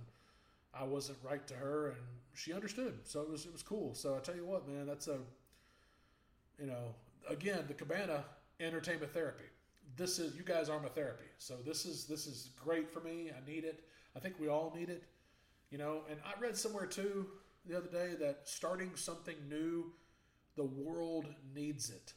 I 0.74 0.84
wasn't 0.86 1.20
right 1.24 1.46
to 1.48 1.54
her, 1.54 1.90
and 1.90 2.02
she 2.34 2.54
understood. 2.54 3.00
So 3.04 3.22
it 3.22 3.30
was 3.30 3.46
it 3.46 3.54
was 3.54 3.62
cool. 3.62 3.94
So 3.94 4.16
I 4.16 4.20
tell 4.20 4.36
you 4.36 4.46
what, 4.46 4.68
man, 4.68 4.88
that's 4.88 5.08
a 5.08 5.20
you 6.60 6.66
know 6.66 6.96
again 7.30 7.66
the 7.68 7.74
Cabana 7.74 8.26
Entertainment 8.60 9.14
Therapy. 9.14 9.46
This 9.96 10.20
is 10.20 10.36
you 10.36 10.44
guys 10.44 10.70
are 10.70 10.80
my 10.80 10.90
therapy. 10.90 11.26
So 11.38 11.56
this 11.66 11.86
is 11.86 12.06
this 12.06 12.26
is 12.28 12.50
great 12.64 12.90
for 12.90 13.00
me. 13.00 13.32
I 13.32 13.50
need 13.50 13.64
it. 13.64 13.84
I 14.16 14.20
think 14.20 14.40
we 14.40 14.48
all 14.48 14.74
need 14.76 14.90
it. 14.90 15.04
You 15.70 15.78
know, 15.78 16.02
and 16.10 16.20
I 16.26 16.40
read 16.40 16.56
somewhere 16.56 16.86
too 16.86 17.28
the 17.66 17.78
other 17.78 17.88
day 17.88 18.14
that 18.20 18.42
starting 18.44 18.92
something 18.96 19.36
new, 19.50 19.92
the 20.56 20.66
world 20.66 21.26
needs 21.56 21.90
it. 21.90 22.14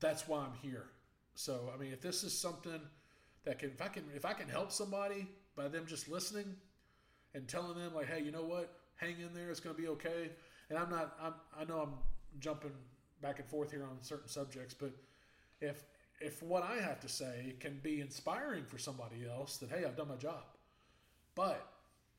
That's 0.00 0.26
why 0.26 0.40
I'm 0.40 0.54
here. 0.60 0.86
So, 1.34 1.70
I 1.74 1.78
mean, 1.78 1.92
if 1.92 2.00
this 2.00 2.24
is 2.24 2.36
something 2.36 2.80
that 3.44 3.58
can, 3.58 3.70
if 3.70 3.80
I 3.80 3.88
can, 3.88 4.04
if 4.14 4.24
I 4.24 4.32
can 4.32 4.48
help 4.48 4.72
somebody 4.72 5.26
by 5.56 5.68
them 5.68 5.86
just 5.86 6.08
listening, 6.08 6.56
and 7.34 7.48
telling 7.48 7.78
them 7.78 7.94
like, 7.94 8.08
hey, 8.08 8.22
you 8.22 8.30
know 8.30 8.44
what, 8.44 8.74
hang 8.96 9.18
in 9.20 9.34
there, 9.34 9.50
it's 9.50 9.60
going 9.60 9.74
to 9.74 9.80
be 9.80 9.88
okay. 9.88 10.30
And 10.68 10.78
I'm 10.78 10.90
not, 10.90 11.16
I'm, 11.20 11.34
I 11.58 11.64
know 11.64 11.80
I'm 11.80 11.94
jumping 12.40 12.72
back 13.22 13.38
and 13.38 13.48
forth 13.48 13.70
here 13.70 13.84
on 13.84 13.96
certain 14.02 14.28
subjects, 14.28 14.74
but 14.74 14.92
if 15.60 15.84
if 16.20 16.42
what 16.42 16.62
I 16.62 16.76
have 16.76 17.00
to 17.00 17.08
say 17.08 17.54
can 17.58 17.80
be 17.82 18.00
inspiring 18.00 18.64
for 18.64 18.78
somebody 18.78 19.26
else, 19.28 19.56
that 19.58 19.70
hey, 19.70 19.84
I've 19.84 19.96
done 19.96 20.08
my 20.08 20.16
job. 20.16 20.44
But 21.34 21.66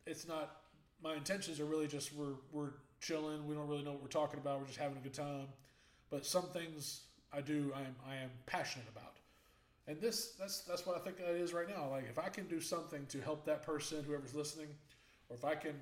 it's 0.06 0.28
not. 0.28 0.58
My 1.02 1.16
intentions 1.16 1.60
are 1.60 1.66
really 1.66 1.88
just 1.88 2.14
we're 2.14 2.36
we're 2.52 2.72
chilling. 3.00 3.46
We 3.48 3.56
don't 3.56 3.68
really 3.68 3.84
know 3.84 3.92
what 3.92 4.02
we're 4.02 4.08
talking 4.08 4.40
about. 4.40 4.60
We're 4.60 4.68
just 4.68 4.80
having 4.80 4.98
a 4.98 5.02
good 5.02 5.14
time. 5.14 5.48
But 6.10 6.26
some 6.26 6.44
things 6.44 7.02
I 7.32 7.42
do, 7.42 7.72
I 7.76 7.82
am 7.82 7.96
I 8.08 8.16
am 8.16 8.30
passionate 8.46 8.88
about. 8.96 9.14
And 9.88 10.00
this 10.00 10.34
that's 10.40 10.62
that's 10.62 10.86
what 10.86 10.96
I 10.96 11.00
think 11.00 11.18
that 11.18 11.36
is 11.36 11.54
right 11.54 11.70
now. 11.70 11.90
Like 11.90 12.06
if 12.10 12.18
I 12.18 12.30
can 12.30 12.48
do 12.48 12.60
something 12.60 13.06
to 13.08 13.22
help 13.22 13.46
that 13.46 13.64
person, 13.64 14.04
whoever's 14.04 14.34
listening, 14.34 14.68
or 15.30 15.36
if 15.36 15.46
I 15.46 15.56
can 15.56 15.76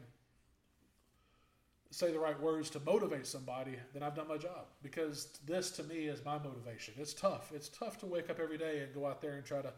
say 1.92 2.12
the 2.12 2.20
right 2.20 2.40
words 2.40 2.70
to 2.72 2.80
motivate 2.80 3.28
somebody, 3.28 3.76
then 3.94 4.02
I've 4.02 4.16
done 4.16 4.28
my 4.28 4.38
job. 4.38 4.66
Because 4.82 5.40
this 5.46 5.72
to 5.72 5.84
me 5.84 6.06
is 6.06 6.24
my 6.26 6.38
motivation. 6.38 6.94
It's 6.98 7.14
tough. 7.14 7.52
It's 7.54 7.70
tough 7.70 8.00
to 8.00 8.06
wake 8.06 8.30
up 8.30 8.40
every 8.40 8.58
day 8.58 8.80
and 8.80 8.94
go 8.94 9.06
out 9.06 9.22
there 9.22 9.34
and 9.34 9.46
try 9.46 9.62
to 9.62 9.72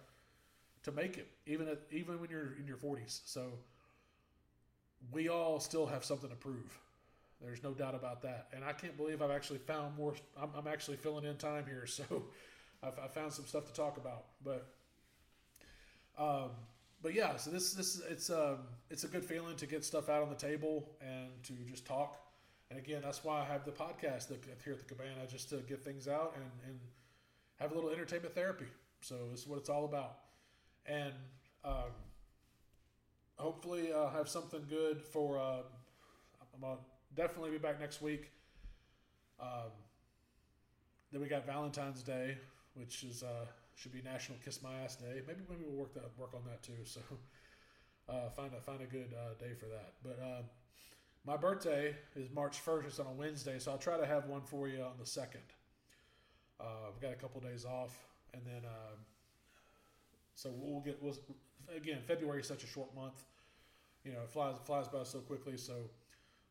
to 0.83 0.91
make 0.91 1.17
it, 1.17 1.29
even 1.45 1.67
at, 1.69 1.79
even 1.91 2.19
when 2.19 2.29
you're 2.29 2.55
in 2.59 2.67
your 2.67 2.75
40s. 2.77 3.21
So 3.25 3.53
we 5.11 5.29
all 5.29 5.59
still 5.59 5.85
have 5.85 6.03
something 6.03 6.29
to 6.29 6.35
prove. 6.35 6.77
There's 7.41 7.63
no 7.63 7.71
doubt 7.71 7.95
about 7.95 8.21
that. 8.23 8.47
And 8.53 8.63
I 8.63 8.73
can't 8.73 8.95
believe 8.95 9.21
I've 9.21 9.31
actually 9.31 9.59
found 9.59 9.97
more. 9.97 10.13
I'm, 10.41 10.49
I'm 10.55 10.67
actually 10.67 10.97
filling 10.97 11.25
in 11.25 11.37
time 11.37 11.65
here, 11.65 11.85
so 11.87 12.03
I've, 12.81 12.97
I 12.99 13.07
found 13.07 13.33
some 13.33 13.45
stuff 13.45 13.65
to 13.65 13.73
talk 13.73 13.97
about. 13.97 14.25
But 14.43 14.67
um, 16.17 16.51
but 17.03 17.13
yeah, 17.13 17.35
so 17.35 17.51
this 17.51 17.73
this 17.73 18.01
it's 18.09 18.29
um 18.29 18.59
it's 18.89 19.03
a 19.03 19.07
good 19.07 19.25
feeling 19.25 19.57
to 19.57 19.67
get 19.67 19.83
stuff 19.83 20.07
out 20.07 20.23
on 20.23 20.29
the 20.29 20.35
table 20.35 20.89
and 21.01 21.29
to 21.43 21.53
just 21.69 21.85
talk. 21.85 22.17
And 22.69 22.79
again, 22.79 23.01
that's 23.03 23.23
why 23.23 23.41
I 23.41 23.43
have 23.43 23.65
the 23.65 23.71
podcast 23.71 24.29
here 24.63 24.73
at 24.73 24.79
the 24.79 24.85
Cabana, 24.85 25.27
just 25.29 25.49
to 25.49 25.57
get 25.57 25.83
things 25.83 26.07
out 26.07 26.33
and 26.35 26.45
and 26.65 26.79
have 27.59 27.73
a 27.73 27.75
little 27.75 27.89
entertainment 27.89 28.33
therapy. 28.33 28.67
So 29.01 29.15
this 29.31 29.41
is 29.41 29.47
what 29.47 29.59
it's 29.59 29.69
all 29.69 29.83
about. 29.83 30.19
And 30.85 31.13
um, 31.65 31.91
hopefully, 33.35 33.91
I'll 33.93 34.09
have 34.09 34.29
something 34.29 34.65
good 34.69 35.01
for. 35.01 35.37
Uh, 35.37 35.57
I'm 36.53 36.61
gonna 36.61 36.77
definitely 37.15 37.51
be 37.51 37.57
back 37.57 37.81
next 37.81 38.01
week. 38.01 38.31
Um, 39.41 39.71
then 41.11 41.21
we 41.21 41.27
got 41.27 41.45
Valentine's 41.45 42.01
Day, 42.01 42.37
which 42.75 43.03
is 43.03 43.23
uh, 43.23 43.45
should 43.75 43.91
be 43.91 44.01
National 44.01 44.37
Kiss 44.43 44.61
My 44.61 44.81
Ass 44.83 44.95
Day. 44.95 45.21
Maybe 45.27 45.41
maybe 45.49 45.63
we'll 45.67 45.77
work 45.79 45.93
that 45.93 46.09
work 46.17 46.33
on 46.33 46.41
that 46.45 46.63
too. 46.63 46.73
So 46.85 47.01
uh, 48.09 48.29
find 48.29 48.51
a 48.53 48.61
find 48.61 48.81
a 48.81 48.85
good 48.85 49.13
uh, 49.13 49.33
day 49.39 49.53
for 49.53 49.65
that. 49.67 49.93
But 50.03 50.19
uh, 50.21 50.41
my 51.25 51.37
birthday 51.37 51.95
is 52.15 52.29
March 52.31 52.59
first. 52.59 52.87
It's 52.87 52.99
on 52.99 53.07
a 53.07 53.13
Wednesday, 53.13 53.59
so 53.59 53.71
I'll 53.71 53.77
try 53.77 53.97
to 53.97 54.05
have 54.05 54.25
one 54.27 54.41
for 54.41 54.67
you 54.67 54.81
on 54.81 54.93
the 54.99 55.05
second. 55.05 55.43
Uh, 56.59 56.89
I've 56.89 57.01
got 57.01 57.11
a 57.11 57.15
couple 57.15 57.39
days 57.41 57.65
off, 57.65 57.97
and 58.33 58.43
then 58.45 58.63
um, 58.65 58.99
so 60.35 60.51
we'll 60.55 60.81
get 60.81 61.01
we'll, 61.01 61.15
again. 61.75 61.99
February 62.05 62.41
is 62.41 62.47
such 62.47 62.63
a 62.63 62.67
short 62.67 62.93
month. 62.93 63.23
You 64.03 64.11
know, 64.11 64.19
it 64.23 64.29
flies 64.29 64.55
flies 64.65 64.87
by 64.87 65.03
so 65.03 65.19
quickly. 65.19 65.57
So 65.57 65.73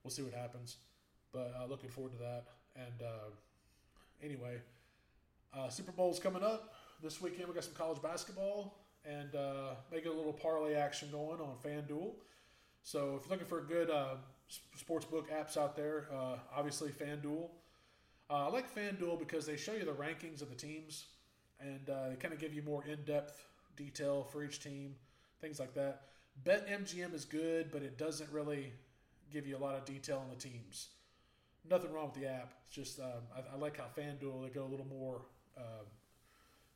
we'll 0.02 0.10
see 0.10 0.22
what 0.22 0.32
happens. 0.32 0.78
But 1.32 1.54
uh, 1.60 1.66
looking 1.66 1.90
forward 1.90 2.12
to 2.12 2.18
that. 2.18 2.44
And 2.74 3.02
uh, 3.02 3.30
anyway, 4.22 4.56
Super 5.68 5.92
Bowl's 5.92 6.18
coming 6.18 6.42
up 6.42 6.74
this 7.02 7.20
weekend. 7.20 7.48
We 7.48 7.54
got 7.54 7.64
some 7.64 7.74
college 7.74 8.00
basketball 8.00 8.78
and 9.04 9.34
uh, 9.34 9.74
make 9.90 10.06
a 10.06 10.10
little 10.10 10.32
parlay 10.32 10.74
action 10.74 11.08
going 11.10 11.40
on 11.40 11.56
FanDuel. 11.64 12.12
So 12.82 13.16
if 13.16 13.26
you're 13.26 13.30
looking 13.30 13.46
for 13.46 13.58
a 13.58 13.64
good 13.64 13.90
uh, 13.90 14.14
sports 14.76 15.04
book 15.04 15.28
apps 15.30 15.56
out 15.56 15.76
there, 15.76 16.06
uh, 16.12 16.36
obviously 16.56 16.90
FanDuel. 16.90 17.48
Uh, 18.30 18.46
I 18.46 18.48
like 18.48 18.72
FanDuel 18.74 19.18
because 19.18 19.46
they 19.46 19.56
show 19.56 19.72
you 19.72 19.84
the 19.84 19.92
rankings 19.92 20.42
of 20.42 20.48
the 20.48 20.54
teams 20.54 21.06
and 21.60 21.90
uh, 21.90 22.10
they 22.10 22.16
kind 22.16 22.32
of 22.32 22.40
give 22.40 22.54
you 22.54 22.62
more 22.62 22.84
in-depth 22.84 23.44
detail 23.76 24.24
for 24.30 24.44
each 24.44 24.60
team, 24.60 24.94
things 25.40 25.58
like 25.58 25.74
that. 25.74 26.02
BetMGM 26.44 27.14
is 27.14 27.24
good, 27.24 27.70
but 27.72 27.82
it 27.82 27.98
doesn't 27.98 28.30
really 28.32 28.72
give 29.32 29.46
you 29.46 29.56
a 29.56 29.58
lot 29.58 29.74
of 29.74 29.84
detail 29.84 30.18
on 30.18 30.30
the 30.30 30.40
teams. 30.40 30.88
Nothing 31.68 31.92
wrong 31.92 32.06
with 32.06 32.20
the 32.20 32.28
app. 32.28 32.54
It's 32.66 32.74
just 32.74 33.00
um, 33.00 33.22
I, 33.34 33.54
I, 33.54 33.58
like 33.58 33.78
how 33.78 33.84
FanDuel 33.96 34.42
they 34.42 34.48
go 34.48 34.64
a 34.64 34.70
little 34.70 34.86
more, 34.86 35.22
a 35.56 35.60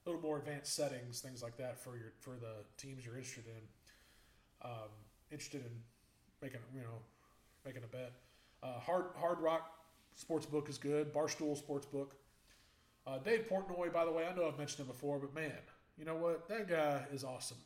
little 0.06 0.22
more 0.22 0.38
advanced 0.38 0.74
settings, 0.74 1.20
things 1.20 1.42
like 1.42 1.56
that 1.56 1.78
for 1.78 1.96
your 1.96 2.12
for 2.20 2.36
the 2.36 2.64
teams 2.76 3.04
you're 3.04 3.16
interested 3.16 3.44
in. 3.46 4.70
Um, 4.70 4.90
interested 5.30 5.62
in 5.62 5.72
making 6.40 6.60
you 6.74 6.80
know 6.80 6.98
making 7.64 7.82
a 7.84 7.88
bet. 7.88 8.12
Uh, 8.62 8.78
Hard 8.78 9.06
Hard 9.16 9.40
Rock 9.40 9.72
Sportsbook 10.16 10.68
is 10.68 10.78
good. 10.78 11.12
Barstool 11.12 11.60
Sportsbook. 11.60 12.08
Uh, 13.06 13.18
Dave 13.18 13.48
Portnoy, 13.48 13.92
by 13.92 14.04
the 14.04 14.10
way, 14.10 14.26
I 14.26 14.34
know 14.34 14.48
I've 14.48 14.58
mentioned 14.58 14.80
him 14.80 14.88
before, 14.88 15.18
but 15.18 15.32
man, 15.34 15.52
you 15.96 16.04
know 16.04 16.16
what? 16.16 16.48
That 16.48 16.68
guy 16.68 17.04
is 17.12 17.22
awesome. 17.22 17.58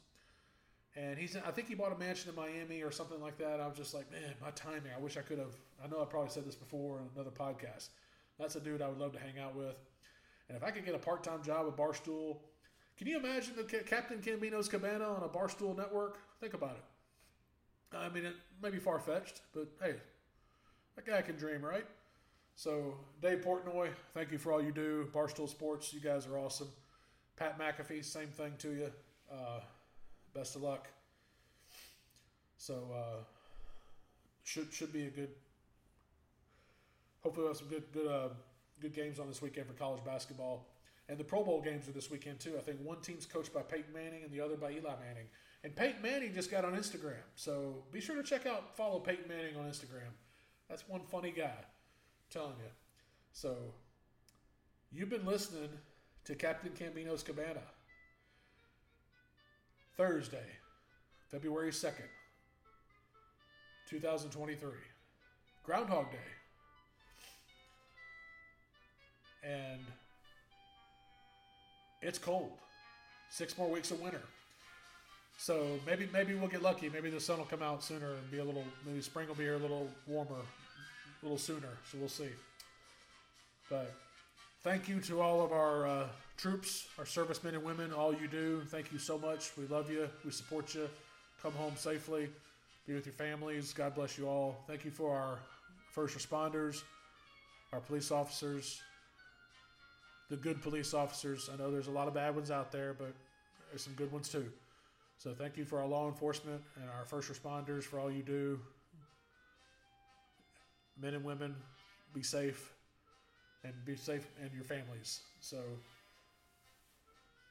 And 0.96 1.16
he's, 1.16 1.36
I 1.36 1.50
think 1.52 1.68
he 1.68 1.74
bought 1.74 1.92
a 1.92 1.98
mansion 1.98 2.30
in 2.30 2.36
Miami 2.36 2.82
or 2.82 2.90
something 2.90 3.20
like 3.20 3.38
that. 3.38 3.60
I 3.60 3.66
was 3.66 3.76
just 3.76 3.94
like, 3.94 4.10
man, 4.10 4.34
my 4.42 4.50
timing. 4.50 4.92
I 4.94 5.00
wish 5.00 5.16
I 5.16 5.20
could 5.20 5.38
have. 5.38 5.54
I 5.82 5.86
know 5.86 6.02
I 6.02 6.04
probably 6.04 6.30
said 6.30 6.44
this 6.44 6.56
before 6.56 6.98
in 6.98 7.04
another 7.14 7.30
podcast. 7.30 7.88
That's 8.38 8.56
a 8.56 8.60
dude 8.60 8.82
I 8.82 8.88
would 8.88 8.98
love 8.98 9.12
to 9.12 9.18
hang 9.18 9.38
out 9.38 9.54
with. 9.54 9.76
And 10.50 10.56
if 10.56 10.64
I 10.64 10.72
could 10.72 10.84
get 10.84 10.96
a 10.96 10.98
part 10.98 11.22
time 11.22 11.44
job 11.44 11.68
at 11.68 11.76
Barstool, 11.76 12.38
can 12.98 13.06
you 13.06 13.18
imagine 13.18 13.54
the 13.56 13.62
Captain 13.62 14.18
Cambino's 14.18 14.68
Cabana 14.68 15.04
on 15.04 15.22
a 15.22 15.28
Barstool 15.28 15.76
network? 15.76 16.18
Think 16.40 16.54
about 16.54 16.72
it. 16.72 17.96
I 17.96 18.08
mean, 18.08 18.24
it 18.24 18.34
may 18.60 18.70
be 18.70 18.78
far 18.78 18.98
fetched, 18.98 19.42
but 19.54 19.68
hey, 19.80 19.94
that 20.96 21.06
guy 21.06 21.22
can 21.22 21.36
dream, 21.36 21.64
right? 21.64 21.86
So, 22.56 22.94
Dave 23.22 23.42
Portnoy, 23.44 23.90
thank 24.12 24.32
you 24.32 24.38
for 24.38 24.52
all 24.52 24.60
you 24.60 24.72
do. 24.72 25.08
Barstool 25.14 25.48
Sports, 25.48 25.94
you 25.94 26.00
guys 26.00 26.26
are 26.26 26.36
awesome. 26.36 26.68
Pat 27.36 27.56
McAfee, 27.56 28.04
same 28.04 28.28
thing 28.28 28.52
to 28.58 28.70
you. 28.72 28.90
Uh, 29.32 29.60
best 30.34 30.56
of 30.56 30.62
luck. 30.62 30.88
So 32.58 32.88
uh, 32.92 33.22
should 34.42 34.72
should 34.72 34.92
be 34.92 35.06
a 35.06 35.10
good. 35.10 35.30
Hopefully, 37.22 37.44
we'll 37.44 37.54
have 37.54 37.56
some 37.56 37.68
good 37.68 37.84
good 37.92 38.08
uh, 38.08 38.28
good 38.80 38.94
games 38.94 39.18
on 39.18 39.28
this 39.28 39.42
weekend 39.42 39.66
for 39.66 39.74
college 39.74 40.04
basketball, 40.04 40.68
and 41.08 41.18
the 41.18 41.24
Pro 41.24 41.42
Bowl 41.42 41.60
games 41.60 41.88
are 41.88 41.92
this 41.92 42.10
weekend 42.10 42.40
too. 42.40 42.54
I 42.56 42.60
think 42.60 42.78
one 42.82 43.00
team's 43.00 43.26
coached 43.26 43.52
by 43.52 43.62
Peyton 43.62 43.92
Manning 43.92 44.22
and 44.22 44.32
the 44.32 44.40
other 44.40 44.56
by 44.56 44.70
Eli 44.70 44.94
Manning. 45.00 45.26
And 45.62 45.76
Peyton 45.76 46.00
Manning 46.02 46.32
just 46.32 46.50
got 46.50 46.64
on 46.64 46.72
Instagram, 46.72 47.22
so 47.34 47.84
be 47.92 48.00
sure 48.00 48.16
to 48.16 48.22
check 48.22 48.46
out 48.46 48.76
follow 48.76 48.98
Peyton 48.98 49.28
Manning 49.28 49.56
on 49.56 49.64
Instagram. 49.64 50.12
That's 50.68 50.88
one 50.88 51.02
funny 51.02 51.32
guy, 51.32 51.44
I'm 51.44 52.30
telling 52.30 52.56
you. 52.58 52.70
So 53.32 53.56
you've 54.90 55.10
been 55.10 55.26
listening 55.26 55.68
to 56.24 56.34
Captain 56.34 56.72
Cambino's 56.72 57.22
Cabana. 57.22 57.62
Thursday, 59.96 60.46
February 61.30 61.70
2nd, 61.70 62.08
2023. 63.90 64.70
Groundhog 65.62 66.10
Day. 66.10 66.39
And 69.42 69.80
it's 72.02 72.18
cold. 72.18 72.52
Six 73.30 73.56
more 73.56 73.68
weeks 73.68 73.90
of 73.90 74.00
winter. 74.00 74.22
So 75.36 75.78
maybe 75.86 76.08
maybe 76.12 76.34
we'll 76.34 76.48
get 76.48 76.62
lucky. 76.62 76.90
Maybe 76.90 77.08
the 77.08 77.20
sun 77.20 77.38
will 77.38 77.46
come 77.46 77.62
out 77.62 77.82
sooner 77.82 78.12
and 78.12 78.30
be 78.30 78.38
a 78.38 78.44
little 78.44 78.64
maybe 78.86 79.00
spring 79.00 79.28
will 79.28 79.34
be 79.34 79.44
here 79.44 79.54
a 79.54 79.58
little 79.58 79.88
warmer, 80.06 80.34
a 80.34 81.24
little 81.24 81.38
sooner. 81.38 81.78
So 81.90 81.98
we'll 81.98 82.08
see. 82.08 82.28
But 83.70 83.94
thank 84.62 84.88
you 84.88 85.00
to 85.00 85.22
all 85.22 85.42
of 85.42 85.52
our 85.52 85.86
uh, 85.86 86.06
troops, 86.36 86.88
our 86.98 87.06
servicemen 87.06 87.54
and 87.54 87.64
women, 87.64 87.92
all 87.92 88.12
you 88.12 88.28
do. 88.28 88.62
Thank 88.66 88.92
you 88.92 88.98
so 88.98 89.16
much. 89.16 89.52
We 89.56 89.66
love 89.68 89.90
you. 89.90 90.08
We 90.24 90.30
support 90.30 90.74
you. 90.74 90.88
Come 91.42 91.52
home 91.52 91.74
safely. 91.76 92.28
Be 92.86 92.94
with 92.94 93.06
your 93.06 93.14
families. 93.14 93.72
God 93.72 93.94
bless 93.94 94.18
you 94.18 94.28
all. 94.28 94.64
Thank 94.66 94.84
you 94.84 94.90
for 94.90 95.16
our 95.16 95.38
first 95.92 96.18
responders, 96.18 96.82
our 97.72 97.80
police 97.80 98.10
officers, 98.10 98.82
the 100.30 100.36
good 100.36 100.62
police 100.62 100.94
officers. 100.94 101.50
I 101.52 101.56
know 101.56 101.70
there's 101.70 101.88
a 101.88 101.92
lot 101.92 102.08
of 102.08 102.14
bad 102.14 102.34
ones 102.34 102.50
out 102.50 102.70
there, 102.70 102.94
but 102.94 103.12
there's 103.68 103.82
some 103.82 103.94
good 103.94 104.10
ones 104.10 104.28
too. 104.28 104.46
So 105.18 105.34
thank 105.34 105.58
you 105.58 105.64
for 105.64 105.80
our 105.80 105.86
law 105.86 106.08
enforcement 106.08 106.62
and 106.76 106.88
our 106.88 107.04
first 107.04 107.30
responders 107.30 107.82
for 107.82 107.98
all 108.00 108.10
you 108.10 108.22
do. 108.22 108.58
Men 110.98 111.14
and 111.14 111.24
women, 111.24 111.54
be 112.14 112.22
safe 112.22 112.72
and 113.64 113.74
be 113.84 113.96
safe 113.96 114.26
and 114.40 114.50
your 114.54 114.64
families. 114.64 115.20
So 115.40 115.58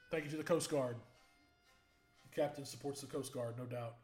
thank 0.10 0.24
you 0.24 0.32
to 0.32 0.38
the 0.38 0.44
Coast 0.44 0.72
Guard. 0.72 0.96
The 2.30 2.42
captain 2.42 2.66
supports 2.66 3.02
the 3.02 3.08
Coast 3.08 3.34
Guard, 3.34 3.56
no 3.58 3.66
doubt. 3.66 3.96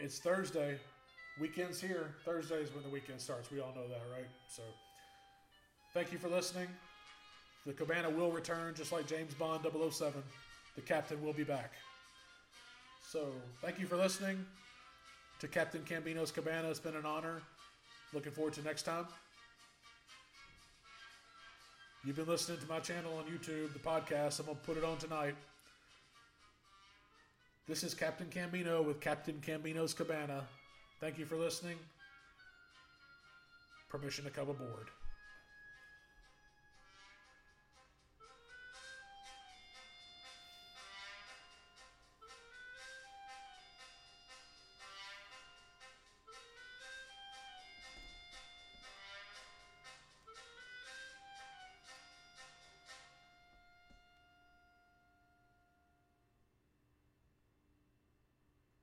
It's 0.00 0.18
Thursday. 0.18 0.78
Weekend's 1.40 1.80
here. 1.80 2.14
Thursday 2.24 2.56
is 2.56 2.72
when 2.72 2.84
the 2.84 2.88
weekend 2.88 3.20
starts. 3.20 3.50
We 3.50 3.60
all 3.60 3.72
know 3.74 3.88
that, 3.88 4.02
right? 4.12 4.28
So 4.48 4.62
thank 5.92 6.12
you 6.12 6.18
for 6.18 6.28
listening. 6.28 6.68
The 7.66 7.72
Cabana 7.72 8.10
will 8.10 8.30
return 8.30 8.74
just 8.74 8.92
like 8.92 9.06
James 9.06 9.34
Bond 9.34 9.64
007. 9.64 10.22
the 10.76 10.82
captain 10.82 11.22
will 11.24 11.32
be 11.32 11.44
back. 11.44 11.72
So, 13.02 13.32
thank 13.62 13.78
you 13.78 13.86
for 13.86 13.96
listening 13.96 14.44
to 15.40 15.48
Captain 15.48 15.82
Cambino's 15.82 16.30
Cabana. 16.30 16.68
It's 16.68 16.80
been 16.80 16.96
an 16.96 17.06
honor. 17.06 17.40
Looking 18.12 18.32
forward 18.32 18.54
to 18.54 18.62
next 18.62 18.82
time. 18.82 19.06
You've 22.04 22.16
been 22.16 22.26
listening 22.26 22.58
to 22.58 22.66
my 22.66 22.80
channel 22.80 23.16
on 23.16 23.24
YouTube, 23.24 23.72
the 23.72 23.78
podcast. 23.78 24.40
I'm 24.40 24.46
going 24.46 24.58
to 24.58 24.64
put 24.64 24.76
it 24.76 24.84
on 24.84 24.98
tonight. 24.98 25.36
This 27.66 27.82
is 27.82 27.94
Captain 27.94 28.26
Cambino 28.26 28.84
with 28.84 29.00
Captain 29.00 29.40
Cambino's 29.46 29.94
Cabana. 29.94 30.44
Thank 31.00 31.18
you 31.18 31.26
for 31.26 31.36
listening. 31.36 31.76
Permission 33.88 34.24
to 34.24 34.30
come 34.30 34.48
aboard. 34.48 34.88